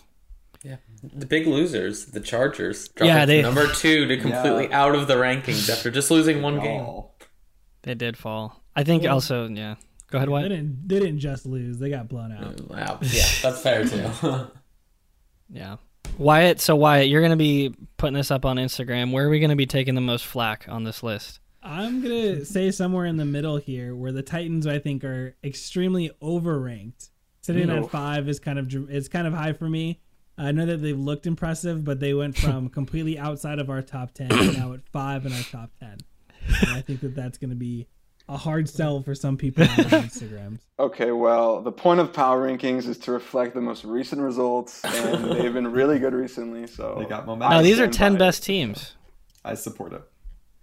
yeah, 0.63 0.77
the 1.03 1.27
big 1.27 1.47
losers, 1.47 2.07
the 2.07 2.21
Chargers, 2.21 2.89
dropping 2.89 3.09
Yeah, 3.17 3.25
they- 3.27 3.43
number 3.43 3.67
two 3.73 4.07
to 4.07 4.17
completely 4.17 4.73
out 4.73 4.95
of 4.95 5.07
the 5.09 5.15
rankings 5.15 5.69
after 5.71 5.91
just 5.91 6.11
losing 6.11 6.41
one 6.43 6.61
game. 6.61 6.85
They 7.83 7.95
did 7.95 8.17
fall. 8.17 8.63
I 8.77 8.85
think 8.85 9.03
Well- 9.05 9.15
also, 9.15 9.49
yeah. 9.49 9.77
Go 10.11 10.19
ahead, 10.19 10.29
They 10.29 10.49
didn't. 10.49 10.89
They 10.89 10.99
didn't 10.99 11.21
just 11.21 11.47
lose. 11.47 11.79
They 11.79 11.89
got 11.89 12.09
blown 12.09 12.33
out. 12.33 12.61
Wow, 12.69 12.99
yeah, 13.03 13.23
that's 13.43 13.61
fair 13.63 13.85
too. 13.85 14.11
Yeah. 15.53 15.77
Wyatt, 16.21 16.61
so 16.61 16.77
Wyatt, 16.77 17.09
you're 17.09 17.23
going 17.23 17.31
to 17.31 17.37
be 17.37 17.75
putting 17.97 18.15
this 18.15 18.31
up 18.31 18.45
on 18.45 18.57
Instagram. 18.57 19.11
Where 19.11 19.27
are 19.27 19.31
we 19.31 19.41
going 19.41 19.51
to 19.51 19.57
be 19.57 19.67
taking 19.67 19.95
the 19.95 20.01
most 20.01 20.27
flack 20.27 20.67
on 20.69 20.85
this 20.85 21.03
list? 21.03 21.41
I'm 21.63 22.03
gonna 22.03 22.45
say 22.45 22.71
somewhere 22.71 23.05
in 23.07 23.17
the 23.17 23.25
middle 23.25 23.57
here, 23.59 23.95
where 23.95 24.13
the 24.13 24.23
Titans 24.23 24.67
I 24.67 24.79
think 24.79 25.05
are 25.05 25.37
extremely 25.45 26.11
overranked. 26.23 27.11
Sitting 27.43 27.69
No. 27.69 27.85
at 27.85 27.91
five 27.91 28.29
is 28.29 28.39
kind 28.39 28.59
of 28.59 28.73
it's 28.91 29.09
kind 29.09 29.27
of 29.27 29.33
high 29.35 29.53
for 29.53 29.69
me. 29.69 30.01
I 30.39 30.53
know 30.53 30.65
that 30.67 30.79
they've 30.79 30.99
looked 30.99 31.27
impressive, 31.27 31.85
but 31.85 32.01
they 32.01 32.15
went 32.15 32.37
from 32.39 32.69
completely 32.69 33.19
outside 33.19 33.59
of 33.59 33.69
our 33.69 33.83
top 33.83 34.13
ten 34.13 34.29
to 34.31 34.53
now 34.53 34.73
at 34.73 34.89
five 34.91 35.27
in 35.27 35.33
our 35.33 35.43
top 35.43 35.71
ten. 35.79 35.99
And 36.63 36.71
I 36.71 36.81
think 36.81 37.01
that 37.01 37.15
that's 37.15 37.37
going 37.39 37.51
to 37.51 37.57
be 37.57 37.87
a 38.31 38.37
hard 38.37 38.69
sell 38.69 39.03
for 39.03 39.15
some 39.15 39.37
people 39.37 39.65
on 39.65 39.69
Instagram. 39.77 40.59
Okay, 40.79 41.11
well, 41.11 41.61
the 41.61 41.73
point 41.73 42.01
of 42.01 42.13
power 42.13 42.47
rankings 42.49 42.87
is 42.87 42.97
to 42.99 43.13
reflect 43.13 43.55
the 43.55 43.61
most 43.61 43.85
recent 43.85 44.23
results, 44.23 44.83
and 44.85 45.25
they've 45.33 45.53
been 45.53 45.71
really 45.73 45.99
good 45.99 46.15
recently. 46.15 46.67
So 46.67 46.97
They 46.99 47.05
got 47.07 47.27
momentum. 47.27 47.59
No, 47.59 47.63
these 47.63 47.81
are 47.81 47.89
10 47.89 48.13
by 48.13 48.17
it. 48.17 48.19
best 48.21 48.45
teams. 48.45 48.95
I 49.45 49.55
support 49.55 49.93
it. 49.93 50.03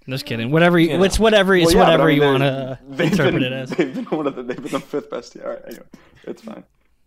Just 0.10 0.26
kidding. 0.26 0.52
Whatever 0.52 0.80
you, 0.80 0.92
You 0.92 0.98
know. 1.00 1.04
it's 1.04 1.20
whatever 1.20 1.54
it's 1.56 1.66
Well, 1.76 1.76
yeah, 1.76 1.84
whatever 1.84 2.04
I 2.04 2.08
mean, 2.08 2.16
you 2.16 2.22
want 2.24 2.44
to 2.44 2.80
interpret 3.04 3.34
been, 3.34 3.44
it 3.44 3.52
as. 3.54 3.70
They've 3.72 3.94
been 3.94 4.06
one 4.06 4.26
of 4.28 4.36
the 4.38 4.44
they've 4.44 4.56
been 4.64 4.72
the 4.72 4.80
fifth 4.80 5.10
best 5.10 5.34
team. 5.34 5.42
All 5.44 5.50
right, 5.52 5.62
anyway, 5.68 5.84
it's 6.24 6.42
fine. 6.42 6.64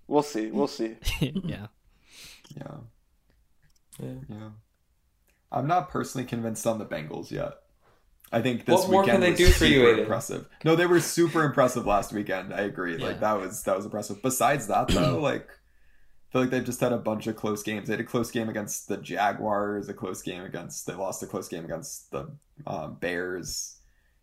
We'll 0.06 0.22
see. 0.22 0.50
We'll 0.50 0.66
see. 0.68 0.96
yeah. 1.20 1.66
Yeah. 2.56 2.66
Yeah. 4.02 4.08
Yeah. 4.28 4.48
I'm 5.52 5.66
not 5.68 5.88
personally 5.88 6.26
convinced 6.26 6.66
on 6.66 6.78
the 6.78 6.84
Bengals 6.84 7.30
yet. 7.30 7.52
I 8.32 8.40
think 8.42 8.64
this 8.64 8.80
What 8.82 8.90
more 8.90 9.00
weekend 9.02 9.16
can 9.16 9.20
they 9.22 9.30
was 9.30 9.38
do 9.38 9.50
for 9.50 9.64
you, 9.64 9.80
super 9.80 9.88
Aidan? 9.88 10.00
impressive. 10.00 10.48
No, 10.64 10.76
they 10.76 10.86
were 10.86 11.00
super 11.00 11.42
impressive 11.44 11.86
last 11.86 12.12
weekend. 12.12 12.54
I 12.54 12.60
agree. 12.60 12.96
Yeah. 12.96 13.06
Like 13.06 13.20
that 13.20 13.32
was 13.40 13.62
that 13.64 13.76
was 13.76 13.84
impressive. 13.84 14.22
Besides 14.22 14.66
that 14.68 14.88
though, 14.88 15.18
like 15.20 15.48
I 15.48 16.32
feel 16.32 16.40
like 16.42 16.50
they've 16.50 16.64
just 16.64 16.80
had 16.80 16.92
a 16.92 16.98
bunch 16.98 17.26
of 17.26 17.34
close 17.34 17.62
games. 17.64 17.88
They 17.88 17.94
had 17.94 18.00
a 18.00 18.04
close 18.04 18.30
game 18.30 18.48
against 18.48 18.86
the 18.86 18.98
Jaguars, 18.98 19.88
a 19.88 19.94
close 19.94 20.22
game 20.22 20.44
against 20.44 20.86
they 20.86 20.94
lost 20.94 21.22
a 21.22 21.26
close 21.26 21.48
game 21.48 21.64
against 21.64 22.10
the 22.12 22.30
um, 22.66 22.94
Bears. 23.00 23.78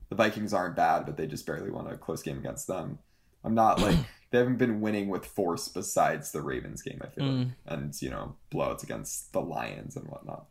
The 0.09 0.15
Vikings 0.15 0.53
aren't 0.53 0.77
bad, 0.77 1.05
but 1.05 1.17
they 1.17 1.27
just 1.27 1.45
barely 1.45 1.69
won 1.69 1.85
a 1.87 1.97
close 1.97 2.23
game 2.23 2.37
against 2.37 2.67
them. 2.67 2.99
I'm 3.43 3.55
not 3.55 3.81
like 3.81 3.97
they 4.31 4.37
haven't 4.37 4.57
been 4.57 4.79
winning 4.79 5.09
with 5.09 5.25
force 5.25 5.67
besides 5.67 6.31
the 6.31 6.41
Ravens 6.41 6.81
game, 6.81 7.01
I 7.03 7.07
feel 7.07 7.25
Mm. 7.25 7.39
like. 7.39 7.47
And, 7.65 8.01
you 8.01 8.09
know, 8.09 8.35
blowouts 8.53 8.83
against 8.83 9.33
the 9.33 9.41
Lions 9.41 9.97
and 9.97 10.07
whatnot. 10.07 10.45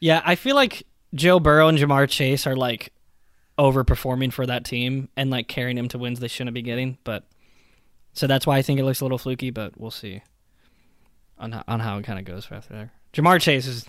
Yeah, 0.00 0.22
I 0.24 0.34
feel 0.34 0.56
like 0.56 0.86
Joe 1.14 1.40
Burrow 1.40 1.68
and 1.68 1.78
Ja'Marr 1.78 2.08
Chase 2.08 2.46
are 2.46 2.56
like 2.56 2.92
overperforming 3.58 4.32
for 4.32 4.46
that 4.46 4.64
team 4.64 5.08
and 5.16 5.30
like 5.30 5.48
carrying 5.48 5.78
him 5.78 5.88
to 5.88 5.98
wins 5.98 6.20
they 6.20 6.28
shouldn't 6.28 6.54
be 6.54 6.62
getting. 6.62 6.98
But 7.04 7.24
so 8.12 8.26
that's 8.26 8.46
why 8.46 8.58
I 8.58 8.62
think 8.62 8.80
it 8.80 8.84
looks 8.84 9.00
a 9.00 9.04
little 9.04 9.18
fluky. 9.18 9.50
But 9.50 9.78
we'll 9.78 9.90
see 9.90 10.22
on 11.38 11.52
how, 11.52 11.64
on 11.68 11.80
how 11.80 11.98
it 11.98 12.04
kind 12.04 12.18
of 12.18 12.24
goes 12.24 12.48
after 12.50 12.72
there. 12.72 12.92
Ja'Marr 13.12 13.40
Chase 13.40 13.66
is 13.66 13.86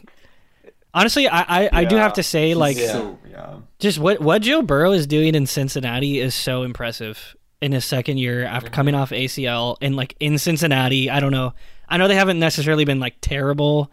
honestly, 0.94 1.28
I 1.28 1.66
I, 1.66 1.70
I 1.72 1.86
do 1.86 1.96
have 1.96 2.14
to 2.14 2.24
say 2.24 2.54
like 2.54 2.78
Yeah. 2.78 3.14
Yeah. 3.30 3.56
just 3.80 4.00
what 4.00 4.22
what 4.22 4.42
Joe 4.42 4.62
Burrow 4.62 4.92
is 4.92 5.08
doing 5.08 5.36
in 5.36 5.46
Cincinnati 5.46 6.20
is 6.20 6.36
so 6.36 6.64
impressive 6.64 7.36
in 7.62 7.72
his 7.72 7.86
second 7.86 8.18
year 8.18 8.46
after 8.46 8.70
coming 8.70 8.94
mm-hmm. 8.94 9.02
off 9.02 9.10
ACL 9.10 9.78
and 9.82 9.96
like 9.96 10.16
in 10.20 10.38
Cincinnati. 10.38 11.10
I 11.10 11.20
don't 11.20 11.32
know. 11.32 11.54
I 11.90 11.98
know 11.98 12.08
they 12.08 12.16
haven't 12.16 12.40
necessarily 12.40 12.86
been 12.86 13.00
like 13.00 13.16
terrible 13.22 13.92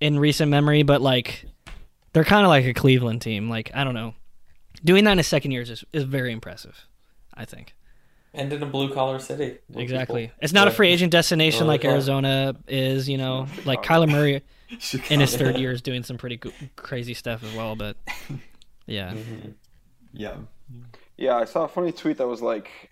in 0.00 0.18
recent 0.18 0.50
memory, 0.50 0.82
but 0.82 1.00
like 1.00 1.44
they're 2.12 2.24
kind 2.24 2.44
of 2.44 2.48
like 2.48 2.64
a 2.64 2.74
Cleveland 2.74 3.22
team. 3.22 3.48
Like 3.48 3.70
I 3.74 3.84
don't 3.84 3.94
know, 3.94 4.14
doing 4.84 5.04
that 5.04 5.12
in 5.12 5.18
his 5.18 5.26
second 5.26 5.50
year 5.52 5.62
is 5.62 5.84
is 5.92 6.04
very 6.04 6.32
impressive. 6.32 6.86
I 7.34 7.44
think 7.44 7.74
and 8.34 8.52
in 8.52 8.62
a 8.62 8.66
blue 8.66 8.92
collar 8.94 9.18
city. 9.18 9.58
exactly. 9.74 10.26
people- 10.28 10.36
It's 10.40 10.52
not 10.52 10.68
a 10.68 10.70
free 10.70 10.88
agent 10.88 11.10
destination 11.12 11.66
like. 11.66 11.84
Arizona 11.84 12.54
is. 12.68 13.08
You 13.08 13.18
know, 13.18 13.46
like 13.64 13.82
Kyler 13.82 14.08
Murray 14.10 14.42
in 15.10 15.20
his 15.20 15.34
third 15.36 15.56
year 15.58 15.72
is 15.72 15.82
doing 15.82 16.02
some 16.04 16.16
pretty 16.18 16.36
go- 16.36 16.52
crazy 16.76 17.14
stuff 17.14 17.42
as 17.42 17.52
well. 17.54 17.74
But 17.76 17.96
yeah, 18.86 19.12
Mhm. 19.14 19.54
Yeah. 20.12 20.36
Yeah, 21.16 21.36
I 21.36 21.44
saw 21.44 21.64
a 21.64 21.68
funny 21.68 21.92
tweet 21.92 22.16
that 22.18 22.26
was 22.28 22.40
like, 22.40 22.89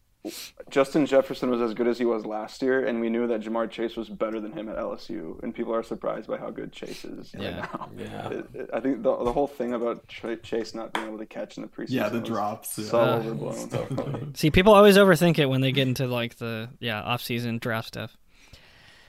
Justin 0.69 1.07
Jefferson 1.07 1.49
was 1.49 1.61
as 1.61 1.73
good 1.75 1.87
as 1.87 1.97
he 1.99 2.05
was 2.05 2.27
last 2.27 2.61
year, 2.61 2.85
and 2.85 3.01
we 3.01 3.09
knew 3.09 3.27
that 3.29 3.41
Ja'Marr 3.41 3.71
Chase 3.71 3.97
was 3.97 4.09
better 4.09 4.41
than 4.41 4.53
him 4.53 4.69
at 4.69 4.77
LSU, 4.77 5.43
and 5.43 5.55
people 5.55 5.75
are 5.75 5.83
surprised 5.83 6.29
by 6.29 6.37
how 6.37 6.51
good 6.51 6.73
Chase 6.73 7.05
is 7.05 7.33
Yeah. 7.39 7.61
right 7.61 7.73
now. 7.73 7.89
Yeah. 7.97 8.29
It- 8.39 8.47
it- 8.55 8.71
I 8.75 8.81
think 8.81 9.03
the, 9.03 9.17
the 9.25 9.33
whole 9.33 9.47
thing 9.47 9.73
about 9.73 10.07
Ch- 10.09 10.43
Chase 10.43 10.75
not 10.75 10.93
being 10.93 11.07
able 11.07 11.19
to 11.19 11.27
catch 11.27 11.57
in 11.57 11.63
the 11.63 11.69
preseason 11.69 11.91
Yeah, 11.91 12.09
the 12.09 12.21
was 12.21 12.29
drops. 12.29 12.71
so 12.73 12.83
yeah. 13.05 13.13
Uh, 13.13 13.17
overblown. 13.19 13.71
So. 13.71 14.29
See, 14.35 14.51
people 14.51 14.75
always 14.75 14.97
overthink 14.97 15.39
it 15.39 15.47
when 15.47 15.61
they 15.63 15.73
get 15.73 15.89
into 15.89 16.07
like 16.07 16.37
the 16.37 16.69
yeah 16.81 17.01
off-season 17.01 17.59
draft 17.59 17.89
stuff. 17.89 18.17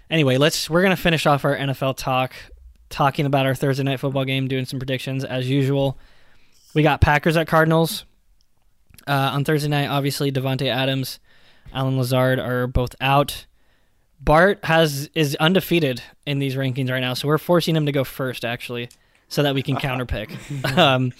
Anyway, 0.09 0.37
let's 0.37 0.69
we're 0.69 0.81
gonna 0.83 0.95
finish 0.95 1.25
off 1.25 1.43
our 1.43 1.55
NFL 1.57 1.97
talk. 1.97 2.33
talking 2.89 3.25
about 3.25 3.45
our 3.45 3.55
Thursday 3.55 3.83
night 3.83 3.99
football 3.99 4.25
game, 4.25 4.47
doing 4.47 4.65
some 4.65 4.79
predictions 4.79 5.23
as 5.25 5.49
usual. 5.49 5.97
We 6.73 6.81
got 6.83 7.01
Packers 7.01 7.35
at 7.35 7.47
Cardinals 7.47 8.05
uh, 9.09 9.31
on 9.33 9.43
Thursday 9.43 9.67
night. 9.67 9.87
Obviously, 9.87 10.31
Davante 10.31 10.67
Adams, 10.67 11.19
Allen 11.73 11.97
Lazard 11.97 12.39
are 12.39 12.67
both 12.67 12.95
out. 13.01 13.47
Bart 14.21 14.59
has 14.63 15.09
is 15.15 15.35
undefeated 15.37 16.01
in 16.25 16.39
these 16.39 16.55
rankings 16.55 16.91
right 16.91 16.99
now, 16.99 17.13
so 17.13 17.27
we're 17.27 17.37
forcing 17.37 17.75
him 17.75 17.85
to 17.85 17.91
go 17.91 18.03
first, 18.03 18.45
actually, 18.45 18.89
so 19.27 19.43
that 19.43 19.55
we 19.55 19.63
can 19.63 19.77
counterpick. 19.77 20.29
um, 20.77 21.13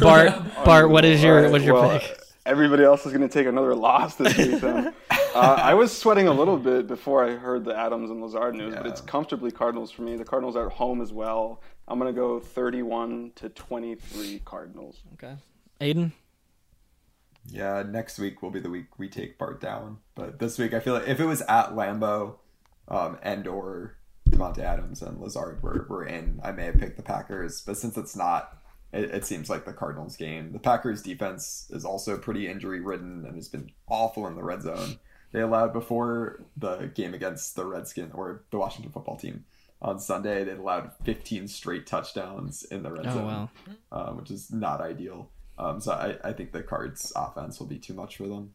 Bart, 0.00 0.34
Bart, 0.64 0.90
what 0.90 1.04
is 1.04 1.22
your 1.22 1.50
what's 1.50 1.64
your 1.64 1.74
well, 1.74 1.98
pick? 1.98 2.18
Everybody 2.44 2.82
else 2.82 3.06
is 3.06 3.12
going 3.12 3.26
to 3.26 3.32
take 3.32 3.46
another 3.46 3.74
loss 3.74 4.16
this 4.16 4.36
week. 4.36 4.60
Then. 4.60 4.92
uh, 5.10 5.56
I 5.58 5.74
was 5.74 5.96
sweating 5.96 6.26
a 6.26 6.32
little 6.32 6.56
bit 6.56 6.88
before 6.88 7.24
I 7.24 7.36
heard 7.36 7.64
the 7.64 7.76
Adams 7.76 8.10
and 8.10 8.20
Lazard 8.20 8.56
news, 8.56 8.74
but 8.74 8.84
it's 8.84 9.00
comfortably 9.00 9.52
Cardinals 9.52 9.92
for 9.92 10.02
me. 10.02 10.16
The 10.16 10.24
Cardinals 10.24 10.56
are 10.56 10.66
at 10.66 10.72
home 10.72 11.00
as 11.00 11.12
well. 11.12 11.62
I'm 11.86 12.00
going 12.00 12.12
to 12.12 12.20
go 12.20 12.40
31 12.40 13.32
to 13.36 13.48
23 13.48 14.42
Cardinals. 14.44 15.02
Okay, 15.14 15.36
Aidan. 15.80 16.12
Yeah, 17.46 17.82
next 17.86 18.18
week 18.18 18.42
will 18.42 18.50
be 18.50 18.60
the 18.60 18.70
week 18.70 18.98
we 18.98 19.08
take 19.08 19.38
Bart 19.38 19.60
down. 19.60 19.98
But 20.14 20.38
this 20.38 20.58
week, 20.58 20.74
I 20.74 20.80
feel 20.80 20.94
like 20.94 21.08
if 21.08 21.20
it 21.20 21.26
was 21.26 21.42
at 21.42 21.70
Lambeau, 21.74 22.36
um, 22.88 23.18
and 23.22 23.46
or 23.46 23.96
Davante 24.30 24.58
Adams 24.60 25.02
and 25.02 25.20
Lazard 25.20 25.62
were, 25.62 25.86
were 25.88 26.04
in, 26.04 26.40
I 26.42 26.52
may 26.52 26.66
have 26.66 26.78
picked 26.78 26.96
the 26.96 27.02
Packers. 27.02 27.60
But 27.60 27.76
since 27.76 27.96
it's 27.96 28.16
not, 28.16 28.56
it, 28.92 29.04
it 29.10 29.24
seems 29.24 29.50
like 29.50 29.64
the 29.64 29.72
Cardinals 29.72 30.16
game. 30.16 30.52
The 30.52 30.58
Packers 30.58 31.02
defense 31.02 31.66
is 31.70 31.84
also 31.84 32.16
pretty 32.16 32.46
injury 32.48 32.80
ridden 32.80 33.24
and 33.26 33.34
has 33.34 33.48
been 33.48 33.70
awful 33.88 34.26
in 34.26 34.36
the 34.36 34.44
red 34.44 34.62
zone. 34.62 34.98
They 35.32 35.40
allowed 35.40 35.72
before 35.72 36.44
the 36.56 36.90
game 36.94 37.14
against 37.14 37.56
the 37.56 37.64
Redskins 37.64 38.12
or 38.14 38.42
the 38.50 38.58
Washington 38.58 38.92
football 38.92 39.16
team 39.16 39.44
on 39.80 39.98
Sunday. 39.98 40.44
They 40.44 40.52
allowed 40.52 40.92
15 41.04 41.48
straight 41.48 41.86
touchdowns 41.86 42.62
in 42.64 42.82
the 42.82 42.90
red 42.92 43.06
Oh 43.06 43.14
zone 43.14 43.26
wow. 43.26 43.50
um, 43.90 44.16
which 44.18 44.30
is 44.30 44.52
not 44.52 44.80
ideal. 44.80 45.30
Um, 45.58 45.80
so 45.80 45.92
I, 45.92 46.16
I 46.28 46.32
think 46.32 46.52
the 46.52 46.62
Cards' 46.62 47.12
offense 47.14 47.60
will 47.60 47.66
be 47.66 47.78
too 47.78 47.94
much 47.94 48.16
for 48.16 48.26
them. 48.26 48.54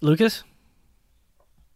Lucas. 0.00 0.44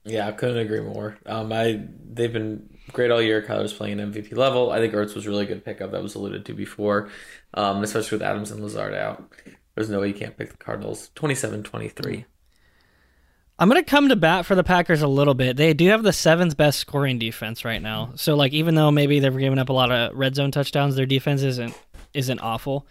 Yeah, 0.04 0.28
I 0.28 0.32
couldn't 0.32 0.58
agree 0.58 0.80
more. 0.80 1.18
Um, 1.26 1.52
I 1.52 1.80
they've 2.12 2.32
been 2.32 2.78
great 2.92 3.10
all 3.10 3.20
year. 3.20 3.42
Kyler's 3.42 3.72
playing 3.72 3.98
an 3.98 4.12
MVP 4.12 4.36
level. 4.36 4.70
I 4.70 4.78
think 4.78 4.94
Ertz 4.94 5.16
was 5.16 5.26
a 5.26 5.30
really 5.30 5.46
good 5.46 5.64
pickup 5.64 5.90
that 5.90 6.02
was 6.02 6.14
alluded 6.14 6.46
to 6.46 6.54
before, 6.54 7.10
um, 7.54 7.82
especially 7.82 8.16
with 8.16 8.22
Adams 8.22 8.52
and 8.52 8.62
Lazard 8.62 8.94
out. 8.94 9.32
There's 9.74 9.90
no 9.90 10.00
way 10.00 10.08
you 10.08 10.14
can't 10.14 10.36
pick 10.36 10.50
the 10.50 10.56
Cardinals. 10.56 11.10
27-23. 11.16 12.24
I'm 13.58 13.68
gonna 13.68 13.82
come 13.82 14.08
to 14.10 14.16
bat 14.16 14.46
for 14.46 14.54
the 14.54 14.62
Packers 14.62 15.02
a 15.02 15.08
little 15.08 15.34
bit. 15.34 15.56
They 15.56 15.74
do 15.74 15.88
have 15.88 16.02
the 16.02 16.12
seventh 16.12 16.56
best 16.56 16.78
scoring 16.78 17.18
defense 17.18 17.64
right 17.64 17.82
now. 17.82 18.12
So 18.14 18.36
like 18.36 18.52
even 18.52 18.74
though 18.74 18.90
maybe 18.90 19.18
they've 19.18 19.36
given 19.36 19.58
up 19.58 19.70
a 19.70 19.72
lot 19.72 19.90
of 19.90 20.16
red 20.16 20.36
zone 20.36 20.52
touchdowns, 20.52 20.94
their 20.94 21.06
defense 21.06 21.42
isn't 21.42 21.74
isn't 22.14 22.38
awful. 22.38 22.86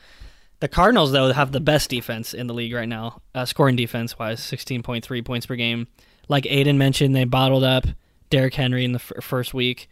The 0.60 0.68
Cardinals 0.68 1.12
though 1.12 1.32
have 1.34 1.52
the 1.52 1.60
best 1.60 1.90
defense 1.90 2.34
in 2.34 2.48
the 2.48 2.54
league 2.54 2.74
right 2.74 2.88
now, 2.88 3.22
uh, 3.34 3.46
scoring 3.46 3.76
defense 3.76 4.18
wise, 4.18 4.40
16.3 4.40 5.26
points 5.26 5.46
per 5.46 5.56
game. 5.56 5.88
Like 6.28 6.46
Aidan 6.48 6.78
mentioned, 6.78 7.16
they 7.16 7.26
bottled 7.26 7.64
up 7.64 7.86
Derrick 8.30 8.56
Henry 8.56 8.86
in 8.86 8.94
the 8.94 9.00
f- 9.00 9.24
first 9.24 9.54
week, 9.54 9.88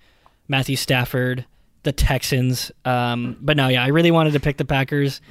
Matthew 0.48 0.76
Stafford, 0.76 1.46
the 1.84 1.92
Texans. 1.92 2.72
Um, 2.86 3.38
but 3.42 3.58
no, 3.58 3.68
yeah, 3.68 3.84
I 3.84 3.88
really 3.88 4.12
wanted 4.12 4.34
to 4.34 4.40
pick 4.40 4.58
the 4.58 4.66
Packers. 4.66 5.22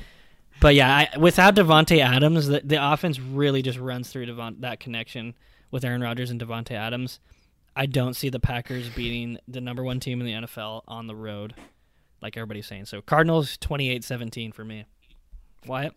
But 0.60 0.74
yeah, 0.74 1.08
I, 1.14 1.18
without 1.18 1.56
Davante 1.56 1.98
Adams, 1.98 2.46
the, 2.46 2.60
the 2.62 2.92
offense 2.92 3.18
really 3.18 3.62
just 3.62 3.78
runs 3.78 4.10
through 4.10 4.26
that 4.60 4.78
connection 4.78 5.34
with 5.72 5.84
Aaron 5.84 6.02
Rodgers 6.02 6.30
and 6.30 6.40
Davante 6.40 6.72
Adams. 6.72 7.18
I 7.74 7.86
don't 7.86 8.14
see 8.14 8.28
the 8.28 8.38
Packers 8.38 8.88
beating 8.90 9.38
the 9.48 9.60
number 9.60 9.82
one 9.82 9.98
team 9.98 10.20
in 10.20 10.26
the 10.26 10.46
NFL 10.46 10.82
on 10.86 11.06
the 11.06 11.16
road, 11.16 11.54
like 12.20 12.36
everybody's 12.36 12.66
saying. 12.66 12.84
So 12.84 13.00
Cardinals 13.00 13.56
28-17 13.58 14.54
for 14.54 14.64
me. 14.64 14.84
Wyatt? 15.66 15.94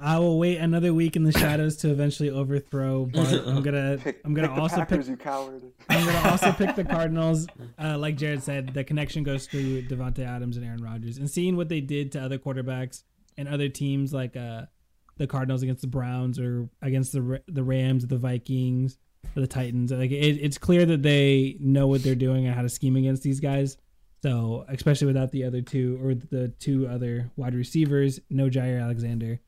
I 0.00 0.18
will 0.18 0.38
wait 0.38 0.56
another 0.56 0.94
week 0.94 1.16
in 1.16 1.22
the 1.24 1.32
shadows 1.32 1.76
to 1.78 1.90
eventually 1.90 2.30
overthrow. 2.30 3.04
Bart. 3.12 3.42
I'm 3.46 3.62
gonna 3.62 3.98
Pick, 3.98 4.20
I'm 4.24 4.32
gonna 4.32 4.48
pick 4.48 4.58
also 4.58 4.76
Packers, 4.76 5.06
pick 5.06 5.08
you 5.08 5.16
coward. 5.16 5.62
I'm 5.88 6.06
gonna 6.06 6.30
also 6.30 6.52
pick 6.58 6.76
the 6.76 6.84
Cardinals. 6.84 7.46
Uh, 7.78 7.98
like 7.98 8.16
Jarod 8.16 8.40
said, 8.40 8.72
the 8.72 8.84
connection 8.84 9.22
goes 9.22 9.46
through 9.46 9.82
Davante 9.82 10.26
Adams 10.26 10.56
and 10.56 10.64
Aaron 10.64 10.82
Rodgers, 10.82 11.18
and 11.18 11.30
seeing 11.30 11.56
what 11.56 11.68
they 11.68 11.80
did 11.80 12.12
to 12.12 12.22
other 12.22 12.38
quarterbacks 12.38 13.02
and 13.36 13.48
other 13.48 13.68
teams 13.68 14.14
like 14.14 14.34
uh, 14.36 14.62
the 15.18 15.26
Cardinals 15.26 15.62
against 15.62 15.82
the 15.82 15.88
Browns 15.88 16.38
or 16.38 16.68
against 16.80 17.12
the 17.12 17.22
Ra- 17.22 17.38
the 17.46 17.62
Rams, 17.62 18.06
the 18.06 18.18
Vikings, 18.18 18.98
or 19.36 19.42
the 19.42 19.46
Titans. 19.46 19.92
Like 19.92 20.10
it, 20.10 20.38
it's 20.38 20.56
clear 20.56 20.86
that 20.86 21.02
they 21.02 21.56
know 21.60 21.86
what 21.86 22.02
they're 22.02 22.14
doing 22.14 22.46
and 22.46 22.54
how 22.54 22.62
to 22.62 22.68
scheme 22.70 22.96
against 22.96 23.22
these 23.22 23.40
guys. 23.40 23.76
So 24.22 24.64
especially 24.68 25.06
without 25.06 25.32
the 25.32 25.44
other 25.44 25.62
two 25.62 25.98
or 26.02 26.14
the 26.14 26.48
two 26.58 26.86
other 26.86 27.30
wide 27.36 27.54
receivers, 27.54 28.20
no 28.28 28.48
Jaire 28.50 28.82
Alexander. 28.82 29.40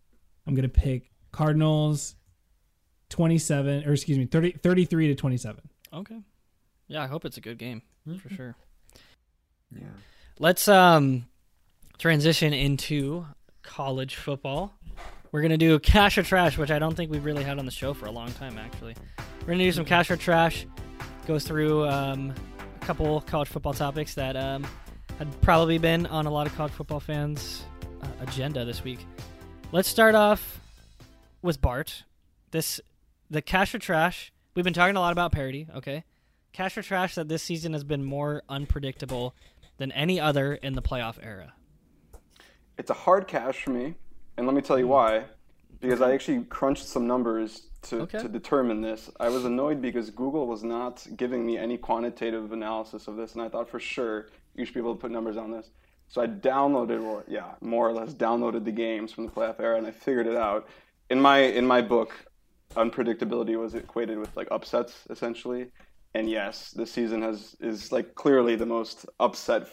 I'm 0.46 0.54
gonna 0.54 0.68
pick 0.68 1.10
Cardinals. 1.30 2.14
27 3.10 3.84
or 3.86 3.92
excuse 3.92 4.16
me 4.16 4.24
30, 4.24 4.52
33 4.52 5.08
to 5.08 5.14
27 5.14 5.68
Okay. 5.92 6.18
Yeah, 6.88 7.02
I 7.02 7.06
hope 7.06 7.26
it's 7.26 7.36
a 7.36 7.42
good 7.42 7.58
game 7.58 7.82
for 8.22 8.30
sure. 8.30 8.56
Yeah. 9.70 9.84
Let's 10.38 10.66
um 10.66 11.26
transition 11.98 12.54
into 12.54 13.26
college 13.62 14.16
football. 14.16 14.72
We're 15.30 15.42
gonna 15.42 15.58
do 15.58 15.78
cash 15.78 16.16
or 16.18 16.22
trash, 16.22 16.56
which 16.56 16.70
I 16.70 16.78
don't 16.78 16.94
think 16.94 17.10
we've 17.10 17.24
really 17.24 17.44
had 17.44 17.58
on 17.58 17.64
the 17.66 17.70
show 17.70 17.92
for 17.94 18.06
a 18.06 18.10
long 18.10 18.32
time. 18.32 18.58
Actually, 18.58 18.96
we're 19.40 19.52
gonna 19.52 19.64
do 19.64 19.72
some 19.72 19.84
cash 19.84 20.10
or 20.10 20.16
trash. 20.16 20.66
Go 21.26 21.38
through 21.38 21.86
um, 21.88 22.34
a 22.51 22.51
couple 22.82 23.20
college 23.22 23.48
football 23.48 23.72
topics 23.72 24.14
that 24.14 24.36
um, 24.36 24.66
had 25.18 25.40
probably 25.40 25.78
been 25.78 26.04
on 26.06 26.26
a 26.26 26.30
lot 26.30 26.48
of 26.48 26.54
college 26.56 26.72
football 26.72 26.98
fans' 26.98 27.62
uh, 28.02 28.06
agenda 28.20 28.64
this 28.64 28.82
week. 28.82 29.06
Let's 29.70 29.88
start 29.88 30.16
off 30.16 30.60
with 31.42 31.60
Bart. 31.60 32.02
This 32.50 32.80
the 33.30 33.40
cash 33.40 33.74
or 33.74 33.78
trash. 33.78 34.32
We've 34.54 34.64
been 34.64 34.74
talking 34.74 34.96
a 34.96 35.00
lot 35.00 35.12
about 35.12 35.30
parity. 35.30 35.68
Okay, 35.76 36.04
cash 36.52 36.76
or 36.76 36.82
trash 36.82 37.14
that 37.14 37.28
this 37.28 37.42
season 37.42 37.72
has 37.72 37.84
been 37.84 38.04
more 38.04 38.42
unpredictable 38.48 39.34
than 39.78 39.92
any 39.92 40.18
other 40.18 40.54
in 40.54 40.74
the 40.74 40.82
playoff 40.82 41.16
era. 41.22 41.54
It's 42.78 42.90
a 42.90 42.94
hard 42.94 43.28
cash 43.28 43.62
for 43.62 43.70
me, 43.70 43.94
and 44.36 44.46
let 44.46 44.56
me 44.56 44.60
tell 44.60 44.78
you 44.78 44.88
why. 44.88 45.24
Because 45.80 46.02
I 46.02 46.12
actually 46.12 46.44
crunched 46.44 46.86
some 46.86 47.06
numbers 47.06 47.68
to, 47.82 48.02
Okay. 48.02 48.18
to 48.18 48.28
determine 48.28 48.80
this. 48.80 49.10
I 49.20 49.28
was 49.28 49.44
annoyed 49.44 49.82
because 49.82 50.10
Google 50.10 50.46
was 50.46 50.62
not 50.62 51.06
giving 51.16 51.44
me 51.44 51.58
any 51.58 51.76
quantitative 51.76 52.52
analysis 52.52 53.08
of 53.08 53.16
this, 53.16 53.34
and 53.34 53.42
I 53.42 53.48
thought 53.48 53.68
for 53.68 53.80
sure 53.80 54.28
you 54.54 54.64
should 54.64 54.74
be 54.74 54.80
able 54.80 54.94
to 54.94 55.00
put 55.00 55.10
numbers 55.10 55.36
on 55.36 55.50
this. 55.50 55.70
So 56.08 56.20
I 56.20 56.26
downloaded, 56.26 57.02
or 57.02 57.24
yeah, 57.26 57.54
more 57.60 57.88
or 57.88 57.92
less 57.92 58.12
downloaded 58.14 58.64
the 58.64 58.72
games 58.72 59.12
from 59.12 59.26
the 59.26 59.32
playoff 59.32 59.58
era, 59.60 59.78
and 59.78 59.86
I 59.86 59.90
figured 59.90 60.26
it 60.26 60.36
out. 60.36 60.68
In 61.10 61.20
my 61.20 61.38
in 61.38 61.66
my 61.66 61.80
book, 61.80 62.12
unpredictability 62.76 63.58
was 63.58 63.74
equated 63.74 64.18
with 64.18 64.34
like 64.36 64.48
upsets 64.50 65.06
essentially, 65.10 65.68
and 66.14 66.28
yes, 66.28 66.70
this 66.72 66.92
season 66.92 67.22
has 67.22 67.56
is 67.60 67.92
like 67.92 68.14
clearly 68.14 68.56
the 68.56 68.66
most 68.66 69.06
upset 69.20 69.68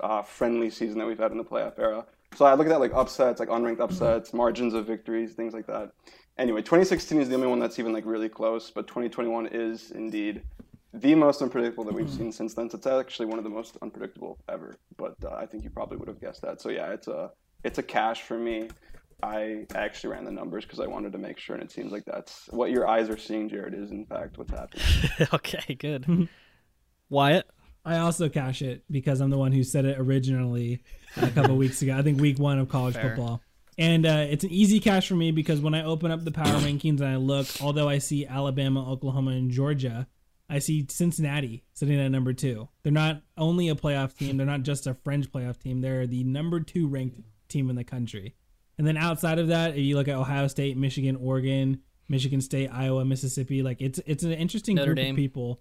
uh, 0.00 0.22
friendly 0.22 0.70
season 0.70 0.98
that 0.98 1.06
we've 1.06 1.18
had 1.18 1.30
in 1.30 1.38
the 1.38 1.44
playoff 1.44 1.78
era. 1.78 2.06
So 2.36 2.46
I 2.46 2.54
look 2.54 2.66
at 2.66 2.70
that 2.70 2.80
like 2.80 2.94
upsets, 2.94 3.38
like 3.40 3.50
unranked 3.50 3.80
upsets, 3.80 4.32
margins 4.32 4.72
of 4.72 4.86
victories, 4.86 5.34
things 5.34 5.52
like 5.52 5.66
that. 5.66 5.92
Anyway, 6.38 6.60
2016 6.60 7.20
is 7.20 7.28
the 7.28 7.34
only 7.34 7.46
one 7.46 7.58
that's 7.58 7.78
even 7.78 7.92
like 7.92 8.06
really 8.06 8.28
close, 8.28 8.70
but 8.70 8.86
2021 8.86 9.48
is 9.52 9.90
indeed 9.90 10.42
the 10.94 11.14
most 11.14 11.42
unpredictable 11.42 11.84
that 11.84 11.94
we've 11.94 12.10
seen 12.10 12.32
since 12.32 12.54
then. 12.54 12.68
So 12.70 12.76
it's 12.76 12.86
actually 12.86 13.26
one 13.26 13.38
of 13.38 13.44
the 13.44 13.50
most 13.50 13.76
unpredictable 13.82 14.38
ever. 14.48 14.76
But 14.96 15.16
uh, 15.24 15.34
I 15.34 15.46
think 15.46 15.64
you 15.64 15.70
probably 15.70 15.98
would 15.98 16.08
have 16.08 16.20
guessed 16.20 16.42
that. 16.42 16.60
So 16.60 16.70
yeah, 16.70 16.92
it's 16.92 17.08
a 17.08 17.30
it's 17.64 17.78
a 17.78 17.82
cash 17.82 18.22
for 18.22 18.38
me. 18.38 18.68
I 19.22 19.66
actually 19.74 20.10
ran 20.14 20.24
the 20.24 20.32
numbers 20.32 20.64
because 20.64 20.80
I 20.80 20.86
wanted 20.86 21.12
to 21.12 21.18
make 21.18 21.38
sure, 21.38 21.54
and 21.54 21.62
it 21.62 21.70
seems 21.70 21.92
like 21.92 22.04
that's 22.04 22.48
what 22.50 22.70
your 22.70 22.88
eyes 22.88 23.08
are 23.08 23.16
seeing, 23.16 23.48
Jarod, 23.48 23.80
is 23.80 23.92
in 23.92 24.04
fact 24.04 24.36
what's 24.36 24.50
happening. 24.50 25.28
okay, 25.32 25.74
good. 25.74 26.28
Wyatt? 27.08 27.46
I 27.84 27.98
also 27.98 28.28
cash 28.28 28.62
it 28.62 28.84
because 28.90 29.20
I'm 29.20 29.30
the 29.30 29.38
one 29.38 29.52
who 29.52 29.64
said 29.64 29.84
it 29.84 29.98
originally 29.98 30.82
a 31.16 31.30
couple 31.30 31.56
weeks 31.58 31.82
ago. 31.82 31.96
I 31.96 32.02
think 32.02 32.20
week 32.20 32.38
one 32.38 32.58
of 32.58 32.68
college 32.68 32.94
Fair. 32.94 33.10
football. 33.10 33.42
And 33.78 34.04
uh, 34.04 34.26
it's 34.28 34.44
an 34.44 34.50
easy 34.50 34.80
cash 34.80 35.08
for 35.08 35.14
me 35.14 35.30
because 35.30 35.60
when 35.60 35.74
I 35.74 35.84
open 35.84 36.10
up 36.10 36.24
the 36.24 36.30
power 36.30 36.46
rankings 36.60 37.00
and 37.00 37.08
I 37.08 37.16
look, 37.16 37.46
although 37.60 37.88
I 37.88 37.98
see 37.98 38.26
Alabama, 38.26 38.90
Oklahoma, 38.90 39.32
and 39.32 39.50
Georgia, 39.50 40.06
I 40.48 40.58
see 40.58 40.86
Cincinnati 40.88 41.64
sitting 41.72 41.98
at 41.98 42.10
number 42.10 42.34
two. 42.34 42.68
They're 42.82 42.92
not 42.92 43.22
only 43.38 43.70
a 43.70 43.74
playoff 43.74 44.16
team, 44.16 44.36
they're 44.36 44.46
not 44.46 44.62
just 44.62 44.86
a 44.86 44.94
fringe 44.94 45.30
playoff 45.30 45.58
team. 45.58 45.80
They're 45.80 46.06
the 46.06 46.24
number 46.24 46.60
two 46.60 46.86
ranked 46.88 47.20
team 47.48 47.70
in 47.70 47.76
the 47.76 47.84
country. 47.84 48.34
And 48.76 48.86
then 48.86 48.96
outside 48.96 49.38
of 49.38 49.48
that, 49.48 49.70
if 49.70 49.78
you 49.78 49.96
look 49.96 50.08
at 50.08 50.16
Ohio 50.16 50.48
State, 50.48 50.76
Michigan, 50.76 51.16
Oregon, 51.16 51.80
Michigan 52.08 52.40
State, 52.40 52.68
Iowa, 52.68 53.04
Mississippi, 53.04 53.62
like 53.62 53.80
it's 53.80 54.00
it's 54.06 54.24
an 54.24 54.32
interesting 54.32 54.76
Notre 54.76 54.88
group 54.94 54.96
Dame. 54.96 55.14
of 55.14 55.16
people. 55.16 55.60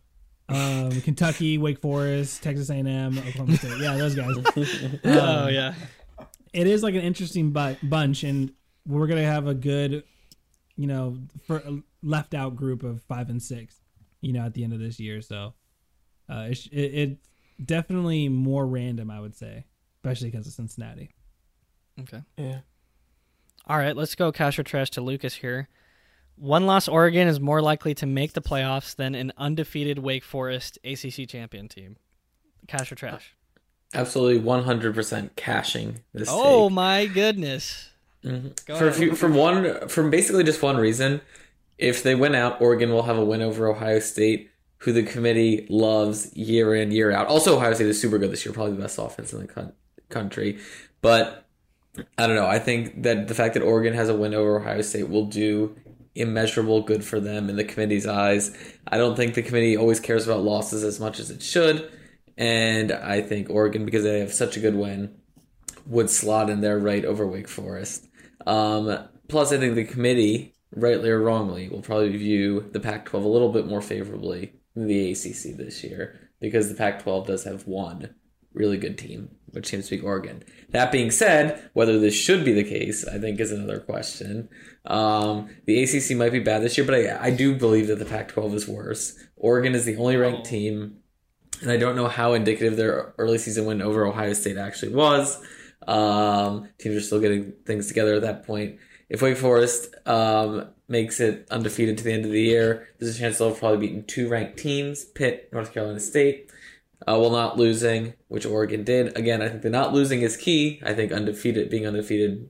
Um, 0.49 0.99
Kentucky, 1.01 1.57
Wake 1.57 1.79
Forest, 1.79 2.43
Texas 2.43 2.69
A&M, 2.69 3.17
Oklahoma 3.17 3.55
State. 3.55 3.79
Yeah, 3.79 3.95
those 3.95 4.15
guys. 4.15 4.35
oh 5.05 5.47
yeah. 5.47 5.73
It 6.53 6.67
is 6.67 6.83
like 6.83 6.95
an 6.95 7.01
interesting 7.01 7.51
bu- 7.51 7.75
bunch, 7.83 8.23
and 8.23 8.51
we're 8.85 9.07
gonna 9.07 9.23
have 9.23 9.47
a 9.47 9.53
good, 9.53 10.03
you 10.75 10.87
know, 10.87 11.17
for 11.47 11.61
left 12.03 12.33
out 12.33 12.55
group 12.55 12.83
of 12.83 13.03
five 13.03 13.29
and 13.29 13.41
six. 13.41 13.79
You 14.21 14.33
know, 14.33 14.45
at 14.45 14.53
the 14.53 14.63
end 14.63 14.73
of 14.73 14.79
this 14.79 14.99
year, 14.99 15.21
so 15.21 15.53
uh, 16.29 16.47
it, 16.51 16.67
it, 16.71 16.77
it 16.93 17.17
definitely 17.65 18.29
more 18.29 18.67
random, 18.67 19.09
I 19.09 19.19
would 19.19 19.35
say, 19.35 19.65
especially 19.97 20.29
because 20.29 20.45
of 20.45 20.53
Cincinnati. 20.53 21.09
Okay. 21.99 22.21
Yeah. 22.37 22.59
All 23.67 23.77
right, 23.77 23.95
let's 23.95 24.15
go 24.15 24.31
cash 24.31 24.59
or 24.59 24.63
trash 24.63 24.89
to 24.91 25.01
Lucas 25.01 25.35
here. 25.35 25.69
One 26.35 26.65
loss 26.65 26.87
Oregon 26.87 27.27
is 27.27 27.39
more 27.39 27.61
likely 27.61 27.93
to 27.95 28.05
make 28.05 28.33
the 28.33 28.41
playoffs 28.41 28.95
than 28.95 29.13
an 29.13 29.31
undefeated 29.37 29.99
Wake 29.99 30.23
Forest 30.23 30.79
ACC 30.83 31.27
champion 31.27 31.67
team. 31.67 31.97
Cash 32.67 32.91
or 32.91 32.95
trash? 32.95 33.35
Absolutely 33.93 34.39
100% 34.41 35.35
cashing 35.35 35.99
this 36.13 36.27
Oh 36.31 36.67
take. 36.69 36.75
my 36.75 37.05
goodness. 37.07 37.89
Mhm. 38.23 38.65
Go 38.65 38.75
For 38.77 38.91
few, 38.91 39.15
from 39.15 39.33
one, 39.35 39.87
from 39.87 40.09
basically 40.09 40.43
just 40.43 40.61
one 40.61 40.77
reason. 40.77 41.21
If 41.77 42.03
they 42.03 42.13
win 42.15 42.35
out, 42.35 42.61
Oregon 42.61 42.91
will 42.91 43.03
have 43.03 43.17
a 43.17 43.25
win 43.25 43.41
over 43.41 43.67
Ohio 43.67 43.99
State, 43.99 44.49
who 44.79 44.93
the 44.93 45.03
committee 45.03 45.65
loves 45.69 46.31
year 46.35 46.75
in 46.75 46.91
year 46.91 47.11
out. 47.11 47.27
Also, 47.27 47.57
Ohio 47.57 47.73
State 47.73 47.87
is 47.87 47.99
super 47.99 48.17
good 48.19 48.31
this 48.31 48.45
year, 48.45 48.53
probably 48.53 48.73
the 48.75 48.81
best 48.81 48.97
offense 48.99 49.33
in 49.33 49.39
the 49.41 49.47
coun- 49.47 49.73
country. 50.09 50.59
But 51.01 51.45
I 52.17 52.27
don't 52.27 52.35
know. 52.35 52.45
I 52.47 52.59
think 52.59 53.01
that 53.03 53.27
the 53.27 53.33
fact 53.35 53.55
that 53.55 53.63
Oregon 53.63 53.93
has 53.95 54.07
a 54.09 54.15
win 54.15 54.33
over 54.33 54.59
Ohio 54.59 54.81
State 54.81 55.09
will 55.09 55.25
do 55.25 55.75
immeasurable 56.13 56.81
good 56.81 57.03
for 57.03 57.19
them 57.19 57.49
in 57.49 57.55
the 57.55 57.63
committee's 57.63 58.05
eyes. 58.05 58.51
I 58.87 58.97
don't 58.97 59.15
think 59.15 59.33
the 59.33 59.41
committee 59.41 59.75
always 59.75 59.99
cares 59.99 60.25
about 60.27 60.43
losses 60.43 60.83
as 60.83 60.99
much 60.99 61.19
as 61.19 61.31
it 61.31 61.41
should. 61.41 61.89
And 62.41 62.91
I 62.91 63.21
think 63.21 63.51
Oregon, 63.51 63.85
because 63.85 64.03
they 64.03 64.19
have 64.19 64.33
such 64.33 64.57
a 64.57 64.59
good 64.59 64.73
win, 64.73 65.13
would 65.85 66.09
slot 66.09 66.49
in 66.49 66.61
there 66.61 66.79
right 66.79 67.05
over 67.05 67.27
Wake 67.27 67.47
Forest. 67.47 68.07
Um, 68.47 69.07
plus, 69.27 69.53
I 69.53 69.59
think 69.59 69.75
the 69.75 69.83
committee, 69.83 70.55
rightly 70.75 71.11
or 71.11 71.21
wrongly, 71.21 71.69
will 71.69 71.83
probably 71.83 72.17
view 72.17 72.67
the 72.71 72.79
Pac 72.79 73.05
12 73.05 73.23
a 73.23 73.29
little 73.29 73.51
bit 73.51 73.67
more 73.67 73.79
favorably 73.79 74.53
than 74.73 74.87
the 74.87 75.11
ACC 75.11 75.55
this 75.55 75.83
year 75.83 76.31
because 76.39 76.67
the 76.67 76.73
Pac 76.73 77.03
12 77.03 77.27
does 77.27 77.43
have 77.43 77.67
one 77.67 78.15
really 78.55 78.77
good 78.77 78.97
team, 78.97 79.29
which 79.51 79.67
seems 79.67 79.87
to 79.87 79.97
be 79.97 80.01
Oregon. 80.01 80.43
That 80.69 80.91
being 80.91 81.11
said, 81.11 81.69
whether 81.73 81.99
this 81.99 82.15
should 82.15 82.43
be 82.43 82.53
the 82.53 82.63
case, 82.63 83.07
I 83.07 83.19
think 83.19 83.39
is 83.39 83.51
another 83.51 83.79
question. 83.79 84.49
Um, 84.85 85.47
the 85.67 85.83
ACC 85.83 86.17
might 86.17 86.31
be 86.31 86.39
bad 86.39 86.63
this 86.63 86.75
year, 86.75 86.87
but 86.87 86.95
I, 86.95 87.27
I 87.27 87.29
do 87.29 87.55
believe 87.55 87.85
that 87.85 87.99
the 87.99 88.05
Pac 88.05 88.29
12 88.29 88.55
is 88.55 88.67
worse. 88.67 89.15
Oregon 89.37 89.75
is 89.75 89.85
the 89.85 89.95
only 89.97 90.17
ranked 90.17 90.45
team 90.45 91.00
and 91.61 91.71
I 91.71 91.77
don't 91.77 91.95
know 91.95 92.07
how 92.07 92.33
indicative 92.33 92.75
their 92.75 93.13
early 93.17 93.37
season 93.37 93.65
win 93.65 93.81
over 93.81 94.05
Ohio 94.05 94.33
State 94.33 94.57
actually 94.57 94.93
was. 94.93 95.41
Um, 95.87 96.69
teams 96.79 96.95
are 96.95 97.01
still 97.01 97.19
getting 97.19 97.53
things 97.65 97.87
together 97.87 98.15
at 98.15 98.21
that 98.23 98.45
point. 98.45 98.79
If 99.09 99.21
Wake 99.21 99.37
Forest 99.37 99.93
um, 100.05 100.69
makes 100.87 101.19
it 101.19 101.47
undefeated 101.51 101.97
to 101.97 102.03
the 102.03 102.13
end 102.13 102.25
of 102.25 102.31
the 102.31 102.41
year, 102.41 102.87
there's 102.97 103.15
a 103.15 103.19
chance 103.19 103.37
they'll 103.37 103.53
probably 103.53 103.87
beaten 103.87 104.05
two 104.05 104.29
ranked 104.29 104.57
teams: 104.57 105.05
Pitt, 105.05 105.49
North 105.51 105.73
Carolina 105.73 105.99
State. 105.99 106.51
Uh, 107.07 107.17
while 107.17 107.31
not 107.31 107.57
losing, 107.57 108.13
which 108.27 108.45
Oregon 108.45 108.83
did. 108.83 109.17
Again, 109.17 109.41
I 109.41 109.49
think 109.49 109.63
the 109.63 109.71
not 109.71 109.91
losing 109.91 110.21
is 110.21 110.37
key. 110.37 110.79
I 110.85 110.93
think 110.93 111.11
undefeated, 111.11 111.71
being 111.71 111.87
undefeated, 111.87 112.47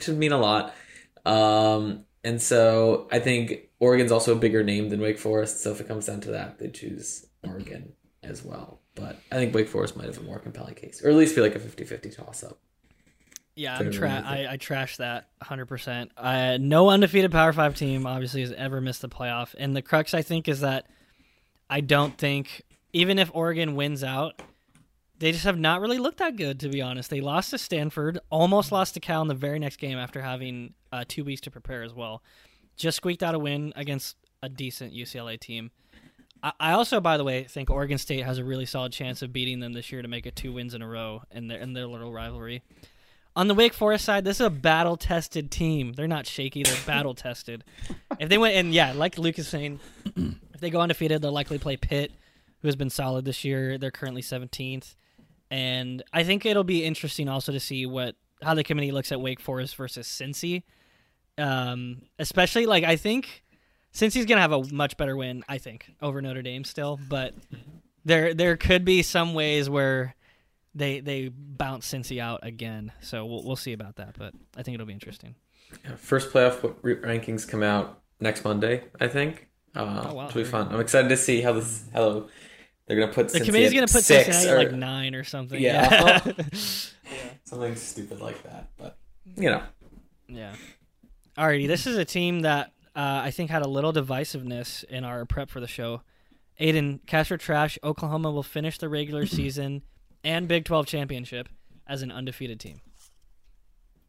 should 0.00 0.18
mean 0.18 0.32
a 0.32 0.38
lot. 0.38 0.74
Um, 1.24 2.04
and 2.24 2.42
so 2.42 3.06
I 3.12 3.20
think 3.20 3.68
Oregon's 3.78 4.10
also 4.10 4.32
a 4.32 4.38
bigger 4.38 4.64
name 4.64 4.88
than 4.88 5.00
Wake 5.00 5.20
Forest. 5.20 5.62
So 5.62 5.70
if 5.70 5.80
it 5.80 5.86
comes 5.86 6.06
down 6.06 6.20
to 6.22 6.32
that, 6.32 6.58
they 6.58 6.70
choose 6.70 7.26
Oregon 7.44 7.92
as 8.24 8.44
well. 8.44 8.80
But 8.94 9.18
I 9.30 9.36
think 9.36 9.54
Wake 9.54 9.68
Forest 9.68 9.96
might 9.96 10.06
have 10.06 10.18
a 10.18 10.22
more 10.22 10.38
compelling 10.38 10.74
case, 10.74 11.02
or 11.04 11.10
at 11.10 11.16
least 11.16 11.34
be 11.34 11.40
like 11.40 11.54
a 11.54 11.60
50-50 11.60 12.16
toss 12.16 12.44
up. 12.44 12.58
Yeah, 13.56 13.76
I'm 13.78 13.90
tra-. 13.92 14.22
I, 14.26 14.46
I 14.52 14.56
trash 14.56 14.96
that 14.96 15.28
100%. 15.42 16.10
Uh, 16.16 16.58
no 16.60 16.90
undefeated 16.90 17.30
Power 17.30 17.52
5 17.52 17.76
team 17.76 18.06
obviously 18.06 18.40
has 18.40 18.52
ever 18.52 18.80
missed 18.80 19.02
the 19.02 19.08
playoff. 19.08 19.54
And 19.56 19.76
the 19.76 19.82
crux, 19.82 20.12
I 20.12 20.22
think, 20.22 20.48
is 20.48 20.60
that 20.60 20.86
I 21.70 21.80
don't 21.80 22.16
think, 22.18 22.62
even 22.92 23.18
if 23.18 23.30
Oregon 23.32 23.76
wins 23.76 24.02
out, 24.02 24.42
they 25.18 25.30
just 25.30 25.44
have 25.44 25.58
not 25.58 25.80
really 25.80 25.98
looked 25.98 26.18
that 26.18 26.36
good, 26.36 26.58
to 26.60 26.68
be 26.68 26.82
honest. 26.82 27.10
They 27.10 27.20
lost 27.20 27.50
to 27.50 27.58
Stanford, 27.58 28.18
almost 28.30 28.72
lost 28.72 28.94
to 28.94 29.00
Cal 29.00 29.22
in 29.22 29.28
the 29.28 29.34
very 29.34 29.60
next 29.60 29.76
game 29.76 29.98
after 29.98 30.20
having 30.20 30.74
uh, 30.92 31.04
two 31.06 31.24
weeks 31.24 31.40
to 31.42 31.50
prepare 31.50 31.84
as 31.84 31.94
well. 31.94 32.22
Just 32.76 32.96
squeaked 32.96 33.22
out 33.22 33.36
a 33.36 33.38
win 33.38 33.72
against 33.76 34.16
a 34.42 34.48
decent 34.48 34.92
UCLA 34.92 35.38
team. 35.38 35.70
I, 36.60 36.72
also, 36.72 37.00
by 37.00 37.16
the 37.16 37.24
way, 37.24 37.44
think 37.44 37.70
Oregon 37.70 37.96
State 37.96 38.24
has 38.24 38.38
a 38.38 38.44
really 38.44 38.66
solid 38.66 38.92
chance 38.92 39.22
of 39.22 39.32
beating 39.32 39.60
them 39.60 39.72
this 39.72 39.90
year 39.90 40.02
to 40.02 40.08
make 40.08 40.26
it 40.26 40.36
two 40.36 40.52
wins 40.52 40.74
in 40.74 40.82
a 40.82 40.88
row 40.88 41.22
in 41.30 41.48
their, 41.48 41.58
in 41.58 41.72
their 41.72 41.86
little 41.86 42.12
rivalry. 42.12 42.62
On 43.36 43.48
the 43.48 43.54
Wake 43.54 43.72
Forest 43.72 44.04
side, 44.04 44.24
this 44.24 44.40
is 44.40 44.46
a 44.46 44.50
battle 44.50 44.96
tested 44.96 45.50
team. 45.50 45.94
They're 45.94 46.06
not 46.06 46.26
shaky, 46.26 46.62
they're 46.62 46.76
battle 46.86 47.14
tested. 47.14 47.64
If 48.18 48.28
they 48.28 48.38
went 48.38 48.54
and 48.56 48.72
yeah, 48.72 48.92
like 48.92 49.16
Luke 49.18 49.38
is 49.38 49.48
saying, 49.48 49.80
if 50.16 50.60
they 50.60 50.70
go 50.70 50.80
undefeated, 50.80 51.22
they'll 51.22 51.32
likely 51.32 51.58
play 51.58 51.76
Pitt, 51.76 52.12
who 52.60 52.68
has 52.68 52.76
been 52.76 52.90
solid 52.90 53.24
this 53.24 53.44
year. 53.44 53.78
They're 53.78 53.90
currently 53.90 54.22
seventeenth. 54.22 54.94
And 55.50 56.02
I 56.12 56.24
think 56.24 56.46
it'll 56.46 56.62
be 56.62 56.84
interesting 56.84 57.28
also 57.28 57.52
to 57.52 57.60
see 57.60 57.86
what 57.86 58.14
how 58.42 58.54
the 58.54 58.62
committee 58.62 58.92
looks 58.92 59.10
at 59.10 59.20
Wake 59.20 59.40
Forest 59.40 59.76
versus 59.76 60.06
Cincy. 60.06 60.62
Um, 61.36 62.02
especially 62.20 62.66
like 62.66 62.84
I 62.84 62.94
think 62.96 63.43
Cincy's 63.94 64.26
gonna 64.26 64.40
have 64.40 64.52
a 64.52 64.62
much 64.74 64.96
better 64.96 65.16
win, 65.16 65.44
I 65.48 65.58
think, 65.58 65.92
over 66.02 66.20
Notre 66.20 66.42
Dame 66.42 66.64
still, 66.64 66.98
but 67.08 67.34
there 68.04 68.34
there 68.34 68.56
could 68.56 68.84
be 68.84 69.02
some 69.02 69.34
ways 69.34 69.70
where 69.70 70.14
they 70.74 71.00
they 71.00 71.28
bounce 71.28 71.90
Cincy 71.92 72.20
out 72.20 72.40
again. 72.42 72.92
So 73.00 73.24
we'll 73.24 73.44
we'll 73.44 73.56
see 73.56 73.72
about 73.72 73.96
that, 73.96 74.16
but 74.18 74.34
I 74.56 74.62
think 74.62 74.74
it'll 74.74 74.86
be 74.86 74.92
interesting. 74.92 75.36
First 75.96 76.30
playoff 76.30 76.60
rankings 76.82 77.46
come 77.48 77.62
out 77.62 78.00
next 78.20 78.44
Monday, 78.44 78.84
I 79.00 79.08
think. 79.08 79.48
Uh, 79.74 80.06
Oh, 80.08 80.14
wow. 80.14 80.28
It'll 80.28 80.42
be 80.42 80.44
fun. 80.44 80.68
I'm 80.72 80.80
excited 80.80 81.08
to 81.08 81.16
see 81.16 81.40
how 81.40 81.52
this. 81.52 81.84
How 81.92 82.28
they're 82.86 82.98
gonna 82.98 83.12
put. 83.12 83.28
The 83.30 83.40
Cincy 83.40 83.46
committee's 83.46 83.72
gonna 83.72 83.86
put 83.86 84.04
six 84.04 84.44
or 84.44 84.58
like 84.58 84.72
nine 84.72 85.14
or 85.14 85.24
something. 85.24 85.60
Yeah. 85.60 86.20
Yeah. 86.24 86.32
something 87.44 87.76
stupid 87.76 88.20
like 88.20 88.42
that. 88.42 88.68
But 88.76 88.98
you 89.36 89.50
know, 89.50 89.62
yeah. 90.28 90.54
Alrighty, 91.38 91.66
this 91.66 91.86
is 91.86 91.96
a 91.96 92.04
team 92.04 92.40
that 92.40 92.72
uh, 92.96 93.22
I 93.24 93.30
think 93.30 93.50
had 93.50 93.62
a 93.62 93.68
little 93.68 93.92
divisiveness 93.92 94.84
in 94.84 95.04
our 95.04 95.24
prep 95.24 95.50
for 95.50 95.60
the 95.60 95.66
show. 95.66 96.02
Aidan, 96.58 97.00
cash 97.06 97.30
or 97.32 97.36
trash, 97.36 97.78
Oklahoma 97.82 98.30
will 98.30 98.42
finish 98.44 98.78
the 98.78 98.88
regular 98.88 99.26
season 99.26 99.82
and 100.22 100.46
Big 100.48 100.64
12 100.64 100.86
championship 100.86 101.48
as 101.86 102.02
an 102.02 102.10
undefeated 102.12 102.60
team. 102.60 102.80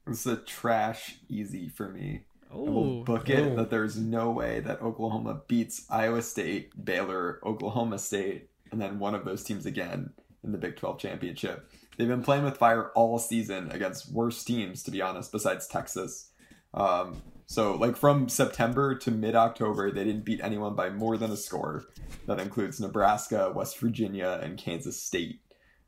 It's 0.07 0.25
a 0.25 0.37
trash 0.37 1.15
easy 1.29 1.67
for 1.67 1.89
me. 1.89 2.21
I 2.51 2.55
will 2.55 2.99
Oh, 3.01 3.03
book 3.03 3.29
it 3.29 3.39
Oh. 3.51 3.55
that 3.55 3.69
there's 3.71 3.97
no 3.97 4.29
way 4.31 4.59
that 4.61 4.81
Oklahoma 4.81 5.41
beats 5.47 5.85
Iowa 5.89 6.21
State, 6.21 6.85
Baylor, 6.85 7.39
Oklahoma 7.43 7.97
State, 7.97 8.49
and 8.71 8.79
then 8.79 8.99
one 8.99 9.15
of 9.15 9.25
those 9.25 9.43
teams 9.43 9.65
again 9.65 10.11
in 10.43 10.51
the 10.51 10.57
Big 10.59 10.75
12 10.75 10.99
championship. 10.99 11.71
They've 11.97 12.07
been 12.07 12.23
playing 12.23 12.43
with 12.43 12.57
fire 12.57 12.89
all 12.91 13.17
season 13.17 13.71
against 13.71 14.11
worse 14.11 14.43
teams, 14.43 14.83
to 14.83 14.91
be 14.91 15.01
honest, 15.01 15.31
besides 15.31 15.65
Texas. 15.67 16.29
Um, 16.73 17.21
so, 17.47 17.75
like 17.75 17.95
from 17.95 18.27
September 18.27 18.95
to 18.95 19.11
mid 19.11 19.35
October, 19.35 19.91
they 19.91 20.03
didn't 20.03 20.25
beat 20.25 20.41
anyone 20.43 20.75
by 20.75 20.89
more 20.89 21.17
than 21.17 21.31
a 21.31 21.37
score. 21.37 21.85
That 22.25 22.39
includes 22.39 22.79
Nebraska, 22.79 23.51
West 23.55 23.77
Virginia, 23.79 24.39
and 24.41 24.57
Kansas 24.57 25.01
State. 25.01 25.41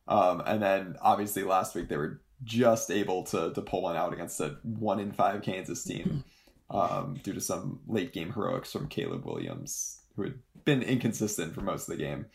Um, 0.08 0.42
and 0.46 0.62
then 0.62 0.96
obviously 1.02 1.44
last 1.44 1.76
week 1.76 1.90
they 1.90 1.98
were 1.98 2.22
just 2.44 2.92
able 2.92 3.24
to, 3.24 3.52
to 3.54 3.62
pull 3.62 3.82
one 3.82 3.98
out 3.98 4.14
against 4.14 4.40
a 4.40 4.58
one 4.64 5.00
in 5.00 5.12
five 5.12 5.42
Kansas 5.42 5.84
team 5.84 6.24
um, 6.70 7.20
due 7.24 7.34
to 7.34 7.42
some 7.42 7.80
late 7.88 8.14
game 8.14 8.32
heroics 8.32 8.72
from 8.72 8.88
Caleb 8.88 9.26
Williams, 9.26 10.02
who 10.16 10.24
had 10.24 10.36
been 10.64 10.84
inconsistent 10.84 11.54
for 11.54 11.62
most 11.62 11.90
of 11.90 11.98
the 11.98 12.04
game. 12.04 12.28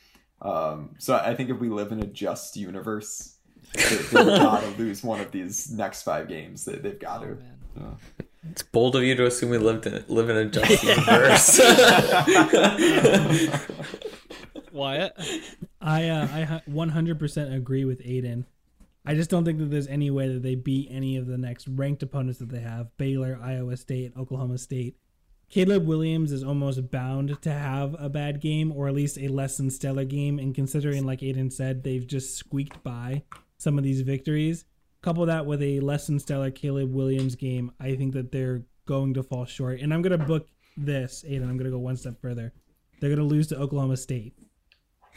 Um, 0.43 0.97
so 0.99 1.15
I 1.15 1.35
think 1.35 1.51
if 1.51 1.61
we 1.61 1.69
live 1.69 1.93
in 1.93 2.01
a 2.01 2.07
just 2.07 2.57
universe, 2.57 3.37
they, 3.75 3.97
they've 3.97 4.11
got 4.11 4.63
to 4.63 4.71
lose 4.77 5.05
one 5.05 5.21
of 5.21 5.31
these 5.31 5.71
next 5.71 6.03
five 6.03 6.29
games. 6.29 6.65
They, 6.65 6.75
they've 6.75 6.99
got 6.99 7.23
to. 7.23 7.39
Oh. 7.81 7.97
It's 8.51 8.63
bold 8.63 8.97
of 8.97 9.05
you 9.05 9.15
to 9.15 9.27
assume 9.27 9.51
we 9.51 9.59
lived 9.59 9.87
in 9.87 10.05
live 10.09 10.29
in 10.29 10.37
a 10.37 10.45
just 10.47 10.83
universe. 10.83 11.61
Wyatt? 14.73 15.15
I 15.81 16.09
uh, 16.09 16.25
I 16.25 16.63
100% 16.69 17.55
agree 17.55 17.85
with 17.85 18.01
Aidan. 18.05 18.47
I 19.05 19.15
just 19.15 19.31
don't 19.31 19.45
think 19.45 19.59
that 19.59 19.71
there's 19.71 19.89
any 19.89 20.11
way 20.11 20.29
that 20.29 20.43
they 20.43 20.55
beat 20.55 20.89
any 20.91 21.17
of 21.17 21.27
the 21.27 21.39
next 21.39 21.69
ranked 21.69 22.03
opponents 22.03 22.39
that 22.39 22.51
they 22.51 22.61
have 22.61 22.97
Baylor, 22.97 23.39
Iowa 23.43 23.77
State, 23.77 24.13
Oklahoma 24.17 24.59
State. 24.59 24.97
Caleb 25.49 25.87
Williams 25.87 26.33
is 26.33 26.43
almost 26.43 26.91
bound 26.91 27.41
to 27.43 27.53
have 27.53 27.95
a 27.99 28.09
bad 28.09 28.41
game 28.41 28.73
or 28.73 28.89
at 28.89 28.95
least 28.95 29.19
a 29.19 29.29
less 29.29 29.59
than 29.59 29.71
stellar 29.71 30.05
game. 30.05 30.39
And 30.39 30.55
considering, 30.55 31.05
like 31.05 31.23
Aidan 31.23 31.51
said, 31.51 31.83
they've 31.83 32.07
just 32.07 32.37
squeaked 32.37 32.83
by 32.83 33.25
some 33.59 33.77
of 33.77 33.85
these 33.85 34.01
victories, 34.01 34.65
couple 35.03 35.27
that 35.27 35.45
with 35.47 35.63
a 35.63 35.81
less 35.81 36.07
than 36.07 36.19
stellar 36.19 36.51
Caleb 36.51 36.93
Williams 36.93 37.35
game, 37.37 37.73
I 37.81 37.95
think 37.97 38.15
that 38.15 38.33
they're 38.33 38.63
going 38.87 39.15
to 39.15 39.23
fall 39.23 39.45
short. 39.45 39.81
And 39.81 39.93
I'm 39.93 40.03
going 40.03 40.19
to 40.19 40.25
book 40.25 40.47
this, 40.77 41.25
Aidan. 41.27 41.49
I'm 41.49 41.57
going 41.57 41.71
to 41.71 41.71
go 41.71 41.79
one 41.79 41.97
step 41.97 42.21
further. 42.21 42.53
They're 43.01 43.11
going 43.11 43.19
to 43.19 43.25
lose 43.35 43.49
to 43.49 43.59
Oklahoma 43.59 43.97
State. 43.97 44.35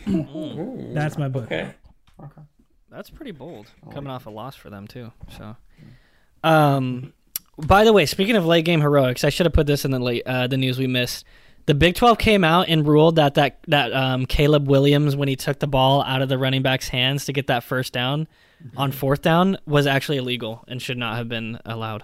Ooh, 0.08 0.90
That's 0.94 1.18
my 1.18 1.28
book. 1.28 1.46
okay. 1.46 1.74
Okay. 2.24 2.42
That's 2.90 3.10
pretty 3.10 3.32
bold, 3.32 3.68
coming 3.92 4.10
off 4.10 4.26
a 4.26 4.30
loss 4.30 4.56
for 4.56 4.70
them 4.70 4.88
too. 4.88 5.12
So, 5.38 5.56
um, 6.44 7.12
by 7.58 7.84
the 7.84 7.92
way, 7.92 8.06
speaking 8.06 8.36
of 8.38 8.46
late 8.46 8.64
game 8.64 8.80
heroics, 8.80 9.24
I 9.26 9.30
should 9.30 9.46
have 9.46 9.54
put 9.54 9.68
this 9.68 9.84
in 9.84 9.92
the 9.92 10.00
late 10.00 10.24
uh, 10.26 10.48
the 10.48 10.56
news 10.56 10.78
we 10.80 10.88
missed. 10.88 11.26
The 11.66 11.74
Big 11.74 11.96
12 11.96 12.18
came 12.18 12.44
out 12.44 12.70
and 12.70 12.88
ruled 12.88 13.16
that 13.16 13.36
that 13.36 13.60
that 13.68 13.92
um, 13.94 14.26
Caleb 14.26 14.68
Williams 14.68 15.16
when 15.16 15.28
he 15.28 15.36
took 15.36 15.60
the 15.60 15.68
ball 15.68 16.04
out 16.04 16.22
of 16.22 16.30
the 16.30 16.38
running 16.38 16.62
back's 16.62 16.90
hands 16.90 17.26
to 17.26 17.34
get 17.34 17.48
that 17.48 17.64
first 17.64 17.92
down 17.94 18.28
on 18.78 18.92
fourth 18.92 19.22
down 19.22 19.58
was 19.66 19.88
actually 19.88 20.18
illegal 20.18 20.64
and 20.68 20.82
should 20.82 20.98
not 20.98 21.18
have 21.18 21.30
been 21.30 21.60
allowed. 21.66 22.04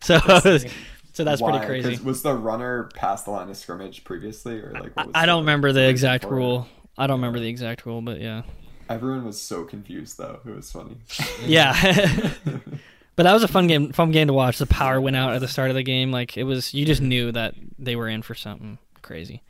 So 0.00 0.18
so 1.12 1.24
that's 1.24 1.40
Why? 1.40 1.58
pretty 1.58 1.66
crazy. 1.66 2.02
Was 2.02 2.22
the 2.22 2.34
runner 2.34 2.88
past 2.94 3.26
the 3.26 3.30
line 3.30 3.50
of 3.50 3.56
scrimmage 3.56 4.04
previously, 4.04 4.58
or 4.58 4.72
like? 4.72 4.96
What 4.96 5.06
was 5.08 5.12
I 5.14 5.26
don't 5.26 5.40
remember 5.40 5.72
the 5.72 5.88
exact 5.88 6.24
for 6.24 6.30
it? 6.30 6.36
rule. 6.36 6.68
I 6.96 7.06
don't 7.06 7.18
remember 7.18 7.40
the 7.40 7.48
exact 7.48 7.86
rule, 7.86 8.02
but 8.02 8.20
yeah. 8.20 8.42
Everyone 8.88 9.24
was 9.24 9.40
so 9.40 9.64
confused 9.64 10.18
though. 10.18 10.40
It 10.46 10.54
was 10.54 10.70
funny. 10.70 10.96
Yeah. 11.46 12.32
but 13.16 13.24
that 13.24 13.32
was 13.32 13.42
a 13.42 13.48
fun 13.48 13.66
game 13.66 13.92
fun 13.92 14.10
game 14.10 14.28
to 14.28 14.32
watch. 14.32 14.58
The 14.58 14.66
power 14.66 15.00
went 15.00 15.16
out 15.16 15.34
at 15.34 15.40
the 15.40 15.48
start 15.48 15.70
of 15.70 15.76
the 15.76 15.82
game. 15.82 16.10
Like 16.10 16.36
it 16.36 16.44
was 16.44 16.72
you 16.72 16.84
just 16.84 17.02
knew 17.02 17.32
that 17.32 17.54
they 17.78 17.96
were 17.96 18.08
in 18.08 18.22
for 18.22 18.34
something 18.34 18.78
crazy. 19.02 19.42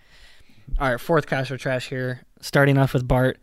All 0.78 0.90
right, 0.90 1.00
fourth 1.00 1.26
cash 1.26 1.50
or 1.50 1.58
trash 1.58 1.88
here. 1.88 2.22
Starting 2.40 2.78
off 2.78 2.94
with 2.94 3.06
Bart. 3.06 3.38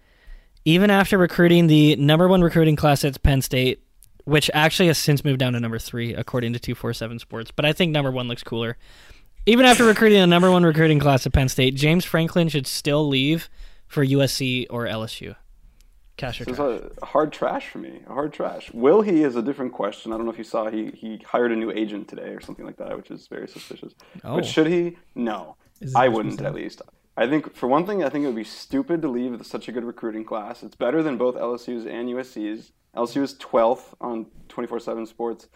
Even 0.66 0.90
after 0.90 1.18
recruiting 1.18 1.68
the 1.68 1.96
number 1.96 2.28
one 2.28 2.42
recruiting 2.42 2.76
class 2.76 3.06
at 3.06 3.22
Penn 3.24 3.42
State, 3.42 3.82
which 4.26 4.52
actually 4.54 4.88
has 4.88 4.98
since 4.98 5.24
moved 5.24 5.40
down 5.40 5.54
to 5.54 5.60
number 5.60 5.80
three, 5.80 6.14
according 6.14 6.54
to 6.54 6.60
247 6.60 7.20
Sports, 7.20 7.52
but 7.52 7.66
I 7.66 7.74
think 7.74 7.92
number 7.92 8.12
one 8.12 8.28
looks 8.28 8.44
cooler. 8.44 8.78
Even 9.46 9.66
after 9.66 9.86
recruiting 9.86 10.20
the 10.20 10.28
number 10.28 10.52
one 10.52 10.64
recruiting 10.64 11.00
class 11.00 11.26
at 11.26 11.34
Penn 11.34 11.50
State, 11.50 11.76
James 11.76 12.04
Franklin 12.06 12.50
should 12.50 12.68
still 12.68 13.08
leave 13.08 13.50
for 13.88 14.06
USC 14.06 14.68
or 14.70 14.86
LSU. 14.86 15.36
Cash 16.20 16.42
or 16.42 16.46
This 16.46 16.54
is 16.54 16.58
trash? 16.58 16.92
a 17.02 17.06
hard 17.06 17.32
trash 17.34 17.70
for 17.70 17.78
me. 17.80 18.02
A 18.08 18.14
hard 18.14 18.32
trash. 18.34 18.72
Will 18.74 19.02
he 19.02 19.24
is 19.24 19.36
a 19.36 19.42
different 19.42 19.74
question. 19.74 20.12
I 20.14 20.18
don't 20.18 20.26
know 20.26 20.32
if 20.32 20.38
you 20.38 20.44
saw 20.56 20.70
he 20.70 20.92
he 21.04 21.10
hired 21.34 21.52
a 21.52 21.56
new 21.56 21.72
agent 21.72 22.08
today 22.08 22.30
or 22.38 22.42
something 22.42 22.66
like 22.66 22.78
that, 22.78 22.96
which 22.98 23.10
is 23.10 23.28
very 23.28 23.48
suspicious. 23.48 23.94
Oh. 24.24 24.36
But 24.36 24.46
should 24.46 24.68
he? 24.68 24.98
No, 25.16 25.56
I 25.96 26.08
wouldn't 26.10 26.42
at 26.42 26.54
least. 26.54 26.82
I 27.18 27.28
think 27.28 27.54
for 27.56 27.68
one 27.68 27.86
thing, 27.86 28.04
I 28.04 28.10
think 28.10 28.24
it 28.24 28.28
would 28.28 28.36
be 28.36 28.44
stupid 28.66 29.02
to 29.02 29.10
leave 29.10 29.32
with 29.32 29.46
such 29.46 29.68
a 29.68 29.72
good 29.72 29.84
recruiting 29.84 30.24
class. 30.26 30.64
It's 30.64 30.76
better 30.76 31.02
than 31.04 31.18
both 31.18 31.36
LSU's 31.36 31.86
and 31.86 32.08
USC's. 32.10 32.72
LSU 32.96 33.22
is 33.24 33.34
12th 33.36 33.94
on 34.02 34.26
24/7 34.50 35.06
Sports. 35.08 35.48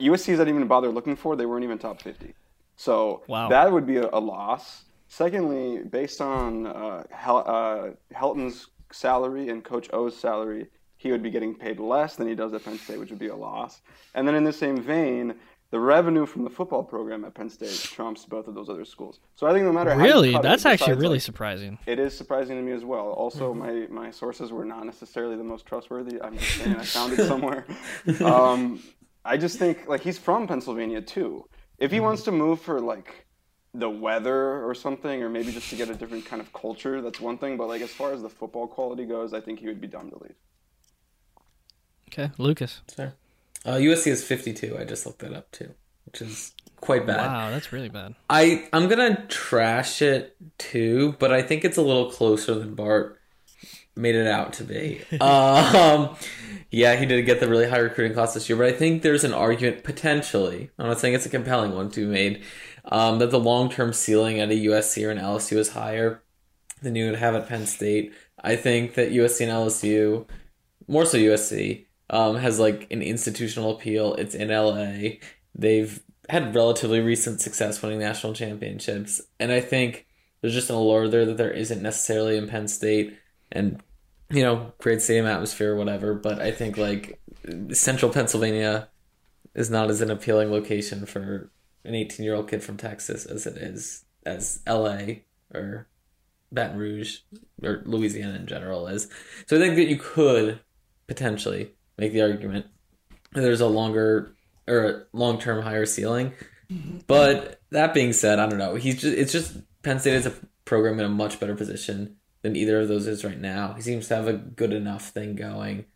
USC's 0.00 0.38
I 0.40 0.44
didn't 0.44 0.56
even 0.56 0.68
bother 0.68 0.90
looking 0.90 1.16
for. 1.16 1.34
They 1.36 1.46
weren't 1.46 1.64
even 1.64 1.78
top 1.78 2.00
50. 2.02 2.34
So 2.76 3.22
Wow. 3.26 3.48
that 3.48 3.72
would 3.72 3.86
be 3.86 3.96
a, 3.96 4.08
a 4.12 4.20
loss. 4.20 4.84
Secondly, 5.08 5.82
based 5.82 6.20
on 6.20 6.66
uh, 6.66 7.02
Hel- 7.10 7.44
uh, 7.46 7.90
Helton's 8.14 8.68
salary 8.92 9.48
and 9.48 9.64
Coach 9.64 9.88
O's 9.92 10.16
salary, 10.16 10.66
he 10.96 11.10
would 11.12 11.22
be 11.22 11.30
getting 11.30 11.54
paid 11.54 11.78
less 11.78 12.16
than 12.16 12.26
he 12.28 12.34
does 12.34 12.52
at 12.54 12.64
Penn 12.64 12.78
State, 12.78 12.98
which 12.98 13.10
would 13.10 13.18
be 13.18 13.28
a 13.28 13.36
loss. 13.36 13.80
And 14.14 14.26
then 14.26 14.34
in 14.34 14.44
the 14.44 14.52
same 14.52 14.80
vein, 14.82 15.34
the 15.70 15.78
revenue 15.78 16.24
from 16.24 16.44
the 16.44 16.50
football 16.50 16.82
program 16.82 17.24
at 17.24 17.34
Penn 17.34 17.50
State 17.50 17.74
trumps 17.78 18.24
both 18.24 18.48
of 18.48 18.54
those 18.54 18.68
other 18.70 18.84
schools. 18.86 19.20
So 19.34 19.46
I 19.46 19.52
think 19.52 19.64
no 19.64 19.72
matter 19.72 19.94
Really? 19.96 20.32
cut 20.32 20.40
it, 20.40 20.42
That's 20.42 20.64
actually 20.66 20.94
really 20.94 21.16
like, 21.16 21.20
surprising. 21.22 21.78
it 21.86 21.98
is 21.98 22.16
surprising 22.16 22.56
to 22.56 22.62
me 22.62 22.72
as 22.72 22.84
well. 22.84 23.08
Also, 23.10 23.52
my, 23.54 23.86
my 23.90 24.10
sources 24.10 24.50
were 24.50 24.64
not 24.64 24.86
necessarily 24.86 25.36
the 25.36 25.44
most 25.44 25.66
trustworthy. 25.66 26.20
I'm 26.22 26.38
just 26.38 26.56
saying 26.56 26.74
I 26.76 26.84
found 26.84 27.12
it 27.12 27.26
somewhere. 27.28 27.66
Um, 28.24 28.82
I 29.24 29.36
just 29.36 29.58
think 29.58 29.86
like 29.86 30.00
he's 30.00 30.16
from 30.18 30.46
Pennsylvania 30.46 31.02
too. 31.02 31.46
If 31.76 31.90
he 31.90 32.00
wants 32.00 32.22
to 32.22 32.32
move 32.32 32.60
for 32.62 32.80
like 32.80 33.26
the 33.74 33.90
weather 33.90 34.64
or 34.64 34.74
something, 34.74 35.22
or 35.22 35.28
maybe 35.28 35.52
just 35.52 35.70
to 35.70 35.76
get 35.76 35.90
a 35.90 35.94
different 35.94 36.24
kind 36.24 36.40
of 36.40 36.52
culture, 36.52 37.00
that's 37.02 37.20
one 37.20 37.38
thing. 37.38 37.56
But 37.56 37.68
like 37.68 37.82
as 37.82 37.90
far 37.90 38.12
as 38.12 38.22
the 38.22 38.30
football 38.30 38.66
quality 38.66 39.04
goes, 39.04 39.34
I 39.34 39.40
think 39.40 39.60
he 39.60 39.66
would 39.66 39.80
be 39.80 39.86
dumb 39.86 40.10
to 40.10 40.18
leave. 40.22 40.34
Okay, 42.08 42.30
Lucas. 42.38 42.80
Sure. 42.94 43.14
Uh, 43.64 43.74
USC 43.74 44.06
is 44.06 44.24
52. 44.24 44.76
I 44.78 44.84
just 44.84 45.04
looked 45.04 45.18
that 45.18 45.34
up 45.34 45.50
too, 45.50 45.74
which 46.06 46.22
is 46.22 46.54
quite 46.80 47.06
bad. 47.06 47.26
Wow, 47.26 47.50
that's 47.50 47.72
really 47.72 47.88
bad. 47.88 48.14
I 48.30 48.68
I'm 48.72 48.88
gonna 48.88 49.26
trash 49.28 50.00
it 50.00 50.36
too, 50.58 51.16
but 51.18 51.32
I 51.32 51.42
think 51.42 51.64
it's 51.64 51.76
a 51.76 51.82
little 51.82 52.10
closer 52.10 52.54
than 52.54 52.74
Bart 52.74 53.20
made 53.94 54.14
it 54.14 54.26
out 54.26 54.52
to 54.54 54.64
be. 54.64 55.02
um, 55.20 56.16
yeah, 56.70 56.96
he 56.96 57.04
did 57.04 57.22
get 57.26 57.40
the 57.40 57.48
really 57.48 57.68
high 57.68 57.78
recruiting 57.78 58.14
class 58.14 58.34
this 58.34 58.48
year, 58.48 58.56
but 58.56 58.66
I 58.66 58.72
think 58.72 59.02
there's 59.02 59.24
an 59.24 59.34
argument 59.34 59.84
potentially. 59.84 60.70
I'm 60.78 60.86
not 60.86 61.00
saying 61.00 61.14
it's 61.14 61.26
a 61.26 61.30
compelling 61.30 61.74
one 61.74 61.90
to 61.90 62.06
be 62.06 62.06
made. 62.06 62.42
Um, 62.90 63.18
that 63.18 63.30
the 63.30 63.38
long 63.38 63.68
term 63.70 63.92
ceiling 63.92 64.40
at 64.40 64.50
a 64.50 64.54
USC 64.54 65.06
or 65.06 65.10
an 65.10 65.18
LSU 65.18 65.58
is 65.58 65.70
higher 65.70 66.22
than 66.82 66.94
you 66.94 67.06
would 67.06 67.18
have 67.18 67.34
at 67.34 67.48
Penn 67.48 67.66
State. 67.66 68.12
I 68.42 68.56
think 68.56 68.94
that 68.94 69.12
USC 69.12 69.42
and 69.42 69.52
LSU, 69.52 70.26
more 70.86 71.04
so 71.04 71.18
USC, 71.18 71.86
um, 72.10 72.36
has 72.36 72.58
like 72.58 72.86
an 72.90 73.02
institutional 73.02 73.72
appeal. 73.72 74.14
It's 74.14 74.34
in 74.34 74.48
LA. 74.48 75.18
They've 75.54 76.00
had 76.28 76.54
relatively 76.54 77.00
recent 77.00 77.40
success 77.40 77.82
winning 77.82 77.98
national 77.98 78.34
championships, 78.34 79.20
and 79.40 79.52
I 79.52 79.60
think 79.60 80.06
there's 80.40 80.54
just 80.54 80.70
an 80.70 80.76
allure 80.76 81.08
there 81.08 81.26
that 81.26 81.36
there 81.36 81.50
isn't 81.50 81.82
necessarily 81.82 82.36
in 82.36 82.48
Penn 82.48 82.68
State, 82.68 83.16
and 83.50 83.82
you 84.30 84.42
know, 84.42 84.72
great 84.78 85.02
stadium 85.02 85.26
atmosphere, 85.26 85.72
or 85.72 85.76
whatever. 85.76 86.14
But 86.14 86.40
I 86.40 86.52
think 86.52 86.76
like 86.76 87.20
Central 87.72 88.12
Pennsylvania 88.12 88.88
is 89.54 89.70
not 89.70 89.90
as 89.90 90.00
an 90.00 90.10
appealing 90.10 90.50
location 90.50 91.06
for 91.06 91.50
an 91.88 91.94
18 91.94 92.24
year 92.24 92.34
old 92.34 92.48
kid 92.48 92.62
from 92.62 92.76
Texas 92.76 93.26
as 93.26 93.46
it 93.46 93.56
is 93.56 94.04
as 94.24 94.60
LA 94.66 95.22
or 95.54 95.88
Baton 96.52 96.78
Rouge 96.78 97.18
or 97.62 97.82
Louisiana 97.84 98.36
in 98.36 98.46
general 98.46 98.86
is. 98.86 99.08
So 99.46 99.56
I 99.56 99.60
think 99.60 99.76
that 99.76 99.88
you 99.88 99.96
could 99.96 100.60
potentially 101.06 101.72
make 101.96 102.12
the 102.12 102.22
argument 102.22 102.66
that 103.32 103.40
there's 103.40 103.60
a 103.60 103.66
longer 103.66 104.34
or 104.66 104.84
a 104.84 105.02
long 105.12 105.38
term 105.38 105.62
higher 105.62 105.86
ceiling. 105.86 106.32
Mm-hmm. 106.70 106.98
But 107.06 107.60
that 107.70 107.94
being 107.94 108.12
said, 108.12 108.38
I 108.38 108.48
don't 108.48 108.58
know. 108.58 108.74
He's 108.74 109.00
just 109.00 109.16
it's 109.16 109.32
just 109.32 109.56
Penn 109.82 109.98
State 110.00 110.14
is 110.14 110.26
a 110.26 110.34
program 110.64 110.98
in 110.98 111.06
a 111.06 111.10
much 111.10 111.40
better 111.40 111.54
position 111.54 112.16
than 112.42 112.56
either 112.56 112.80
of 112.80 112.88
those 112.88 113.06
is 113.06 113.24
right 113.24 113.40
now. 113.40 113.72
He 113.74 113.82
seems 113.82 114.08
to 114.08 114.16
have 114.16 114.28
a 114.28 114.34
good 114.34 114.72
enough 114.72 115.08
thing 115.10 115.34
going. 115.34 115.86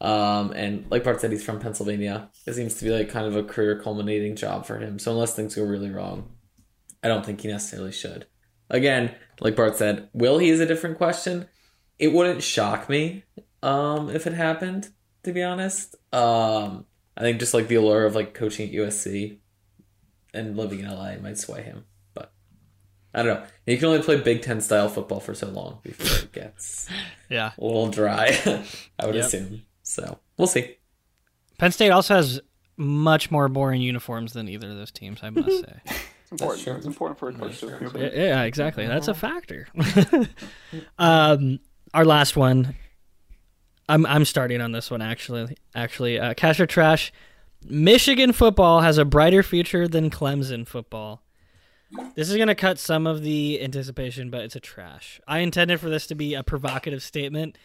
Um, 0.00 0.52
and 0.52 0.86
like 0.90 1.02
Bart 1.04 1.20
said, 1.20 1.32
he's 1.32 1.44
from 1.44 1.58
Pennsylvania. 1.58 2.30
It 2.46 2.54
seems 2.54 2.74
to 2.74 2.84
be 2.84 2.90
like 2.90 3.08
kind 3.08 3.26
of 3.26 3.36
a 3.36 3.42
career 3.42 3.80
culminating 3.80 4.36
job 4.36 4.64
for 4.66 4.78
him. 4.78 4.98
So 4.98 5.10
unless 5.12 5.34
things 5.34 5.54
go 5.56 5.64
really 5.64 5.90
wrong, 5.90 6.30
I 7.02 7.08
don't 7.08 7.26
think 7.26 7.40
he 7.40 7.48
necessarily 7.48 7.92
should. 7.92 8.26
Again, 8.70 9.14
like 9.40 9.56
Bart 9.56 9.76
said, 9.76 10.08
will 10.12 10.38
he 10.38 10.50
is 10.50 10.60
a 10.60 10.66
different 10.66 10.98
question. 10.98 11.46
It 11.98 12.12
wouldn't 12.12 12.42
shock 12.42 12.88
me 12.88 13.24
um, 13.62 14.08
if 14.10 14.26
it 14.26 14.34
happened, 14.34 14.90
to 15.24 15.32
be 15.32 15.42
honest. 15.42 15.96
Um, 16.12 16.84
I 17.16 17.22
think 17.22 17.40
just 17.40 17.54
like 17.54 17.66
the 17.66 17.74
allure 17.76 18.04
of 18.04 18.14
like 18.14 18.34
coaching 18.34 18.68
at 18.68 18.74
USC 18.74 19.38
and 20.32 20.56
living 20.56 20.80
in 20.80 20.88
LA 20.88 21.16
might 21.16 21.38
sway 21.38 21.62
him. 21.62 21.86
But 22.14 22.32
I 23.12 23.22
don't 23.24 23.40
know. 23.40 23.46
You 23.66 23.76
can 23.78 23.86
only 23.86 24.02
play 24.02 24.20
Big 24.20 24.42
Ten 24.42 24.60
style 24.60 24.88
football 24.88 25.18
for 25.18 25.34
so 25.34 25.48
long 25.48 25.80
before 25.82 26.18
it 26.18 26.30
gets 26.32 26.88
Yeah. 27.28 27.50
a 27.58 27.64
little 27.64 27.88
dry, 27.88 28.28
I 28.98 29.06
would 29.06 29.16
Yep. 29.16 29.24
assume. 29.24 29.62
So 29.88 30.18
we'll 30.36 30.46
see. 30.46 30.76
Penn 31.58 31.72
State 31.72 31.90
also 31.90 32.16
has 32.16 32.40
much 32.76 33.30
more 33.30 33.48
boring 33.48 33.80
uniforms 33.80 34.34
than 34.34 34.46
either 34.46 34.70
of 34.70 34.76
those 34.76 34.92
teams, 34.92 35.20
I 35.22 35.30
must 35.30 35.48
say. 35.48 35.80
It's 36.30 36.42
important. 36.42 36.68
It's 36.76 36.86
important 36.86 37.18
for 37.18 37.30
a 37.30 37.32
coach 37.32 37.60
to. 37.60 37.90
yeah, 37.96 38.10
yeah, 38.12 38.42
exactly. 38.42 38.86
That's 38.86 39.08
a 39.08 39.14
factor. 39.14 39.66
um, 40.98 41.58
our 41.94 42.04
last 42.04 42.36
one. 42.36 42.74
I'm 43.88 44.04
I'm 44.04 44.26
starting 44.26 44.60
on 44.60 44.72
this 44.72 44.90
one 44.90 45.00
actually. 45.00 45.56
Actually, 45.74 46.20
uh, 46.20 46.34
cash 46.34 46.60
or 46.60 46.66
trash. 46.66 47.10
Michigan 47.64 48.34
football 48.34 48.82
has 48.82 48.98
a 48.98 49.06
brighter 49.06 49.42
future 49.42 49.88
than 49.88 50.10
Clemson 50.10 50.66
football. 50.66 51.22
This 52.14 52.28
is 52.28 52.36
going 52.36 52.48
to 52.48 52.54
cut 52.54 52.78
some 52.78 53.06
of 53.06 53.22
the 53.22 53.62
anticipation, 53.62 54.28
but 54.28 54.42
it's 54.42 54.54
a 54.54 54.60
trash. 54.60 55.18
I 55.26 55.38
intended 55.38 55.80
for 55.80 55.88
this 55.88 56.06
to 56.08 56.14
be 56.14 56.34
a 56.34 56.42
provocative 56.42 57.02
statement, 57.02 57.56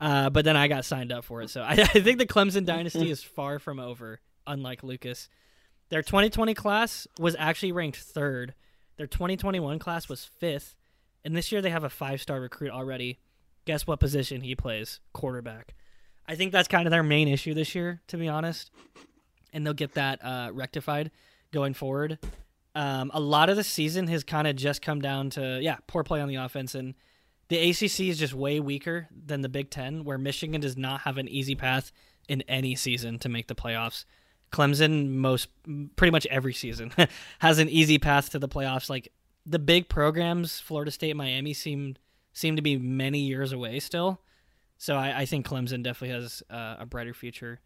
uh, 0.00 0.30
but 0.30 0.44
then 0.44 0.56
I 0.56 0.68
got 0.68 0.84
signed 0.84 1.12
up 1.12 1.24
for 1.24 1.42
it. 1.42 1.50
So 1.50 1.62
I, 1.66 1.72
I 1.72 2.00
think 2.00 2.18
the 2.18 2.26
Clemson 2.26 2.64
dynasty 2.64 3.10
is 3.10 3.22
far 3.22 3.58
from 3.58 3.78
over, 3.78 4.20
unlike 4.46 4.82
Lucas. 4.82 5.28
Their 5.90 6.02
2020 6.02 6.54
class 6.54 7.06
was 7.18 7.34
actually 7.38 7.72
ranked 7.72 7.98
third. 7.98 8.54
Their 8.96 9.06
2021 9.06 9.78
class 9.78 10.08
was 10.08 10.24
fifth. 10.24 10.76
And 11.24 11.36
this 11.36 11.50
year 11.50 11.62
they 11.62 11.70
have 11.70 11.84
a 11.84 11.90
five 11.90 12.20
star 12.20 12.40
recruit 12.40 12.70
already. 12.70 13.18
Guess 13.64 13.86
what 13.86 14.00
position 14.00 14.42
he 14.42 14.54
plays? 14.54 15.00
Quarterback. 15.12 15.74
I 16.26 16.34
think 16.34 16.52
that's 16.52 16.68
kind 16.68 16.86
of 16.86 16.90
their 16.90 17.02
main 17.02 17.28
issue 17.28 17.54
this 17.54 17.74
year, 17.74 18.02
to 18.08 18.16
be 18.16 18.28
honest. 18.28 18.70
And 19.52 19.64
they'll 19.64 19.74
get 19.74 19.94
that 19.94 20.22
uh, 20.22 20.50
rectified 20.52 21.10
going 21.52 21.74
forward. 21.74 22.18
Um, 22.74 23.10
a 23.14 23.20
lot 23.20 23.48
of 23.48 23.56
the 23.56 23.64
season 23.64 24.06
has 24.08 24.24
kind 24.24 24.46
of 24.46 24.54
just 24.54 24.82
come 24.82 25.00
down 25.00 25.30
to, 25.30 25.58
yeah, 25.60 25.76
poor 25.86 26.04
play 26.04 26.20
on 26.20 26.28
the 26.28 26.36
offense. 26.36 26.74
And 26.74 26.94
the 27.48 27.70
ACC 27.70 28.00
is 28.00 28.18
just 28.18 28.34
way 28.34 28.60
weaker 28.60 29.08
than 29.10 29.40
the 29.40 29.48
Big 29.48 29.70
Ten, 29.70 30.04
where 30.04 30.18
Michigan 30.18 30.60
does 30.60 30.76
not 30.76 31.02
have 31.02 31.16
an 31.18 31.28
easy 31.28 31.54
path 31.54 31.92
in 32.28 32.42
any 32.42 32.74
season 32.74 33.18
to 33.20 33.28
make 33.28 33.48
the 33.48 33.54
playoffs. 33.54 34.04
Clemson, 34.52 35.10
most 35.10 35.48
pretty 35.96 36.10
much 36.10 36.26
every 36.26 36.52
season, 36.52 36.92
has 37.38 37.58
an 37.58 37.68
easy 37.68 37.98
path 37.98 38.30
to 38.30 38.38
the 38.38 38.48
playoffs. 38.48 38.90
Like 38.90 39.12
the 39.46 39.58
big 39.58 39.88
programs, 39.88 40.60
Florida 40.60 40.90
State, 40.90 41.16
Miami, 41.16 41.54
seem 41.54 41.96
seem 42.32 42.56
to 42.56 42.62
be 42.62 42.76
many 42.76 43.20
years 43.20 43.52
away 43.52 43.80
still. 43.80 44.20
So 44.76 44.96
I, 44.96 45.20
I 45.20 45.26
think 45.26 45.46
Clemson 45.46 45.82
definitely 45.82 46.14
has 46.14 46.42
uh, 46.50 46.76
a 46.78 46.86
brighter 46.86 47.14
future. 47.14 47.60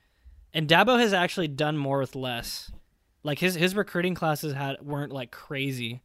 And 0.55 0.66
Dabo 0.68 0.99
has 0.99 1.12
actually 1.12 1.49
done 1.49 1.76
more 1.76 1.99
with 1.99 2.14
less. 2.14 2.70
Like 3.24 3.41
his 3.41 3.57
his 3.57 3.74
recruiting 3.74 4.14
classes 4.14 4.55
had 4.55 4.80
weren't 4.80 5.12
like 5.12 5.33
crazy. 5.33 6.03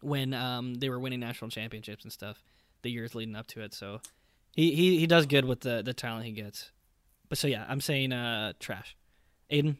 when 0.00 0.34
um, 0.34 0.74
they 0.74 0.88
were 0.90 0.98
winning 0.98 1.20
national 1.20 1.50
championships 1.50 2.02
and 2.04 2.12
stuff 2.12 2.42
the 2.82 2.90
years 2.90 3.14
leading 3.14 3.36
up 3.36 3.46
to 3.48 3.60
it. 3.62 3.74
So 3.74 4.00
he, 4.54 4.74
he, 4.74 4.98
he 4.98 5.06
does 5.06 5.26
good 5.26 5.44
with 5.44 5.60
the, 5.60 5.82
the 5.82 5.94
talent 5.94 6.26
he 6.26 6.32
gets. 6.32 6.70
But 7.28 7.38
so 7.38 7.46
yeah, 7.46 7.64
I'm 7.68 7.80
saying 7.80 8.12
uh, 8.12 8.54
trash. 8.58 8.96
Aidan? 9.50 9.78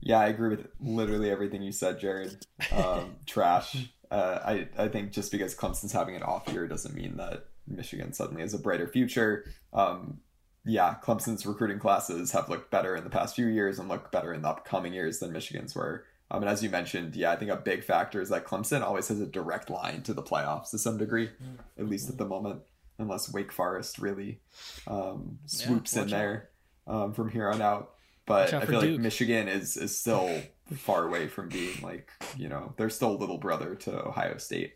Yeah, 0.00 0.20
I 0.20 0.26
agree 0.26 0.50
with 0.50 0.68
literally 0.80 1.30
everything 1.30 1.62
you 1.62 1.72
said, 1.72 2.00
Jarod. 2.00 2.40
Um, 2.72 3.16
trash. 3.26 3.90
Uh, 4.10 4.38
I 4.44 4.68
I 4.78 4.88
think 4.88 5.12
just 5.12 5.30
because 5.30 5.54
Clemson's 5.54 5.92
having 5.92 6.16
an 6.16 6.22
off 6.22 6.48
year 6.48 6.66
doesn't 6.66 6.94
mean 6.94 7.16
that 7.16 7.48
Michigan 7.66 8.12
suddenly 8.12 8.42
has 8.42 8.54
a 8.54 8.58
brighter 8.58 8.88
future. 8.88 9.44
Um, 9.72 10.20
yeah, 10.64 10.96
Clemson's 11.02 11.44
recruiting 11.46 11.78
classes 11.78 12.32
have 12.32 12.48
looked 12.48 12.70
better 12.70 12.94
in 12.94 13.04
the 13.04 13.10
past 13.10 13.34
few 13.34 13.46
years 13.46 13.78
and 13.78 13.88
look 13.88 14.10
better 14.10 14.32
in 14.32 14.42
the 14.42 14.48
upcoming 14.48 14.92
years 14.92 15.18
than 15.18 15.32
Michigan's 15.32 15.74
were. 15.74 16.04
Um, 16.30 16.42
and 16.42 16.50
as 16.50 16.62
you 16.62 16.68
mentioned, 16.70 17.16
yeah, 17.16 17.30
I 17.32 17.36
think 17.36 17.50
a 17.50 17.56
big 17.56 17.82
factor 17.84 18.20
is 18.20 18.28
that 18.28 18.44
Clemson 18.44 18.82
always 18.82 19.08
has 19.08 19.20
a 19.20 19.26
direct 19.26 19.70
line 19.70 20.02
to 20.02 20.12
the 20.12 20.22
playoffs 20.22 20.70
to 20.70 20.78
some 20.78 20.98
degree, 20.98 21.30
at 21.78 21.88
least 21.88 22.10
at 22.10 22.18
the 22.18 22.26
moment, 22.26 22.60
unless 22.98 23.32
Wake 23.32 23.50
Forest 23.52 23.98
really 23.98 24.40
um, 24.86 25.38
swoops 25.46 25.94
watch 25.96 26.02
in 26.04 26.10
there 26.10 26.50
um, 26.86 27.12
from 27.14 27.30
here 27.30 27.48
on 27.48 27.62
out. 27.62 27.92
But 28.26 28.52
I 28.52 28.66
feel 28.66 28.80
Duke. 28.82 28.92
like 28.92 29.00
Michigan 29.00 29.48
is 29.48 29.78
is 29.78 29.98
still 29.98 30.42
far 30.76 31.06
away 31.06 31.28
from 31.28 31.48
being 31.48 31.80
like 31.80 32.10
you 32.36 32.46
know 32.50 32.74
they're 32.76 32.90
still 32.90 33.16
little 33.16 33.38
brother 33.38 33.74
to 33.74 34.06
Ohio 34.06 34.36
State 34.36 34.74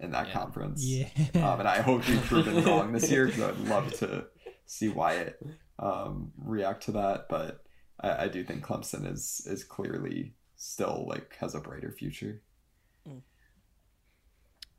in 0.00 0.12
that 0.12 0.28
Yeah. 0.28 0.32
conference. 0.32 0.82
Yeah. 0.82 1.08
Um, 1.34 1.60
and 1.60 1.68
I 1.68 1.82
hope 1.82 2.08
we've 2.08 2.24
proven 2.24 2.64
wrong 2.64 2.92
this 2.92 3.10
year 3.10 3.26
because 3.26 3.42
I'd 3.42 3.58
love 3.68 3.92
to 3.98 4.24
see 4.64 4.88
Wyatt 4.88 5.38
um, 5.78 6.32
react 6.42 6.84
to 6.84 6.92
that. 6.92 7.28
But 7.28 7.62
I, 8.00 8.24
I 8.24 8.28
do 8.28 8.42
think 8.42 8.64
Clemson 8.64 9.06
is 9.12 9.46
is 9.46 9.64
clearly 9.64 10.32
still 10.64 11.04
like 11.08 11.36
has 11.40 11.54
a 11.54 11.60
brighter 11.60 11.90
future. 11.92 12.40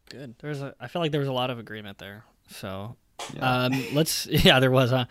Good. 0.09 0.35
There's 0.39 0.61
a. 0.61 0.73
I 0.79 0.87
feel 0.87 1.01
like 1.01 1.11
there 1.11 1.19
was 1.19 1.29
a 1.29 1.33
lot 1.33 1.49
of 1.49 1.57
agreement 1.59 1.97
there. 1.97 2.23
So 2.47 2.95
Yeah. 3.33 3.65
um, 3.65 3.85
let's. 3.93 4.25
Yeah, 4.29 4.59
there 4.59 4.71
was. 4.71 4.91
Huh? 4.91 5.05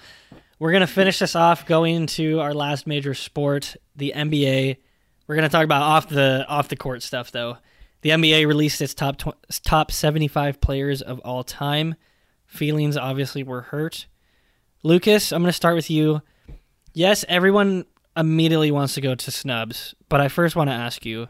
We're 0.58 0.72
gonna 0.72 0.86
finish 0.86 1.18
this 1.18 1.34
off 1.34 1.66
going 1.66 2.06
to 2.08 2.40
our 2.40 2.54
last 2.54 2.86
major 2.86 3.12
sport, 3.14 3.76
the 3.96 4.12
NBA. 4.14 4.76
We're 5.26 5.34
gonna 5.34 5.48
talk 5.48 5.64
about 5.64 5.82
off 5.82 6.08
the 6.08 6.44
off 6.48 6.68
the 6.68 6.76
court 6.76 7.02
stuff 7.02 7.32
though. 7.32 7.58
The 8.02 8.10
NBA 8.10 8.46
released 8.46 8.80
its 8.82 8.94
top 8.94 9.16
tw- 9.16 9.62
top 9.62 9.90
75 9.90 10.60
players 10.60 11.02
of 11.02 11.18
all 11.20 11.42
time. 11.42 11.94
Feelings 12.46 12.96
obviously 12.96 13.42
were 13.42 13.62
hurt. 13.62 14.06
Lucas, 14.82 15.32
I'm 15.32 15.42
gonna 15.42 15.52
start 15.52 15.74
with 15.74 15.90
you. 15.90 16.20
Yes, 16.92 17.24
everyone 17.28 17.86
immediately 18.16 18.70
wants 18.70 18.94
to 18.94 19.00
go 19.00 19.14
to 19.14 19.30
snubs, 19.30 19.94
but 20.08 20.20
I 20.20 20.28
first 20.28 20.56
want 20.56 20.70
to 20.70 20.74
ask 20.74 21.04
you, 21.04 21.28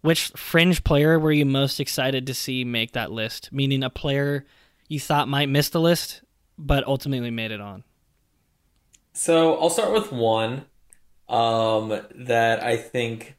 which 0.00 0.28
fringe 0.36 0.84
player 0.84 1.18
were 1.18 1.32
you 1.32 1.44
most 1.44 1.80
excited 1.80 2.26
to 2.26 2.34
see 2.34 2.64
make 2.64 2.92
that 2.92 3.10
list? 3.10 3.52
Meaning 3.52 3.82
a 3.82 3.90
player 3.90 4.46
you 4.88 5.00
thought 5.00 5.28
might 5.28 5.48
miss 5.48 5.68
the 5.68 5.80
list, 5.80 6.22
but 6.56 6.86
ultimately 6.86 7.30
made 7.30 7.50
it 7.50 7.60
on. 7.60 7.84
So 9.12 9.58
I'll 9.58 9.70
start 9.70 9.92
with 9.92 10.12
one 10.12 10.66
um, 11.28 12.00
that 12.14 12.62
I 12.62 12.76
think 12.76 13.36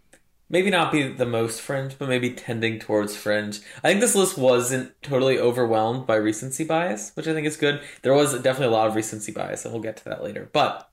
maybe 0.50 0.70
not 0.70 0.92
be 0.92 1.08
the 1.08 1.26
most 1.26 1.62
fringe, 1.62 1.98
but 1.98 2.10
maybe 2.10 2.32
tending 2.32 2.80
towards 2.80 3.16
fringe. 3.16 3.60
I 3.84 3.90
think 3.90 4.02
this 4.02 4.16
list 4.16 4.38
wasn't 4.38 4.92
totally 5.02 5.40
overwhelmed 5.40 6.08
by 6.08 6.16
recency 6.16 6.64
bias, 6.64 7.12
which 7.16 7.28
I 7.28 7.34
think 7.34 7.48
is 7.48 7.58
good. 7.58 7.82
There 8.02 8.14
was 8.14 8.34
definitely 8.34 8.74
a 8.74 8.78
lot 8.78 8.88
of 8.88 8.96
recency 8.96 9.32
bias, 9.32 9.66
and 9.66 9.74
we'll 9.74 9.84
get 9.84 9.98
to 9.98 10.06
that 10.06 10.24
later. 10.24 10.50
But 10.52 10.90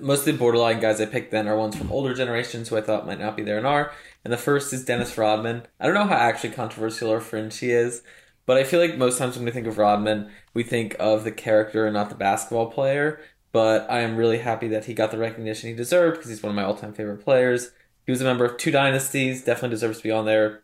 most 0.00 0.20
of 0.20 0.26
the 0.26 0.32
borderline 0.34 0.80
guys 0.80 1.00
I 1.00 1.06
picked 1.06 1.30
then 1.30 1.48
are 1.48 1.56
ones 1.56 1.76
from 1.76 1.90
older 1.90 2.14
generations 2.14 2.68
who 2.68 2.76
I 2.76 2.82
thought 2.82 3.06
might 3.06 3.20
not 3.20 3.36
be 3.36 3.42
there 3.42 3.58
and 3.58 3.66
are. 3.66 3.92
And 4.24 4.32
the 4.32 4.36
first 4.36 4.72
is 4.72 4.84
Dennis 4.84 5.16
Rodman. 5.16 5.62
I 5.80 5.86
don't 5.86 5.94
know 5.94 6.06
how 6.06 6.16
actually 6.16 6.50
controversial 6.50 7.10
or 7.10 7.20
fringe 7.20 7.58
he 7.58 7.70
is, 7.70 8.02
but 8.44 8.56
I 8.56 8.64
feel 8.64 8.80
like 8.80 8.96
most 8.96 9.18
times 9.18 9.36
when 9.36 9.44
we 9.44 9.50
think 9.50 9.66
of 9.66 9.78
Rodman, 9.78 10.30
we 10.54 10.62
think 10.62 10.96
of 10.98 11.24
the 11.24 11.32
character 11.32 11.86
and 11.86 11.94
not 11.94 12.08
the 12.10 12.14
basketball 12.14 12.70
player. 12.70 13.20
But 13.52 13.90
I 13.90 14.00
am 14.00 14.16
really 14.16 14.38
happy 14.38 14.68
that 14.68 14.84
he 14.84 14.94
got 14.94 15.10
the 15.10 15.18
recognition 15.18 15.70
he 15.70 15.76
deserved 15.76 16.16
because 16.16 16.30
he's 16.30 16.42
one 16.42 16.50
of 16.50 16.56
my 16.56 16.64
all 16.64 16.74
time 16.74 16.92
favorite 16.92 17.24
players. 17.24 17.70
He 18.04 18.12
was 18.12 18.20
a 18.20 18.24
member 18.24 18.44
of 18.44 18.58
two 18.58 18.70
dynasties, 18.70 19.44
definitely 19.44 19.70
deserves 19.70 19.98
to 19.98 20.04
be 20.04 20.10
on 20.10 20.26
there. 20.26 20.62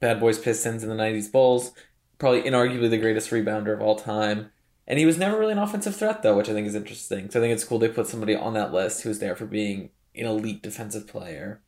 Bad 0.00 0.18
Boys 0.18 0.38
Pistons 0.38 0.82
and 0.82 0.90
the 0.90 0.96
90s 0.96 1.30
Bulls. 1.30 1.72
Probably 2.18 2.42
inarguably 2.42 2.88
the 2.88 2.98
greatest 2.98 3.30
rebounder 3.30 3.74
of 3.74 3.82
all 3.82 3.96
time. 3.96 4.50
And 4.86 4.98
he 4.98 5.06
was 5.06 5.18
never 5.18 5.38
really 5.38 5.52
an 5.52 5.58
offensive 5.58 5.96
threat, 5.96 6.22
though, 6.22 6.36
which 6.36 6.48
I 6.48 6.52
think 6.52 6.66
is 6.66 6.74
interesting. 6.74 7.30
So 7.30 7.38
I 7.38 7.42
think 7.42 7.54
it's 7.54 7.64
cool 7.64 7.78
they 7.78 7.88
put 7.88 8.08
somebody 8.08 8.34
on 8.34 8.54
that 8.54 8.72
list 8.72 9.02
who 9.02 9.08
was 9.08 9.20
there 9.20 9.36
for 9.36 9.46
being 9.46 9.90
an 10.14 10.26
elite 10.26 10.62
defensive 10.62 11.06
player 11.06 11.62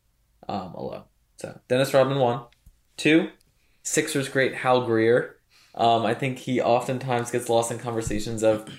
um, 0.47 0.73
alone. 0.73 1.03
So 1.37 1.59
Dennis 1.67 1.93
Rodman, 1.93 2.19
one. 2.19 2.41
Two, 2.97 3.29
Sixers 3.83 4.29
great 4.29 4.55
Hal 4.55 4.85
Greer. 4.85 5.37
Um, 5.75 6.05
I 6.05 6.13
think 6.13 6.39
he 6.39 6.61
oftentimes 6.61 7.31
gets 7.31 7.49
lost 7.49 7.71
in 7.71 7.79
conversations 7.79 8.43
of 8.43 8.69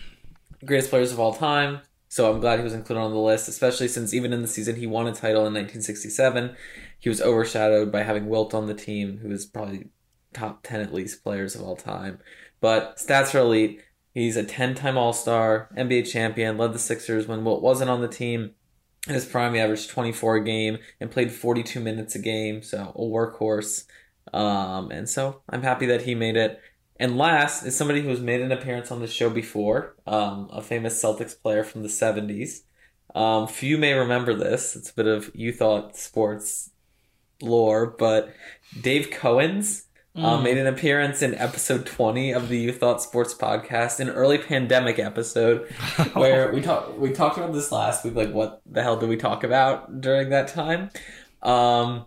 greatest 0.64 0.90
players 0.90 1.12
of 1.12 1.20
all 1.20 1.34
time. 1.34 1.80
So 2.08 2.32
I'm 2.32 2.40
glad 2.40 2.58
he 2.58 2.64
was 2.64 2.72
included 2.72 3.02
on 3.02 3.12
the 3.12 3.18
list, 3.18 3.48
especially 3.48 3.88
since 3.88 4.14
even 4.14 4.32
in 4.32 4.40
the 4.40 4.48
season 4.48 4.76
he 4.76 4.86
won 4.86 5.06
a 5.06 5.12
title 5.12 5.46
in 5.46 5.52
1967, 5.52 6.56
he 6.98 7.08
was 7.08 7.20
overshadowed 7.20 7.92
by 7.92 8.02
having 8.02 8.28
Wilt 8.28 8.54
on 8.54 8.66
the 8.66 8.74
team, 8.74 9.18
who 9.18 9.30
is 9.30 9.44
probably 9.44 9.88
top 10.32 10.62
10 10.62 10.80
at 10.80 10.94
least 10.94 11.22
players 11.22 11.54
of 11.54 11.62
all 11.62 11.76
time. 11.76 12.18
But 12.60 12.96
stats 12.96 13.34
are 13.34 13.40
elite. 13.40 13.82
He's 14.16 14.38
a 14.38 14.44
10 14.44 14.74
time 14.74 14.96
All 14.96 15.12
Star, 15.12 15.68
NBA 15.76 16.10
champion, 16.10 16.56
led 16.56 16.72
the 16.72 16.78
Sixers 16.78 17.26
when 17.26 17.44
Wilt 17.44 17.60
wasn't 17.60 17.90
on 17.90 18.00
the 18.00 18.08
team. 18.08 18.52
In 19.06 19.12
his 19.12 19.26
prime, 19.26 19.52
he 19.52 19.60
averaged 19.60 19.90
24 19.90 20.36
a 20.36 20.42
game 20.42 20.78
and 20.98 21.10
played 21.10 21.30
42 21.30 21.78
minutes 21.80 22.14
a 22.14 22.18
game, 22.18 22.62
so 22.62 22.94
a 22.94 22.98
workhorse. 22.98 23.84
Um, 24.32 24.90
and 24.90 25.06
so 25.06 25.42
I'm 25.50 25.60
happy 25.60 25.84
that 25.84 26.04
he 26.04 26.14
made 26.14 26.38
it. 26.38 26.58
And 26.98 27.18
last 27.18 27.66
is 27.66 27.76
somebody 27.76 28.00
who's 28.00 28.22
made 28.22 28.40
an 28.40 28.52
appearance 28.52 28.90
on 28.90 29.00
the 29.00 29.06
show 29.06 29.28
before, 29.28 29.96
um, 30.06 30.48
a 30.50 30.62
famous 30.62 30.98
Celtics 30.98 31.38
player 31.38 31.62
from 31.62 31.82
the 31.82 31.88
70s. 31.88 32.62
Um, 33.14 33.46
few 33.46 33.76
may 33.76 33.92
remember 33.92 34.32
this. 34.32 34.76
It's 34.76 34.88
a 34.88 34.94
bit 34.94 35.06
of 35.06 35.30
you 35.34 35.52
thought 35.52 35.94
sports 35.94 36.70
lore, 37.42 37.94
but 37.98 38.34
Dave 38.80 39.10
Cowens 39.10 39.85
um, 40.16 40.42
made 40.42 40.58
an 40.58 40.66
appearance 40.66 41.22
in 41.22 41.34
episode 41.34 41.86
20 41.86 42.32
of 42.32 42.48
the 42.48 42.58
You 42.58 42.72
Thought 42.72 43.02
Sports 43.02 43.34
podcast, 43.34 44.00
an 44.00 44.08
early 44.08 44.38
pandemic 44.38 44.98
episode 44.98 45.68
where 46.14 46.52
we 46.52 46.62
talked 46.62 46.98
we 46.98 47.12
talked 47.12 47.36
about 47.36 47.52
this 47.52 47.70
last 47.70 48.04
week. 48.04 48.14
Like, 48.14 48.32
what 48.32 48.62
the 48.64 48.82
hell 48.82 48.96
did 48.96 49.08
we 49.08 49.16
talk 49.16 49.44
about 49.44 50.00
during 50.00 50.30
that 50.30 50.48
time? 50.48 50.90
Um, 51.42 52.06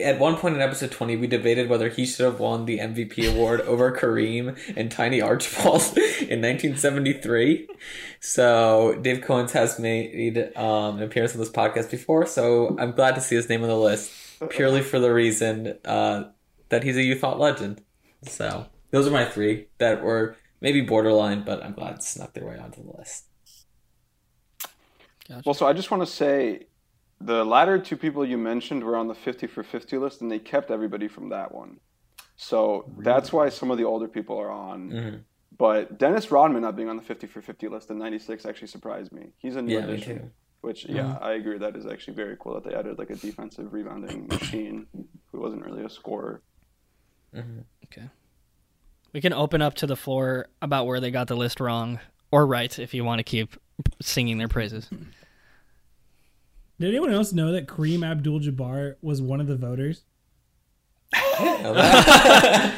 at 0.00 0.20
one 0.20 0.36
point 0.36 0.54
in 0.54 0.60
episode 0.60 0.92
20, 0.92 1.16
we 1.16 1.26
debated 1.26 1.68
whether 1.68 1.88
he 1.88 2.06
should 2.06 2.24
have 2.24 2.38
won 2.38 2.66
the 2.66 2.78
MVP 2.78 3.28
award 3.34 3.62
over 3.62 3.90
Kareem 3.98 4.56
and 4.76 4.90
Tiny 4.90 5.20
Archibald 5.20 5.82
in 5.96 6.40
1973. 6.40 7.68
So, 8.20 8.96
Dave 9.02 9.24
Cowens 9.24 9.50
has 9.52 9.78
made 9.80 10.56
um, 10.56 10.98
an 10.98 11.02
appearance 11.02 11.32
on 11.32 11.40
this 11.40 11.50
podcast 11.50 11.90
before, 11.90 12.26
so 12.26 12.76
I'm 12.78 12.92
glad 12.92 13.16
to 13.16 13.20
see 13.20 13.34
his 13.34 13.48
name 13.48 13.62
on 13.62 13.68
the 13.68 13.76
list 13.76 14.12
purely 14.50 14.82
for 14.82 15.00
the 15.00 15.12
reason 15.12 15.76
uh, 15.84 16.24
that 16.70 16.82
he's 16.84 16.96
a 16.96 17.02
You 17.02 17.14
Thought 17.14 17.38
legend. 17.38 17.82
So, 18.22 18.66
those 18.90 19.06
are 19.06 19.10
my 19.10 19.24
three 19.24 19.68
that 19.78 20.02
were 20.02 20.36
maybe 20.60 20.80
borderline, 20.80 21.44
but 21.44 21.62
I'm 21.62 21.72
glad 21.72 22.02
snuck 22.02 22.34
their 22.34 22.46
way 22.46 22.58
onto 22.58 22.82
the 22.82 22.96
list. 22.98 23.26
Well, 25.44 25.54
so 25.54 25.66
I 25.66 25.72
just 25.72 25.90
want 25.90 26.02
to 26.02 26.06
say 26.12 26.66
the 27.20 27.44
latter 27.44 27.78
two 27.78 27.96
people 27.96 28.24
you 28.24 28.38
mentioned 28.38 28.82
were 28.82 28.96
on 28.96 29.08
the 29.08 29.14
50 29.14 29.46
for 29.46 29.62
50 29.62 29.98
list, 29.98 30.22
and 30.22 30.30
they 30.30 30.38
kept 30.38 30.70
everybody 30.70 31.06
from 31.06 31.28
that 31.30 31.54
one. 31.54 31.78
So 32.36 32.90
that's 32.98 33.32
why 33.32 33.48
some 33.48 33.70
of 33.70 33.78
the 33.78 33.84
older 33.84 34.08
people 34.08 34.38
are 34.38 34.50
on. 34.50 34.90
Mhm. 34.90 35.24
But 35.56 35.98
Dennis 35.98 36.30
Rodman 36.30 36.62
not 36.62 36.76
being 36.76 36.88
on 36.88 36.96
the 36.96 37.02
50 37.02 37.26
for 37.26 37.42
50 37.42 37.68
list 37.68 37.90
in 37.90 37.98
96 37.98 38.46
actually 38.46 38.68
surprised 38.68 39.12
me. 39.12 39.32
He's 39.38 39.56
a 39.56 39.62
new 39.62 39.74
Yeah, 39.74 39.86
me 39.86 39.94
addition. 39.94 40.18
too. 40.18 40.30
Which, 40.60 40.86
yeah, 40.88 41.18
I 41.20 41.32
agree. 41.32 41.58
That 41.58 41.76
is 41.76 41.86
actually 41.86 42.14
very 42.14 42.36
cool 42.40 42.54
that 42.54 42.64
they 42.64 42.74
added 42.74 42.98
like 42.98 43.10
a 43.10 43.16
defensive 43.16 43.72
rebounding 43.72 44.26
machine 44.28 44.86
who 45.30 45.40
wasn't 45.40 45.64
really 45.64 45.84
a 45.84 45.90
scorer. 45.90 46.42
We 49.12 49.20
can 49.20 49.32
open 49.32 49.62
up 49.62 49.74
to 49.76 49.86
the 49.86 49.96
floor 49.96 50.46
about 50.60 50.86
where 50.86 51.00
they 51.00 51.10
got 51.10 51.28
the 51.28 51.36
list 51.36 51.60
wrong 51.60 51.98
or 52.30 52.46
right 52.46 52.78
if 52.78 52.92
you 52.94 53.04
want 53.04 53.20
to 53.20 53.22
keep 53.24 53.56
singing 54.02 54.38
their 54.38 54.48
praises. 54.48 54.88
Did 56.80 56.88
anyone 56.90 57.10
else 57.12 57.32
know 57.32 57.52
that 57.52 57.66
Kareem 57.66 58.08
Abdul-Jabbar 58.08 58.96
was 59.02 59.20
one 59.22 59.40
of 59.40 59.46
the 59.46 59.56
voters? 59.56 60.02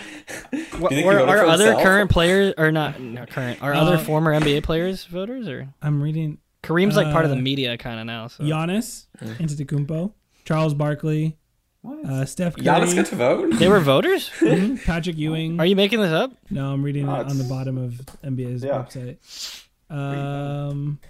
Were, 0.80 0.88
think 0.88 1.04
were 1.06 1.14
voted 1.14 1.28
are 1.28 1.44
other 1.46 1.64
himself? 1.66 1.82
current 1.82 2.10
players 2.10 2.54
or 2.56 2.72
not, 2.72 3.00
not 3.00 3.28
current? 3.30 3.60
Are 3.62 3.74
other 3.74 3.96
Uh, 3.96 3.98
former 3.98 4.32
NBA 4.32 4.62
players 4.62 5.04
voters 5.04 5.46
or 5.48 5.68
I'm 5.82 6.02
reading 6.02 6.38
Kareem's 6.62 6.96
like 6.96 7.12
part 7.12 7.24
of 7.24 7.30
the 7.30 7.36
Uh, 7.36 7.40
media 7.40 7.76
kind 7.76 8.00
of 8.00 8.06
now? 8.06 8.28
So. 8.28 8.44
Giannis 8.44 9.06
Antetokounmpo, 9.20 10.12
Charles 10.44 10.72
Barkley, 10.74 11.36
uh, 11.84 12.24
Steph 12.24 12.56
Curry, 12.56 12.64
Giannis 12.66 12.94
got 12.94 13.06
to 13.06 13.16
vote? 13.16 13.54
They 13.58 13.68
were 13.68 13.80
voters? 13.80 14.28
mhm, 14.40 14.82
Patrick 14.84 15.16
Ewing. 15.16 15.58
Are 15.60 15.66
you 15.66 15.76
making 15.76 16.00
this 16.00 16.12
up? 16.12 16.32
No, 16.50 16.72
I'm 16.72 16.82
reading 16.82 17.06
No, 17.06 17.14
it 17.20 17.26
on 17.26 17.38
the 17.38 17.44
bottom 17.44 17.78
of 17.78 17.92
NBA's 18.22 18.62
Yeah. 18.62 18.84
website. 18.84 19.64
Um, 19.88 21.00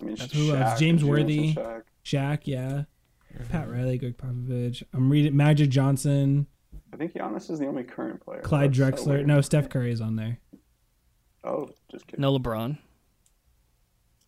I 0.00 0.04
mean, 0.04 0.16
Who 0.16 0.54
else? 0.54 0.74
Shaq, 0.74 0.78
James 0.78 1.00
James 1.00 1.04
Worthy. 1.04 1.54
Shaq. 1.54 1.82
Shaq, 2.04 2.40
yeah, 2.44 2.84
Pat 3.50 3.68
Riley, 3.70 3.98
Gregg 3.98 4.16
Popovich. 4.16 4.82
I'm 4.92 5.10
reading 5.10 5.36
Magic 5.36 5.70
Johnson, 5.70 6.46
I 6.92 6.96
think 6.96 7.12
Giannis 7.14 7.50
is 7.50 7.58
the 7.58 7.66
only 7.66 7.82
current 7.82 8.20
player. 8.20 8.40
Clyde 8.42 8.72
That's 8.74 9.02
Drexler. 9.02 9.06
weird. 9.08 9.26
no, 9.26 9.40
Steph 9.40 9.68
Curry 9.68 9.90
is 9.90 10.00
on 10.00 10.14
there. 10.16 10.38
Oh, 11.42 11.68
just 11.90 12.06
kidding. 12.06 12.22
No 12.22 12.38
LeBron. 12.38 12.78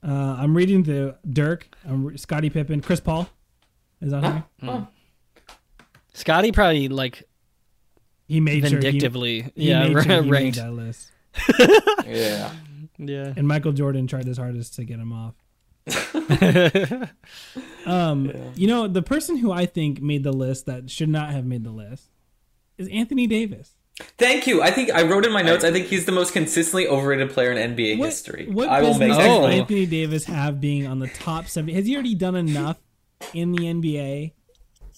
Uh, 0.07 0.37
I'm 0.39 0.57
reading 0.57 0.83
the 0.83 1.17
Dirk, 1.29 1.69
um, 1.87 2.17
Scottie 2.17 2.51
Pippen, 2.51 2.81
Chris 2.81 3.01
Paul 3.01 3.29
is 4.01 4.13
on 4.13 4.23
here. 4.25 4.45
Oh, 4.65 4.87
Scottie 6.17 6.51
probably 6.53 6.89
like 6.89 7.25
He 8.27 8.41
made 8.41 8.67
sure 8.67 8.79
he, 8.79 8.85
vindictively, 8.85 9.43
he 9.55 9.69
yeah, 9.69 9.87
made 9.89 9.93
sure 9.93 10.03
he 10.03 10.21
made 10.23 10.31
ranked. 10.31 10.57
that 10.59 10.73
list. 10.73 11.11
yeah. 12.07 12.53
Yeah. 12.99 13.33
And 13.37 13.47
Michael 13.47 13.73
Jordan 13.73 14.07
tried 14.07 14.25
his 14.27 14.39
hardest 14.39 14.75
to 14.77 14.85
get 14.85 14.99
him 14.99 15.13
off. 15.13 15.35
Um, 17.87 18.33
you 18.57 18.67
know, 18.67 18.89
the 18.89 19.03
person 19.03 19.37
who 19.37 19.53
I 19.53 19.67
think 19.67 20.01
made 20.03 20.25
the 20.25 20.33
list 20.33 20.67
that 20.67 20.91
should 20.91 21.09
not 21.09 21.31
have 21.31 21.45
made 21.45 21.63
the 21.63 21.71
list 21.71 22.11
is 22.79 22.89
Anthony 22.89 23.27
Davis. 23.29 23.77
Thank 24.19 24.47
you. 24.47 24.61
I 24.61 24.71
think 24.73 24.91
I 24.91 25.03
wrote 25.03 25.25
in 25.25 25.33
my 25.33 25.41
notes. 25.43 25.65
I 25.65 25.71
think 25.71 25.87
he's 25.87 26.05
the 26.05 26.11
most 26.13 26.33
consistently 26.33 26.87
overrated 26.89 27.31
player 27.31 27.53
in 27.53 27.77
NBA 27.77 27.99
What, 27.99 28.07
history. 28.07 28.49
what 28.51 28.69
I 28.69 28.83
will 28.83 28.91
make 28.99 29.11
business 29.11 29.17
that 29.19 29.41
does. 29.41 29.55
Anthony 29.55 29.87
Davis 29.87 30.25
have 30.25 30.61
being 30.61 30.87
on 30.87 30.99
the 30.99 31.07
top 31.09 31.47
seven? 31.47 31.73
Has 31.75 31.87
he 31.87 31.95
already 31.95 32.15
done 32.17 32.35
enough 32.35 32.77
in 33.33 33.53
the 33.53 33.59
NBA? 33.63 34.33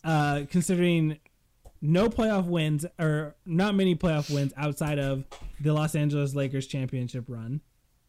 Uh, 0.08 0.46
considering 0.50 1.18
no 1.82 2.08
playoff 2.08 2.46
wins 2.46 2.86
or 2.98 3.36
not 3.44 3.74
many 3.74 3.94
playoff 3.94 4.32
wins 4.32 4.54
outside 4.56 4.98
of 4.98 5.22
the 5.60 5.70
Los 5.70 5.94
Angeles 5.94 6.34
Lakers 6.34 6.66
championship 6.66 7.26
run, 7.28 7.60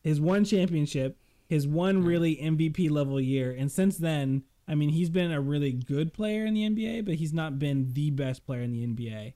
his 0.02 0.22
one 0.22 0.46
championship, 0.46 1.18
his 1.50 1.68
one 1.68 2.06
really 2.06 2.38
MVP 2.38 2.90
level 2.90 3.20
year, 3.20 3.52
and 3.52 3.70
since 3.70 3.98
then, 3.98 4.44
I 4.66 4.76
mean, 4.76 4.92
he's 4.92 5.10
been 5.10 5.34
a 5.34 5.42
really 5.42 5.74
good 5.74 6.14
player 6.14 6.46
in 6.46 6.54
the 6.54 6.70
NBA, 6.70 7.04
but 7.04 7.16
he's 7.16 7.34
not 7.34 7.60
been 7.60 7.92
the 7.92 8.12
best 8.12 8.46
player 8.46 8.62
in 8.62 8.72
the 8.72 8.88
NBA. 8.88 9.34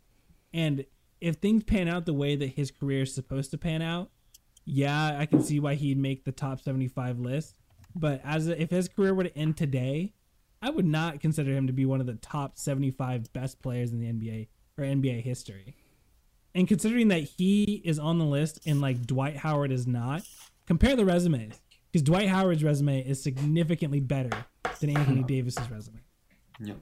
And 0.54 0.86
if 1.20 1.36
things 1.36 1.66
pan 1.66 1.90
out 1.90 2.06
the 2.06 2.14
way 2.14 2.38
that 2.38 2.52
his 2.52 2.72
career 2.72 3.02
is 3.02 3.14
supposed 3.14 3.52
to 3.52 3.58
pan 3.58 3.82
out, 3.82 4.10
yeah, 4.64 5.18
I 5.20 5.26
can 5.26 5.44
see 5.44 5.60
why 5.60 5.76
he'd 5.76 5.98
make 5.98 6.24
the 6.24 6.32
top 6.32 6.62
75 6.62 7.20
list. 7.20 7.58
But 7.94 8.22
as 8.24 8.48
if 8.48 8.70
his 8.70 8.88
career 8.88 9.14
were 9.14 9.26
to 9.26 9.38
end 9.38 9.58
today, 9.58 10.14
I 10.64 10.70
would 10.70 10.86
not 10.86 11.20
consider 11.20 11.52
him 11.54 11.68
to 11.68 11.74
be 11.74 11.86
one 11.86 12.00
of 12.00 12.08
the 12.08 12.14
top 12.16 12.58
75 12.58 13.34
best 13.34 13.62
players 13.62 13.92
in 13.92 14.00
the 14.00 14.06
NBA 14.08 14.48
or 14.78 14.86
NBA 14.86 15.22
history. 15.22 15.76
And 16.56 16.68
considering 16.68 17.10
that 17.10 17.20
he 17.24 17.82
is 17.84 18.00
on 18.00 18.18
the 18.18 18.26
list 18.26 18.60
and 18.66 18.80
like 18.80 19.06
Dwight 19.06 19.36
Howard 19.38 19.72
is 19.72 19.86
not, 19.88 20.22
compare 20.66 20.96
the 20.96 21.04
resumes 21.04 21.60
because 21.92 22.02
Dwight 22.04 22.30
Howard's 22.30 22.64
resume 22.64 23.02
is 23.02 23.22
significantly 23.22 24.00
better 24.00 24.30
than 24.80 24.96
Anthony 24.96 25.24
Davis's 25.28 25.70
resume. 25.70 26.00
Yep. 26.62 26.78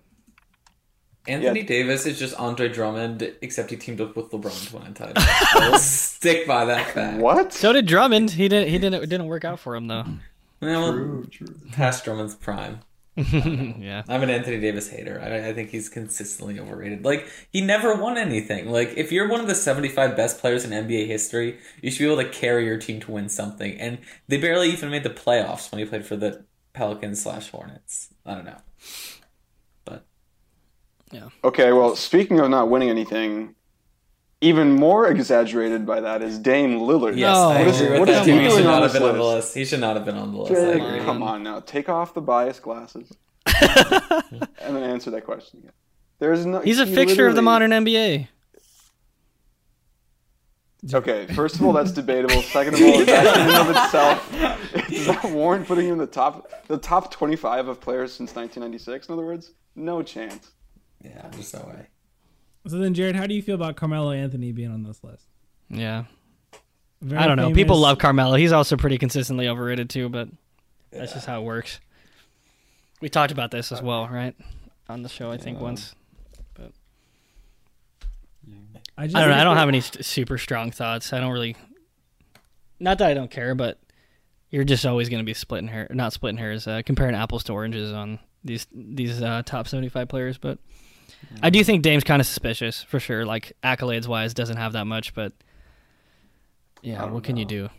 Anthony 1.27 1.61
Yeah. 1.61 1.65
Davis 1.67 2.05
is 2.05 2.19
just 2.19 2.35
Andre 2.39 2.67
Drummond, 2.67 3.31
except 3.41 3.69
he 3.71 3.77
teamed 3.77 4.01
up 4.01 4.15
with 4.15 4.29
LeBron 4.31 4.69
to 4.69 4.77
win 4.77 4.87
a 4.87 4.91
title. 4.93 5.13
I 5.17 5.69
will 5.71 5.77
stick 5.79 6.45
by 6.47 6.65
that 6.65 6.91
fact. 6.91 7.17
What? 7.19 7.53
So 7.53 7.73
did 7.73 7.85
Drummond. 7.85 8.31
He 8.31 8.47
didn't. 8.47 8.69
He 8.69 8.77
didn't. 8.77 9.03
It 9.03 9.07
didn't 9.07 9.27
work 9.27 9.45
out 9.45 9.59
for 9.59 9.75
him 9.75 9.87
though. 9.87 10.05
Well, 10.61 10.91
True, 10.93 11.25
true. 11.31 11.55
past 11.71 12.05
Drummond's 12.05 12.35
prime. 12.35 12.79
yeah. 13.17 14.03
I'm 14.07 14.23
an 14.23 14.29
Anthony 14.29 14.59
Davis 14.59 14.89
hater. 14.89 15.19
I, 15.21 15.49
I 15.49 15.53
think 15.53 15.69
he's 15.69 15.89
consistently 15.89 16.59
overrated. 16.59 17.03
Like 17.03 17.27
he 17.51 17.59
never 17.59 17.93
won 17.93 18.17
anything. 18.17 18.69
Like 18.69 18.93
if 18.95 19.11
you're 19.11 19.27
one 19.27 19.41
of 19.41 19.47
the 19.47 19.55
75 19.55 20.15
best 20.15 20.39
players 20.39 20.63
in 20.63 20.71
NBA 20.71 21.07
history, 21.07 21.59
you 21.81 21.91
should 21.91 21.99
be 21.99 22.11
able 22.11 22.23
to 22.23 22.29
carry 22.29 22.65
your 22.65 22.77
team 22.77 23.01
to 23.01 23.11
win 23.11 23.27
something. 23.27 23.77
And 23.79 23.97
they 24.29 24.37
barely 24.37 24.69
even 24.69 24.89
made 24.89 25.03
the 25.03 25.09
playoffs 25.09 25.71
when 25.71 25.79
he 25.79 25.85
played 25.85 26.05
for 26.05 26.15
the 26.15 26.45
Pelicans 26.73 27.21
slash 27.21 27.49
Hornets. 27.49 28.13
I 28.25 28.35
don't 28.35 28.45
know. 28.45 28.61
But 29.83 30.05
yeah. 31.11 31.29
Okay, 31.43 31.73
well, 31.73 31.97
speaking 31.97 32.39
of 32.39 32.49
not 32.49 32.69
winning 32.69 32.89
anything, 32.89 33.55
even 34.41 34.71
more 34.73 35.07
exaggerated 35.07 35.85
by 35.85 35.99
that 36.01 36.21
is 36.23 36.39
Dame 36.39 36.79
Lillard. 36.79 37.15
yes, 37.15 37.35
No. 37.35 37.49
I 37.49 37.59
What 37.59 37.67
is- 37.67 37.81
agree 37.81 37.89
with 37.91 37.99
what 37.99 38.07
that. 38.09 38.21
is 38.21 38.25
he 38.25 38.31
He 38.33 38.37
doing 38.39 38.51
should 38.51 38.63
not 38.65 38.81
have 38.81 38.91
this 38.91 38.99
been 39.01 39.09
on 39.09 39.17
the 39.17 39.23
list? 39.23 39.35
list. 39.47 39.55
He 39.55 39.65
should 39.65 39.79
not 39.79 39.95
have 39.95 40.05
been 40.05 40.17
on 40.17 40.31
the 40.33 40.37
list. 40.39 40.51
I 40.51 40.73
Jake, 40.73 40.81
agree. 40.83 40.99
come 41.05 41.21
on 41.23 41.43
now, 41.43 41.59
take 41.59 41.89
off 41.89 42.13
the 42.13 42.21
bias 42.21 42.59
glasses 42.59 43.11
and 43.45 44.75
then 44.75 44.83
answer 44.83 45.11
that 45.11 45.25
question 45.25 45.59
again. 45.59 45.71
There's 46.19 46.45
no. 46.45 46.59
He's 46.59 46.79
a 46.79 46.85
he 46.85 46.93
fixture 46.93 47.27
of 47.27 47.35
the 47.35 47.41
modern 47.41 47.71
NBA. 47.71 48.27
Okay, 50.93 51.27
first 51.35 51.55
of 51.55 51.63
all, 51.63 51.73
that's 51.73 51.91
debatable. 51.91 52.41
Second 52.41 52.73
of 52.75 52.81
all, 52.81 53.05
that 53.05 53.37
in 53.37 53.49
and 53.49 53.57
of 53.57 53.69
itself 53.69 54.87
does 54.89 55.05
that 55.05 55.23
warrant 55.31 55.67
putting 55.67 55.85
him 55.85 55.93
in 55.93 55.97
the 55.99 56.07
top, 56.07 56.49
the 56.67 56.77
top 56.77 57.11
twenty-five 57.11 57.67
of 57.67 57.79
players 57.79 58.11
since 58.13 58.33
1996? 58.35 59.07
In 59.07 59.13
other 59.13 59.25
words, 59.25 59.51
no 59.75 60.01
chance. 60.01 60.49
Yeah, 61.03 61.27
there's 61.31 61.53
no 61.53 61.59
way. 61.67 61.87
So 62.67 62.77
then, 62.77 62.93
Jarod, 62.93 63.15
how 63.15 63.25
do 63.27 63.33
you 63.33 63.41
feel 63.41 63.55
about 63.55 63.75
Carmelo 63.75 64.11
Anthony 64.11 64.51
being 64.51 64.71
on 64.71 64.83
this 64.83 65.03
list? 65.03 65.25
Yeah. 65.69 66.03
Very 67.01 67.19
I 67.21 67.27
don't 67.27 67.37
know. 67.37 67.51
People 67.51 67.77
love 67.77 67.97
Carmelo. 67.97 68.35
He's 68.35 68.51
also 68.51 68.77
pretty 68.77 68.97
consistently 68.99 69.47
overrated 69.47 69.89
too, 69.89 70.09
but 70.09 70.29
that's 70.91 71.13
just 71.13 71.25
how 71.25 71.41
it 71.41 71.43
works. 71.45 71.79
We 73.01 73.09
talked 73.09 73.31
about 73.31 73.49
this 73.49 73.71
as 73.71 73.81
well, 73.81 74.07
right? 74.07 74.35
On 74.87 75.01
the 75.01 75.09
show, 75.09 75.31
I 75.31 75.37
think 75.37 75.57
Yeah. 75.57 75.63
once. 75.63 75.95
I, 78.97 79.05
just 79.07 79.15
I 79.15 79.21
don't 79.21 79.29
know. 79.29 79.37
I 79.37 79.43
don't 79.43 79.57
have 79.57 79.69
any 79.69 79.81
st- 79.81 80.05
super 80.05 80.37
strong 80.37 80.69
thoughts. 80.69 81.11
I 81.13 81.19
don't 81.19 81.31
really. 81.31 81.55
Not 82.79 82.97
that 82.99 83.09
I 83.09 83.13
don't 83.13 83.31
care, 83.31 83.55
but 83.55 83.79
you're 84.51 84.63
just 84.63 84.85
always 84.85 85.09
going 85.09 85.19
to 85.21 85.25
be 85.25 85.33
splitting 85.33 85.69
hair, 85.69 85.87
not 85.91 86.13
splitting 86.13 86.37
hairs, 86.37 86.67
uh, 86.67 86.81
comparing 86.85 87.15
apples 87.15 87.43
to 87.45 87.53
oranges 87.53 87.91
on 87.93 88.19
these 88.43 88.67
these 88.73 89.21
uh, 89.21 89.41
top 89.45 89.67
75 89.67 90.07
players. 90.07 90.37
But 90.37 90.59
I 91.41 91.49
do 91.49 91.63
think 91.63 91.81
Dame's 91.83 92.03
kind 92.03 92.19
of 92.19 92.25
suspicious 92.25 92.83
for 92.83 92.99
sure. 92.99 93.25
Like 93.25 93.53
accolades 93.63 94.07
wise, 94.07 94.33
doesn't 94.33 94.57
have 94.57 94.73
that 94.73 94.85
much, 94.85 95.13
but 95.13 95.33
yeah, 96.81 96.99
I 96.99 97.05
don't 97.05 97.13
what 97.13 97.23
can 97.23 97.37
you 97.37 97.45
do? 97.45 97.69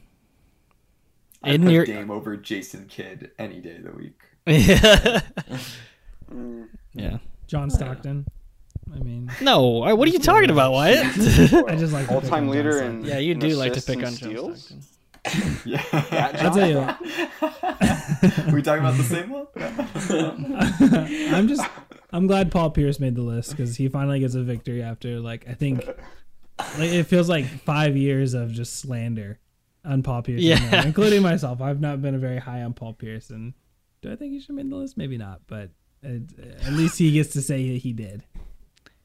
I'd 1.42 1.54
In 1.56 1.62
put 1.64 1.72
your- 1.72 1.84
Dame 1.86 2.10
over 2.10 2.36
Jason 2.36 2.86
Kidd 2.86 3.30
any 3.38 3.60
day 3.60 3.76
of 3.76 3.84
the 3.84 3.92
week. 3.92 4.20
yeah. 4.46 5.20
Mm. 6.32 6.68
yeah. 6.94 7.18
John 7.46 7.68
Stockton. 7.68 8.24
I 8.94 8.98
mean, 9.00 9.30
No, 9.42 9.82
I- 9.82 9.92
what 9.92 10.08
are 10.08 10.10
you 10.12 10.18
talking 10.18 10.48
about, 10.50 10.72
Wyatt? 10.72 10.98
I 11.68 11.76
just 11.76 11.92
like 11.92 12.10
All-time 12.10 12.48
leader 12.48 12.72
Stockton. 12.72 13.00
in 13.00 13.04
yeah, 13.04 13.18
you 13.18 13.34
do 13.34 13.48
like 13.56 13.74
to 13.74 13.82
pick 13.82 13.96
and 13.96 14.06
on 14.06 14.14
John? 14.14 14.56
Stockton. 14.56 14.82
Yeah. 15.64 15.82
I'll 16.40 16.52
tell 16.52 16.68
you. 16.68 16.80
we 18.52 18.60
talking 18.62 18.84
about 18.84 18.96
the 18.96 19.04
same 19.04 19.30
one? 19.30 19.46
I'm 21.34 21.48
just 21.48 21.64
I'm 22.12 22.26
glad 22.26 22.50
Paul 22.50 22.70
Pierce 22.70 22.98
made 22.98 23.14
the 23.14 23.22
list 23.22 23.50
because 23.50 23.76
he 23.76 23.88
finally 23.88 24.20
gets 24.20 24.34
a 24.34 24.42
victory 24.42 24.82
after 24.82 25.20
like 25.20 25.48
I 25.48 25.54
think 25.54 25.86
like 26.78 26.90
it 26.90 27.04
feels 27.04 27.28
like 27.28 27.46
five 27.46 27.96
years 27.96 28.34
of 28.34 28.50
just 28.52 28.76
slander 28.80 29.38
on 29.84 30.02
Paul 30.02 30.22
Pierce, 30.22 30.40
Yeah. 30.42 30.84
including 30.84 31.22
myself. 31.22 31.60
I've 31.60 31.80
not 31.80 32.02
been 32.02 32.20
very 32.20 32.38
high 32.38 32.62
on 32.62 32.72
Paul 32.74 32.94
Pierce, 32.94 33.30
and 33.30 33.54
do 34.00 34.12
I 34.12 34.16
think 34.16 34.32
he 34.32 34.40
should 34.40 34.48
have 34.48 34.56
made 34.56 34.70
the 34.70 34.76
list? 34.76 34.96
Maybe 34.96 35.18
not, 35.18 35.40
but 35.46 35.70
it, 36.02 36.22
at 36.66 36.72
least 36.72 36.98
he 36.98 37.12
gets 37.12 37.32
to 37.34 37.42
say 37.42 37.72
that 37.72 37.78
he 37.78 37.92
did. 37.92 38.24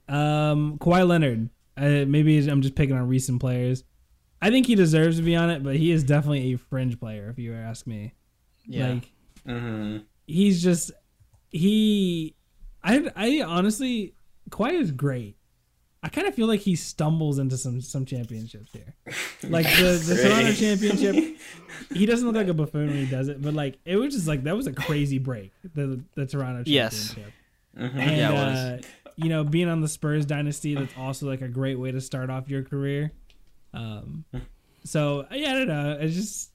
Um, 0.09 0.78
Kawhi 0.80 1.07
Leonard. 1.07 1.49
Uh, 1.76 2.05
maybe 2.07 2.38
I'm 2.49 2.61
just 2.63 2.74
picking 2.76 2.95
on 2.95 3.07
recent 3.07 3.39
players. 3.39 3.84
I 4.41 4.49
think 4.51 4.67
he 4.67 4.75
deserves 4.75 5.17
to 5.17 5.23
be 5.23 5.35
on 5.35 5.49
it, 5.49 5.63
but 5.63 5.75
he 5.75 5.91
is 5.91 6.03
definitely 6.03 6.53
a 6.53 6.57
fringe 6.57 6.99
player, 6.99 7.29
if 7.29 7.39
you 7.39 7.53
ask 7.53 7.88
me. 7.88 8.13
Yeah. 8.65 8.93
Like 8.93 9.11
hmm 9.45 9.97
he's 10.25 10.61
just 10.61 10.91
he 11.49 12.35
I 12.83 13.09
I 13.15 13.41
honestly 13.41 14.13
Kawhi 14.49 14.73
is 14.73 14.91
great. 14.91 15.38
I 16.03 16.09
kind 16.09 16.27
of 16.27 16.35
feel 16.35 16.47
like 16.47 16.59
he 16.61 16.75
stumbles 16.75 17.39
into 17.39 17.57
some 17.57 17.81
some 17.81 18.05
championships 18.05 18.71
here. 18.73 18.95
Like 19.43 19.65
the, 19.77 19.97
the 20.05 20.17
Toronto 20.21 20.51
championship, 20.53 21.15
he 21.93 22.05
doesn't 22.05 22.25
look 22.27 22.35
like 22.35 22.47
a 22.49 22.53
buffoon 22.53 22.89
when 22.89 22.99
he 22.99 23.05
does 23.05 23.29
it, 23.29 23.41
but 23.41 23.53
like 23.53 23.77
it 23.85 23.95
was 23.95 24.13
just 24.13 24.27
like 24.27 24.43
that 24.43 24.55
was 24.57 24.67
a 24.67 24.73
crazy 24.73 25.19
break. 25.19 25.53
The 25.73 26.03
the 26.15 26.25
Toronto 26.25 26.63
Yes. 26.65 26.93
championship. 27.13 27.33
hmm 27.77 27.99
And 27.99 28.17
Yeah, 28.17 28.31
it 28.31 28.33
uh, 28.33 28.77
you 29.15 29.29
know, 29.29 29.43
being 29.43 29.69
on 29.69 29.81
the 29.81 29.88
Spurs 29.88 30.25
dynasty, 30.25 30.75
that's 30.75 30.93
also 30.95 31.27
like 31.27 31.41
a 31.41 31.47
great 31.47 31.79
way 31.79 31.91
to 31.91 32.01
start 32.01 32.29
off 32.29 32.49
your 32.49 32.63
career. 32.63 33.13
Um, 33.74 34.26
so 34.84 35.26
yeah, 35.32 35.51
I 35.51 35.53
don't 35.53 35.68
know. 35.68 35.97
It's 35.99 36.15
just 36.15 36.51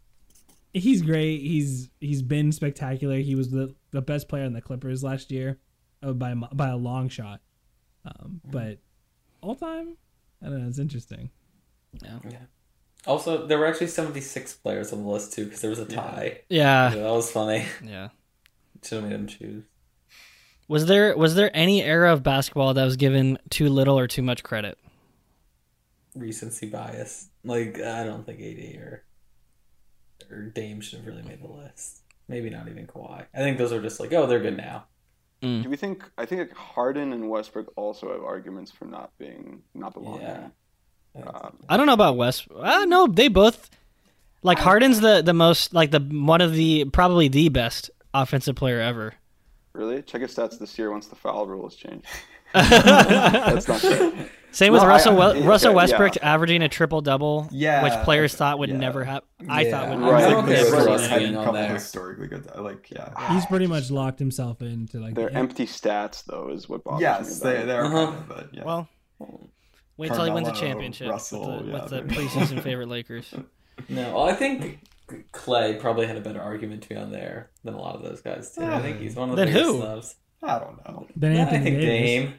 he's 0.72 1.02
great. 1.02 1.40
He's 1.40 1.90
he's 2.00 2.22
been 2.22 2.52
spectacular. 2.52 3.18
He 3.18 3.34
was 3.34 3.50
the 3.50 3.74
the 3.90 4.02
best 4.02 4.28
player 4.28 4.44
on 4.44 4.52
the 4.52 4.62
Clippers 4.62 5.02
last 5.04 5.30
year, 5.30 5.58
uh, 6.02 6.12
by 6.12 6.30
a 6.30 6.36
by 6.36 6.68
a 6.68 6.76
long 6.76 7.08
shot. 7.08 7.40
Um, 8.04 8.40
but 8.44 8.78
all 9.40 9.54
time, 9.54 9.96
I 10.42 10.46
don't 10.46 10.62
know. 10.62 10.68
It's 10.68 10.78
interesting. 10.78 11.30
Yeah. 12.02 12.18
Also, 13.06 13.46
there 13.46 13.58
were 13.58 13.66
actually 13.66 13.88
76 13.88 14.54
players 14.54 14.92
on 14.92 15.02
the 15.02 15.08
list 15.08 15.32
too 15.32 15.44
because 15.44 15.60
there 15.60 15.70
was 15.70 15.80
a 15.80 15.84
tie. 15.84 16.40
Yeah. 16.48 16.94
Yeah, 16.94 17.02
that 17.02 17.10
was 17.10 17.30
funny. 17.30 17.64
Yeah. 17.84 18.08
Should 18.84 19.02
have 19.02 19.10
made 19.10 19.14
him 19.14 19.26
choose. 19.26 19.64
Was 20.68 20.86
there 20.86 21.16
was 21.16 21.34
there 21.34 21.50
any 21.54 21.82
era 21.82 22.12
of 22.12 22.22
basketball 22.22 22.74
that 22.74 22.84
was 22.84 22.96
given 22.96 23.38
too 23.50 23.68
little 23.68 23.98
or 23.98 24.06
too 24.06 24.22
much 24.22 24.42
credit? 24.42 24.78
Recency 26.14 26.66
bias. 26.66 27.28
Like 27.44 27.80
I 27.80 28.04
don't 28.04 28.24
think 28.26 28.40
AD 28.40 28.80
or 28.80 29.04
or 30.30 30.42
Dame 30.42 30.80
should 30.80 31.00
have 31.00 31.06
really 31.06 31.22
made 31.22 31.42
the 31.42 31.48
list. 31.48 32.02
Maybe 32.28 32.50
not 32.50 32.68
even 32.68 32.86
Kawhi. 32.86 33.26
I 33.34 33.38
think 33.38 33.58
those 33.58 33.72
are 33.72 33.82
just 33.82 34.00
like, 34.00 34.12
oh, 34.12 34.26
they're 34.26 34.40
good 34.40 34.56
now. 34.56 34.84
Mm. 35.42 35.64
Do 35.64 35.68
we 35.70 35.76
think? 35.76 36.04
I 36.16 36.24
think 36.24 36.40
like 36.40 36.56
Harden 36.56 37.12
and 37.12 37.28
Westbrook 37.28 37.72
also 37.76 38.12
have 38.12 38.22
arguments 38.22 38.70
for 38.70 38.84
not 38.84 39.10
being 39.18 39.62
not 39.74 39.94
belonging. 39.94 40.22
Yeah. 40.22 40.48
Um, 41.26 41.58
I 41.68 41.76
don't 41.76 41.86
know 41.86 41.92
about 41.92 42.16
West. 42.16 42.46
Uh, 42.54 42.84
no, 42.86 43.06
they 43.06 43.28
both 43.28 43.68
like 44.42 44.58
Harden's 44.58 45.00
the 45.00 45.22
the 45.22 45.34
most 45.34 45.74
like 45.74 45.90
the 45.90 46.00
one 46.00 46.40
of 46.40 46.54
the 46.54 46.84
probably 46.86 47.28
the 47.28 47.48
best 47.48 47.90
offensive 48.14 48.54
player 48.54 48.80
ever. 48.80 49.14
really? 49.72 50.02
Check 50.02 50.22
his 50.22 50.34
stats 50.34 50.58
this 50.58 50.78
year 50.78 50.90
once 50.90 51.06
the 51.08 51.16
foul 51.16 51.46
rule 51.46 51.64
has 51.64 51.74
changed. 51.74 52.06
That's 52.54 53.68
not 53.68 53.80
true. 53.80 54.12
Same 54.54 54.74
with 54.74 54.82
No, 54.82 54.86
I- 54.88 54.90
Russell 54.90 55.20
I- 55.22 55.32
We- 55.32 55.40
yeah, 55.40 55.46
Russell 55.46 55.68
okay, 55.70 55.76
Westbrook 55.76 56.16
yeah. 56.16 56.34
averaging 56.34 56.62
a 56.62 56.68
triple 56.68 57.00
double, 57.00 57.48
Yeah, 57.50 57.82
which 57.82 57.94
players 58.04 58.34
thought 58.34 58.58
would 58.58 58.68
yeah. 58.68 58.76
never 58.76 59.02
happen. 59.02 59.26
I 59.48 59.70
thought 59.70 59.88
would 59.88 59.98
I 60.04 60.10
Right. 60.10 60.24
think 60.24 60.38
Okay, 60.44 60.52
the 60.52 60.58
so 60.58 60.64
Spurs 60.72 60.86
Russ 60.86 61.00
had 61.06 61.10
hanging 61.22 61.34
a 61.34 61.38
on 61.38 61.44
couple 61.46 61.60
there. 61.60 61.72
historically 61.72 62.26
good. 62.28 62.50
Like, 62.56 62.90
yeah. 62.90 63.32
He's 63.34 63.46
pretty 63.46 63.66
much 63.66 63.90
locked 63.90 64.18
himself 64.18 64.60
into 64.60 64.98
like 65.00 65.14
Their 65.14 65.30
the- 65.30 65.36
empty 65.36 65.64
stats, 65.64 66.24
though, 66.26 66.50
is 66.50 66.68
what 66.68 66.84
bothers 66.84 67.00
Yes, 67.00 67.42
me. 67.42 67.50
they 67.50 67.64
they're 67.64 67.84
Uh-huh. 67.86 68.06
kind 68.06 68.18
of, 68.18 68.28
but 68.28 68.48
yeah. 68.52 68.64
Well, 68.64 68.88
wait 69.96 70.12
till 70.12 70.24
he 70.24 70.30
wins 70.30 70.48
a 70.48 70.52
championship 70.52 71.08
Russell, 71.10 71.56
with 71.56 71.64
the, 71.64 71.72
yeah, 71.72 71.82
with 71.82 71.90
the 71.90 72.02
preseason 72.14 72.62
favorite 72.62 72.88
Lakers. 72.88 73.32
No, 73.88 74.14
well, 74.14 74.24
I 74.28 74.34
think 74.34 74.80
Clay 75.32 75.74
probably 75.76 76.06
had 76.06 76.16
a 76.18 76.20
better 76.20 76.40
argument 76.42 76.82
to 76.82 76.88
be 76.90 76.94
on 76.94 77.10
there 77.10 77.50
than 77.64 77.72
a 77.72 77.80
lot 77.80 77.96
of 77.96 78.02
those 78.02 78.20
guys 78.20 78.54
too. 78.54 78.62
I 78.62 78.80
think 78.82 79.00
he's 79.00 79.16
one 79.16 79.30
of 79.30 79.36
the 79.36 79.44
Then 79.46 79.54
biggest 79.54 79.70
who? 79.72 79.78
snubs. 79.80 80.16
I 80.42 80.58
don't 80.58 80.76
know. 80.86 81.06
Then 81.16 81.32
Anthony 81.36 81.58
I 81.58 81.62
think 81.62 81.76
Davis. 81.80 81.84
Dame. 81.86 82.34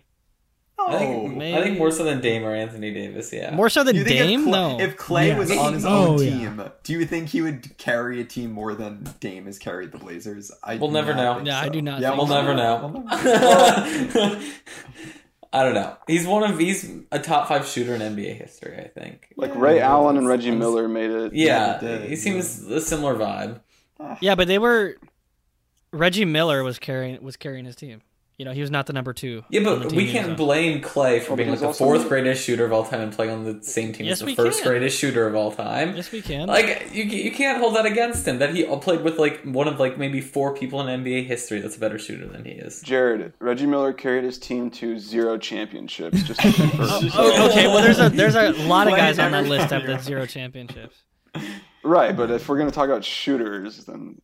I 0.90 0.98
think, 1.00 1.16
Oh, 1.16 1.28
maybe. 1.28 1.58
I 1.58 1.62
think 1.64 1.78
more 1.78 1.92
so 1.92 2.04
than 2.04 2.20
Dame 2.22 2.44
or 2.44 2.54
Anthony 2.54 2.94
Davis. 2.94 3.32
Yeah. 3.34 3.54
More 3.56 3.70
so 3.70 3.84
than 3.84 3.96
You 3.96 4.04
think 4.04 4.20
Dame? 4.20 4.40
if 4.42 4.46
Clay, 4.46 4.52
no. 4.52 4.80
if 4.80 4.98
Clay 4.98 5.28
Yeah. 5.30 5.38
was 5.38 5.52
on 5.52 5.74
his 5.74 5.86
Oh, 5.86 5.90
own 6.14 6.24
yeah. 6.24 6.30
team, 6.30 6.64
do 6.84 6.94
you 6.94 7.06
think 7.06 7.30
he 7.30 7.42
would 7.42 7.78
carry 7.78 8.20
a 8.22 8.24
team 8.26 8.52
more 8.52 8.74
than 8.74 9.04
Dame 9.20 9.46
has 9.46 9.58
carried 9.60 9.92
the 9.92 9.98
Blazers? 9.98 10.52
I 10.64 10.76
We'll 10.78 10.92
never 10.92 11.14
know. 11.14 11.36
think 11.36 11.48
Yeah, 11.48 11.60
I 11.60 11.70
do 11.70 11.82
not 11.82 12.02
Yeah, 12.02 12.10
think 12.10 12.18
We'll 12.20 12.28
so. 12.28 12.42
never 12.42 12.54
know. 12.56 12.92
We'll 12.94 13.04
never 13.04 14.14
know. 14.20 14.42
I 15.54 15.62
don't 15.64 15.76
know. 15.76 15.96
He's 16.08 16.26
one 16.26 16.44
of 16.50 16.58
he's 16.58 16.92
a 17.12 17.20
top 17.20 17.48
five 17.48 17.68
shooter 17.68 17.94
in 17.94 18.02
NBA 18.02 18.36
history. 18.38 18.76
I 18.78 18.88
think. 18.88 19.28
Like 19.38 19.54
Yeah, 19.54 19.60
Ray 19.62 19.76
yeah, 19.78 19.90
Allen 19.92 20.18
and 20.18 20.28
Reggie 20.28 20.50
Miller 20.52 20.88
made 20.88 21.12
it. 21.12 21.34
Yeah, 21.34 21.80
he 21.80 21.86
did, 21.86 22.10
he 22.10 22.16
seems 22.16 22.64
a 22.64 22.82
similar 22.82 23.14
vibe. 23.16 23.62
yeah, 24.20 24.34
but 24.36 24.48
they 24.48 24.58
were. 24.58 24.96
Reggie 25.92 26.26
Miller 26.26 26.64
was 26.64 26.80
carrying 26.80 27.22
was 27.22 27.38
carrying 27.38 27.66
his 27.66 27.76
team. 27.76 28.02
You 28.40 28.46
know, 28.46 28.52
he 28.52 28.62
was 28.62 28.72
not 28.72 28.88
the 28.88 28.94
number 28.94 29.14
two. 29.14 29.44
Yeah, 29.50 29.62
but 29.64 29.92
we 29.94 30.12
can't 30.12 30.30
so. 30.30 30.36
blame 30.36 30.82
Clay 30.82 31.20
for 31.20 31.36
being 31.36 31.52
like 31.52 31.60
the 31.60 31.72
fourth 31.72 32.08
greatest 32.10 32.44
shooter 32.44 32.66
of 32.66 32.74
all 32.74 32.84
time 32.84 33.02
and 33.02 33.14
playing 33.14 33.32
on 33.32 33.44
the 33.44 33.64
same 33.64 33.94
team 33.94 34.08
Yes, 34.08 34.22
as 34.22 34.26
the 34.26 34.34
first 34.36 34.64
can. 34.64 34.72
greatest 34.72 34.98
shooter 34.98 35.28
of 35.28 35.36
all 35.36 35.52
time. 35.52 35.96
Yes, 35.96 36.12
we 36.12 36.22
can. 36.24 36.48
Like 36.48 36.90
you, 36.92 37.04
you 37.04 37.32
can't 37.32 37.60
hold 37.60 37.76
that 37.76 37.86
against 37.86 38.28
him. 38.28 38.40
That 38.40 38.56
he 38.56 38.66
uh, 38.66 38.78
played 38.78 39.02
with 39.02 39.20
like 39.20 39.44
one 39.44 39.68
of 39.68 39.80
like 39.80 40.00
maybe 40.00 40.20
four 40.20 40.56
people 40.56 40.82
in 40.82 41.04
NBA 41.04 41.28
history 41.28 41.60
that's 41.62 41.78
a 41.78 41.80
better 41.80 42.00
shooter 42.00 42.26
than 42.28 42.44
he 42.44 42.52
is. 42.54 42.84
Jarod, 42.84 43.34
Reggie 43.40 43.68
Miller 43.68 43.94
carried 43.94 44.24
his 44.24 44.40
team 44.40 44.72
to 44.72 44.98
zero 44.98 45.38
championships. 45.38 46.24
Just 46.24 46.40
to. 46.42 46.48
Oh, 46.86 47.10
oh, 47.16 47.50
okay, 47.52 47.68
well, 47.68 47.84
there's 47.84 48.00
a 48.00 48.10
there's 48.10 48.36
a 48.36 48.52
lot 48.68 48.88
of 48.88 48.96
guys 48.96 49.20
on 49.20 49.32
that 49.34 49.46
list 49.46 49.70
got 49.70 49.82
that 49.82 49.82
have 49.84 49.90
here. 50.00 50.02
zero 50.02 50.26
championships. 50.26 50.96
right, 51.84 52.16
but 52.18 52.32
if 52.32 52.50
we're 52.50 52.58
going 52.58 52.70
to 52.70 52.74
talk 52.76 52.86
about 52.90 53.04
shooters, 53.06 53.86
then 53.86 54.20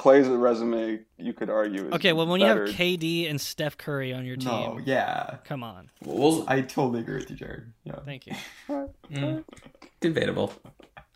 Clay's 0.00 0.26
a 0.28 0.38
resume, 0.38 1.00
you 1.18 1.34
could 1.34 1.50
argue. 1.50 1.88
Is 1.88 1.92
Okay, 1.92 2.14
well, 2.14 2.26
when 2.26 2.40
better. 2.40 2.64
you 2.64 2.72
have 2.72 2.76
KD 2.80 3.28
and 3.28 3.38
Steph 3.38 3.76
Curry 3.76 4.14
on 4.14 4.24
your 4.24 4.36
team, 4.36 4.48
No, 4.48 4.80
yeah. 4.82 5.36
come 5.44 5.62
on. 5.62 5.90
We'll, 6.02 6.42
I 6.48 6.62
totally 6.62 7.00
agree 7.00 7.16
with 7.16 7.30
you, 7.30 7.36
Jarod. 7.36 7.66
Yeah. 7.84 7.96
Thank 8.06 8.26
you. 8.26 8.32
mm, 9.12 9.44
debatable. 10.00 10.54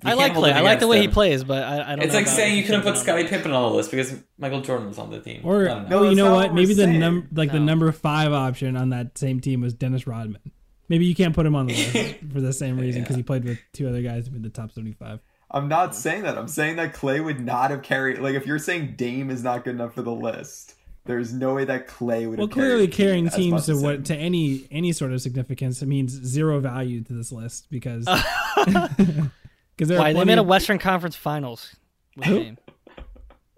You 0.04 0.10
I 0.10 0.14
like 0.14 0.34
Clay. 0.34 0.52
I 0.52 0.60
like 0.60 0.80
the 0.80 0.86
against 0.86 0.88
way 0.88 1.00
he 1.00 1.08
plays, 1.08 1.44
but 1.44 1.62
I, 1.62 1.76
I 1.76 1.78
don't. 1.78 1.98
Know. 2.00 2.04
It's 2.04 2.14
like 2.14 2.26
saying 2.26 2.58
you 2.58 2.64
couldn't 2.64 2.82
put 2.82 2.92
be 2.92 2.98
on 2.98 3.02
Scottie 3.02 3.24
Pippen 3.26 3.52
on 3.52 3.70
the 3.70 3.76
list 3.76 3.90
because 3.90 4.14
Michael 4.36 4.60
Jordan 4.60 4.88
was 4.88 4.98
on 4.98 5.10
the 5.10 5.18
team. 5.20 5.40
Or 5.44 5.62
I 5.64 5.68
don't 5.74 5.88
know. 5.88 5.98
oh, 6.00 6.10
you 6.10 6.14
know 6.14 6.34
what? 6.34 6.48
what 6.48 6.54
Maybe 6.54 6.72
we're 6.72 6.74
the 6.74 6.82
saying. 6.84 7.00
num 7.00 7.28
like 7.32 7.52
the 7.52 7.60
number 7.60 7.90
five 7.90 8.30
option 8.34 8.76
on 8.76 8.90
that 8.90 9.16
same 9.16 9.40
team 9.40 9.62
was 9.62 9.72
Dennis 9.72 10.06
Rodman. 10.06 10.42
Maybe 10.90 11.06
you 11.06 11.14
can't 11.14 11.34
put 11.34 11.46
him 11.46 11.56
on 11.56 11.68
the 11.68 11.72
list 11.74 12.16
for 12.34 12.42
the 12.42 12.52
same 12.52 12.78
reason 12.78 13.00
because 13.00 13.16
Yeah. 13.16 13.20
he 13.20 13.22
played 13.22 13.44
with 13.44 13.58
two 13.72 13.88
other 13.88 14.02
guys 14.02 14.28
in 14.28 14.42
the 14.42 14.50
top 14.50 14.72
seventy-five. 14.72 15.20
I'm 15.54 15.68
not 15.68 15.94
saying 15.94 16.24
that. 16.24 16.36
I'm 16.36 16.48
saying 16.48 16.76
that 16.76 16.92
Clay 16.92 17.20
would 17.20 17.38
not 17.40 17.70
have 17.70 17.82
carried. 17.82 18.18
Like, 18.18 18.34
if 18.34 18.44
you're 18.46 18.58
saying 18.58 18.94
Dame 18.96 19.30
is 19.30 19.42
not 19.44 19.64
good 19.64 19.76
enough 19.76 19.94
for 19.94 20.02
the 20.02 20.12
list, 20.12 20.74
there's 21.04 21.32
no 21.32 21.54
way 21.54 21.64
that 21.64 21.86
Clay 21.86 22.26
would 22.26 22.38
Well, 22.38 22.48
have 22.48 22.52
clearly 22.54 22.86
the 22.86 22.92
carrying 22.92 23.28
teams 23.30 23.66
to 23.66 23.76
what 23.80 23.94
him. 23.96 24.02
to 24.04 24.16
any 24.16 24.66
any 24.72 24.90
sort 24.92 25.12
of 25.12 25.22
significance 25.22 25.80
it 25.80 25.86
means 25.86 26.10
zero 26.12 26.58
value 26.60 27.02
to 27.04 27.12
this 27.12 27.30
list 27.30 27.68
because 27.70 28.04
because 28.56 29.88
there 29.88 29.98
are 29.98 30.00
Why 30.00 30.08
they 30.12 30.14
plenty 30.16 30.24
made 30.26 30.38
a 30.38 30.42
Western 30.42 30.78
Conference 30.78 31.14
Finals 31.16 31.76
with 32.16 32.26
Who? 32.26 32.38
Dame. 32.40 32.58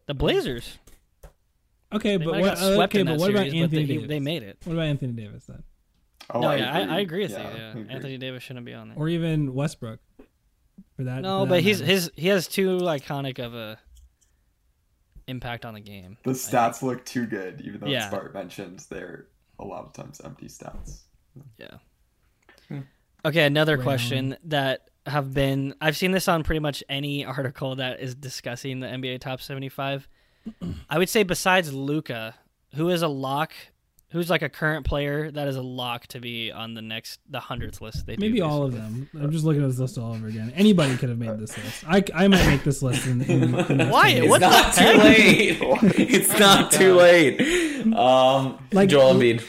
The 0.07 0.14
Blazers. 0.14 0.78
okay, 1.92 2.16
They 2.16 2.24
but 2.24 2.34
what 2.40 2.59
have 2.59 2.74
swept 2.74 2.94
okay, 2.94 3.03
but 3.05 3.18
what 3.18 3.30
about 3.30 3.47
series, 3.47 3.53
but 3.55 3.59
Anthony 3.62 3.84
they, 3.86 3.94
Davis? 3.94 4.09
they 4.09 4.20
made 4.20 4.42
it. 4.42 4.59
What 4.64 4.72
about 4.74 4.86
Anthony 4.86 5.12
Davis 5.12 5.44
then, 5.47 5.62
Oh, 6.30 6.40
no, 6.40 6.49
I 6.49 6.57
yeah, 6.57 6.72
I, 6.74 6.78
agree. 6.80 6.94
I 6.94 7.01
agree 7.01 7.22
with 7.22 7.30
Yeah, 7.32 7.38
you. 7.53 7.57
Yeah. 7.59 7.70
agree. 7.70 7.86
Anthony 7.88 8.18
Davis 8.18 8.42
shouldn't 8.42 8.66
be 8.66 8.74
on 8.74 8.88
there. 8.88 8.99
or 8.99 9.09
even 9.09 9.55
Westbrook? 9.55 10.01
For 10.97 11.05
that, 11.05 11.22
no, 11.22 11.40
for 11.40 11.44
that 11.47 11.51
but 11.51 11.62
he's 11.62 11.80
matter. 11.80 11.92
his 11.92 12.11
he 12.16 12.28
has 12.28 12.49
too 12.49 12.78
iconic 12.78 13.38
of 13.38 13.55
a 13.55 13.78
impact 15.26 15.64
on 15.64 15.74
the 15.74 15.80
game. 15.80 16.16
The 16.22 16.30
I 16.30 16.34
stats 16.34 16.82
look 16.82 17.05
too 17.05 17.26
good, 17.26 17.61
even 17.62 17.80
though 17.80 17.86
Yeah. 17.88 18.11
Bart 18.11 18.32
mentioned 18.32 18.84
they're 18.88 19.26
a 19.59 19.64
lot 19.64 19.84
of 19.84 19.92
times 19.92 20.20
empty 20.24 20.47
stats. 20.47 21.01
Yeah. 21.59 21.78
Hmm. 22.68 22.80
Okay, 23.24 23.44
another 23.44 23.76
Ray 23.76 23.82
question 23.82 24.36
that 24.44 24.88
have 25.07 25.34
been 25.34 25.74
I've 25.80 25.97
seen 25.97 26.12
this 26.12 26.28
on 26.28 26.42
pretty 26.44 26.61
much 26.61 26.82
any 26.88 27.24
article 27.26 27.76
that 27.76 28.01
is 28.01 28.14
discussing 28.14 28.80
the 28.80 28.86
NBA 28.86 29.20
top 29.20 29.40
75. 29.40 30.09
I 30.90 30.99
would 30.99 31.09
say 31.09 31.22
besides 31.24 31.72
Luka, 31.72 32.34
who 32.74 32.88
is 32.88 33.03
a 33.03 33.09
lock, 33.09 33.53
who's 34.11 34.30
like 34.30 34.42
a 34.42 34.48
current 34.48 34.86
player 34.86 35.30
that 35.30 35.48
is 35.48 35.57
a 35.57 35.62
lock 35.62 36.07
to 36.09 36.20
be 36.20 36.52
on 36.52 36.74
the 36.74 36.82
next 36.82 37.20
the 37.28 37.38
100th 37.40 37.80
list 37.80 38.07
they 38.07 38.16
do, 38.16 38.20
Maybe 38.20 38.40
all 38.40 38.62
of 38.62 38.72
them. 38.72 39.09
I'm 39.14 39.30
just 39.32 39.44
looking 39.44 39.62
at 39.62 39.68
this 39.68 39.78
list 39.78 39.98
all 39.98 40.12
over 40.14 40.26
again. 40.28 40.52
Anybody 40.57 40.96
could 40.96 41.09
have 41.09 41.18
made 41.18 41.38
this 41.38 41.57
list. 41.59 41.84
I, 41.88 42.02
I 42.14 42.28
might 42.28 42.46
make 42.46 42.64
this 42.64 42.82
list. 42.82 43.07
In, 43.07 43.22
in, 43.22 43.54
in 43.54 43.88
Why? 43.90 44.09
It's 44.11 44.28
What 44.28 44.40
not 44.40 44.74
too 44.74 44.80
heck? 44.84 44.96
late. 45.04 45.59
it's 45.98 46.38
not 46.38 46.70
too 46.78 46.94
late. 46.94 47.40
Um, 47.94 48.59
Like- 48.72 48.88
Joel 48.88 49.14
Embiid. 49.14 49.44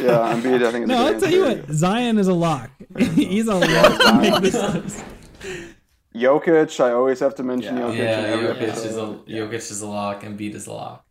Yeah, 0.00 0.34
Embiid, 0.34 0.64
I 0.66 0.72
think. 0.72 0.82
Is 0.84 0.88
No, 0.88 1.06
a 1.06 1.12
I'll 1.14 1.20
tell 1.20 1.30
you 1.30 1.44
answer. 1.46 1.62
what. 1.62 1.72
Zion 1.72 2.18
is 2.18 2.26
a 2.28 2.34
lock. 2.34 2.70
He's 2.98 3.46
a 3.46 3.54
lock 3.54 4.00
to 4.00 4.18
make 4.20 4.42
this 4.42 4.54
list. 4.54 5.04
Jokic, 6.14 6.80
I 6.84 6.90
always 6.92 7.20
have 7.20 7.34
to 7.36 7.42
mention 7.42 7.76
Yeah. 7.76 7.82
Jokic. 7.84 7.96
Yeah, 7.96 8.36
Jokic 8.36 8.84
is 8.86 8.96
a. 8.96 9.00
Jokic 9.28 9.54
is 9.70 9.80
a 9.82 9.86
lock, 9.86 10.24
and 10.24 10.38
Embiid 10.38 10.54
is 10.54 10.66
a 10.66 10.72
lock. 10.72 11.04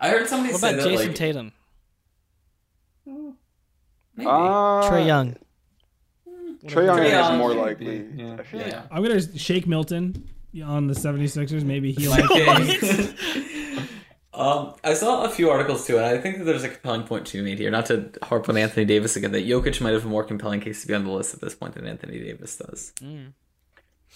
I 0.00 0.10
heard 0.10 0.28
somebody 0.28 0.52
What 0.52 0.60
say 0.60 0.74
about 0.74 0.82
that 0.82 0.88
Jason 0.90 1.06
like 1.08 1.16
Tatum? 1.16 1.52
Maybe. 4.16 4.28
Uh, 4.28 4.90
Trae 4.90 5.06
Young. 5.06 5.36
Trae 6.66 6.86
Young 6.86 6.98
Trae 6.98 7.06
is 7.06 7.12
Young, 7.12 7.38
more 7.38 7.54
likely. 7.54 8.06
yeah. 8.14 8.36
yeah. 8.52 8.66
yeah. 8.66 8.82
I'm 8.90 9.02
going 9.02 9.18
to 9.18 9.38
shake 9.38 9.66
Milton 9.66 10.28
on 10.64 10.86
the 10.86 10.94
76ers. 10.94 11.64
Maybe 11.64 11.92
he'll. 11.92 12.10
My 12.10 12.22
case. 12.26 13.12
um, 14.32 14.74
I 14.82 14.94
saw 14.94 15.24
a 15.24 15.28
few 15.28 15.50
articles 15.50 15.86
too, 15.86 15.96
and 15.96 16.06
I 16.06 16.18
think 16.18 16.38
that 16.38 16.44
there's 16.44 16.64
a 16.64 16.68
compelling 16.68 17.02
point 17.02 17.26
to 17.26 17.38
be 17.38 17.44
made 17.44 17.58
here. 17.58 17.70
Not 17.70 17.86
to 17.86 18.10
harp 18.22 18.48
on 18.48 18.56
Anthony 18.56 18.86
Davis 18.86 19.16
again, 19.16 19.32
that 19.32 19.44
Jokic 19.46 19.80
might 19.80 19.92
have 19.92 20.04
a 20.04 20.08
more 20.08 20.24
compelling 20.24 20.60
case 20.60 20.80
to 20.82 20.88
be 20.88 20.94
on 20.94 21.04
the 21.04 21.10
list 21.10 21.34
at 21.34 21.40
this 21.40 21.54
point 21.54 21.74
than 21.74 21.86
Anthony 21.86 22.18
Davis 22.18 22.56
does. 22.56 22.92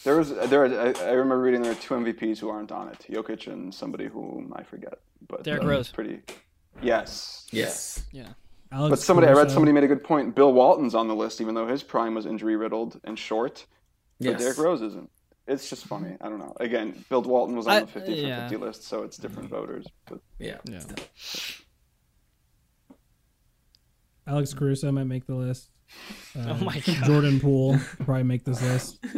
There 0.05 0.17
was 0.17 0.31
there. 0.49 0.65
I, 0.65 0.93
I 1.07 1.11
remember 1.11 1.41
reading 1.41 1.63
there 1.63 1.73
are 1.73 1.77
two 1.77 1.95
MVPs 1.95 2.39
who 2.39 2.49
aren't 2.49 2.71
on 2.71 2.89
it: 2.89 3.05
Jokic 3.11 3.49
and 3.49 3.75
somebody 3.75 4.07
whom 4.07 4.53
I 4.55 4.63
forget. 4.63 5.01
But 5.27 5.43
Derrick 5.43 5.65
uh, 5.65 5.67
Rose. 5.67 5.91
Pretty. 5.91 6.21
Yes. 6.81 7.47
Yes. 7.51 8.05
Yeah. 8.13 8.29
Alex 8.71 8.91
But 8.91 8.99
somebody, 9.01 9.29
I 9.29 9.33
read 9.33 9.51
somebody 9.51 9.73
made 9.73 9.85
a 9.85 9.89
good 9.89 10.05
point. 10.05 10.35
Bill 10.35 10.53
Walton's 10.53 10.95
on 10.95 11.09
the 11.09 11.15
list, 11.15 11.41
even 11.41 11.55
though 11.55 11.67
his 11.67 11.83
prime 11.83 12.15
was 12.15 12.27
injury 12.27 12.57
riddled 12.57 13.01
and 13.05 13.19
short. 13.19 13.65
But 14.21 14.31
Yes. 14.33 14.41
Derrick 14.41 14.59
Rose 14.59 14.83
isn't. 14.83 15.11
It's 15.47 15.71
just 15.71 15.87
funny. 15.87 16.17
I 16.21 16.29
don't 16.29 16.39
know. 16.39 16.53
Again, 16.61 17.05
Bill 17.09 17.23
Walton 17.23 17.57
was 17.57 17.67
on 17.67 17.73
I- 17.73 17.81
the 17.81 17.87
50 17.87 18.13
yeah. 18.13 18.45
for 18.47 18.51
50 18.51 18.67
list, 18.67 18.83
so 18.85 19.03
it's 19.05 19.17
different 19.17 19.49
voters. 19.49 19.87
But 20.07 20.21
Yeah. 20.39 20.59
Yeah. 20.65 20.81
Alex 24.27 24.53
Caruso 24.53 24.93
might 24.93 25.05
make 25.05 25.27
the 25.27 25.35
list. 25.35 25.71
Uh, 26.39 26.41
Oh 26.61 26.65
my 26.65 26.79
God. 26.81 27.05
Jordan 27.05 27.41
Poole 27.41 27.79
probably 28.01 28.25
make 28.25 28.45
this 28.45 28.61
list. 28.63 28.99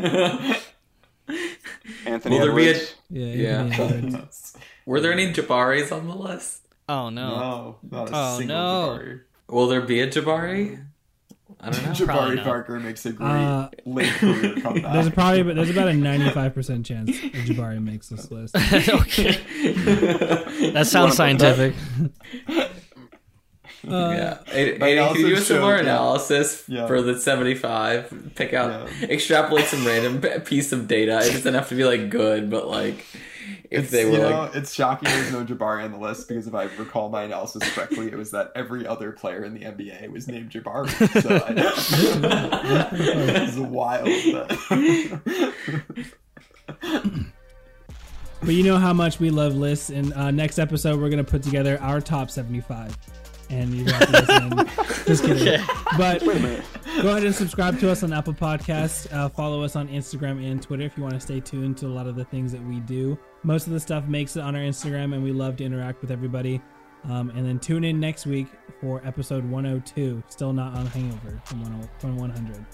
Anthony 2.06 2.38
Will 2.38 2.46
there 2.46 2.54
be 2.54 2.68
a- 2.68 2.70
Edwards. 2.70 2.94
Yeah. 3.10 3.26
Yeah. 3.34 4.24
Were 4.86 5.00
there 5.00 5.12
any 5.12 5.32
Jabaris 5.32 5.90
on 5.90 6.06
the 6.06 6.14
list? 6.14 6.66
Oh 6.88 7.08
no. 7.10 7.28
No, 7.28 7.78
not 7.90 8.08
a 8.08 8.12
Oh, 8.14 8.38
single 8.38 8.56
no. 8.56 8.98
Jabari. 9.00 9.20
Will 9.50 9.66
there 9.66 9.80
be 9.82 10.00
a 10.00 10.06
Jabari? 10.06 10.84
I 11.62 11.70
don't 11.70 11.84
know. 11.84 12.06
Probably 12.06 12.30
Jabari 12.32 12.36
not. 12.36 12.44
Parker 12.44 12.80
makes 12.80 13.04
a 13.04 13.12
great 13.12 13.28
Uh, 13.28 13.68
late 13.84 14.08
career 14.14 14.54
comeback. 14.62 14.92
There's 14.94 15.10
probably 15.10 15.42
but 15.42 15.56
there's 15.56 15.68
about 15.70 15.88
a 15.88 15.92
95% 15.92 16.84
chance 16.86 17.10
that 17.20 17.32
Jabari 17.32 17.82
makes 17.82 18.08
this 18.08 18.30
list. 18.30 18.54
okay. 18.72 19.40
That 20.72 20.86
sounds 20.86 21.16
scientific. 21.16 21.74
Uh, 22.48 24.12
yeah. 24.14 24.38
Aidan, 24.52 24.82
Aidan, 24.82 25.12
can 25.14 25.20
you 25.22 25.26
do 25.28 25.32
a 25.34 25.36
analysis 25.36 25.46
similar 25.48 25.78
showed, 25.78 25.84
yeah. 25.86 25.92
analysis 25.92 26.64
Yeah. 26.68 26.86
for 26.86 27.00
the 27.02 27.18
75? 27.18 28.32
Pick 28.34 28.52
out, 28.52 28.88
Yeah. 29.00 29.06
extrapolate 29.08 29.64
some 29.66 29.86
random 29.86 30.20
p- 30.20 30.38
piece 30.40 30.72
of 30.72 30.86
data. 30.86 31.18
It 31.20 31.32
doesn't 31.32 31.54
have 31.54 31.68
to 31.70 31.74
be 31.74 31.84
like 31.84 32.10
good, 32.10 32.50
but 32.50 32.68
like 32.68 33.04
if 33.70 33.84
It's, 33.84 33.92
they 33.92 34.04
were 34.04 34.12
you 34.12 34.18
like 34.18 34.54
it's 34.56 34.74
shocking 34.74 35.08
there's 35.08 35.32
no 35.32 35.44
Jabari 35.44 35.84
on 35.84 35.92
the 35.92 35.98
list 35.98 36.26
because 36.26 36.48
if 36.48 36.54
I 36.54 36.64
recall 36.76 37.08
my 37.08 37.22
analysis 37.22 37.62
correctly, 37.72 38.08
it 38.08 38.16
was 38.16 38.32
that 38.32 38.50
every 38.56 38.84
other 38.86 39.12
player 39.12 39.44
in 39.44 39.54
the 39.54 39.60
NBA 39.60 40.10
was 40.10 40.26
named 40.26 40.50
Jabari. 40.50 40.90
So 41.22 41.36
I, 41.36 41.54
it's 43.46 43.56
wild. 43.56 44.08
That... 44.08 45.54
But 48.42 48.54
you 48.54 48.62
know 48.62 48.78
how 48.78 48.92
much 48.92 49.20
we 49.20 49.30
love 49.30 49.54
lists. 49.54 49.90
And 49.90 50.12
uh, 50.14 50.30
next 50.30 50.58
episode, 50.58 50.98
we're 50.98 51.10
gonna 51.10 51.24
put 51.24 51.42
together 51.42 51.78
our 51.80 52.00
top 52.00 52.30
seventy-five, 52.30 52.96
and 53.50 53.74
you 53.74 53.84
have 53.84 54.10
to. 54.10 55.04
Just 55.06 55.24
kidding. 55.24 55.46
Okay. 55.46 55.62
But 55.98 56.22
Wait 56.22 56.36
a 56.36 56.40
minute. 56.40 56.64
go 57.02 57.10
ahead 57.10 57.24
and 57.24 57.34
subscribe 57.34 57.78
to 57.80 57.90
us 57.90 58.02
on 58.02 58.12
Apple 58.12 58.32
Podcasts. 58.32 59.12
Uh, 59.12 59.28
follow 59.28 59.62
us 59.62 59.76
on 59.76 59.88
Instagram 59.88 60.44
and 60.44 60.62
Twitter 60.62 60.84
if 60.84 60.96
you 60.96 61.02
want 61.02 61.14
to 61.14 61.20
stay 61.20 61.40
tuned 61.40 61.76
to 61.78 61.86
a 61.86 61.88
lot 61.88 62.06
of 62.06 62.16
the 62.16 62.24
things 62.24 62.52
that 62.52 62.64
we 62.64 62.80
do. 62.80 63.18
Most 63.42 63.66
of 63.66 63.72
the 63.72 63.80
stuff 63.80 64.06
makes 64.06 64.36
it 64.36 64.40
on 64.40 64.54
our 64.54 64.62
Instagram, 64.62 65.14
and 65.14 65.22
we 65.22 65.32
love 65.32 65.56
to 65.56 65.64
interact 65.64 66.02
with 66.02 66.10
everybody. 66.10 66.60
Um, 67.04 67.30
and 67.30 67.46
then 67.46 67.58
tune 67.58 67.84
in 67.84 67.98
next 67.98 68.26
week 68.26 68.46
for 68.80 69.00
episode 69.06 69.48
102. 69.48 70.22
Still 70.28 70.52
not 70.52 70.74
on 70.74 70.86
Hangover 70.86 71.40
from 71.46 71.64
10 71.64 71.88
from 71.98 72.16
100. 72.16 72.66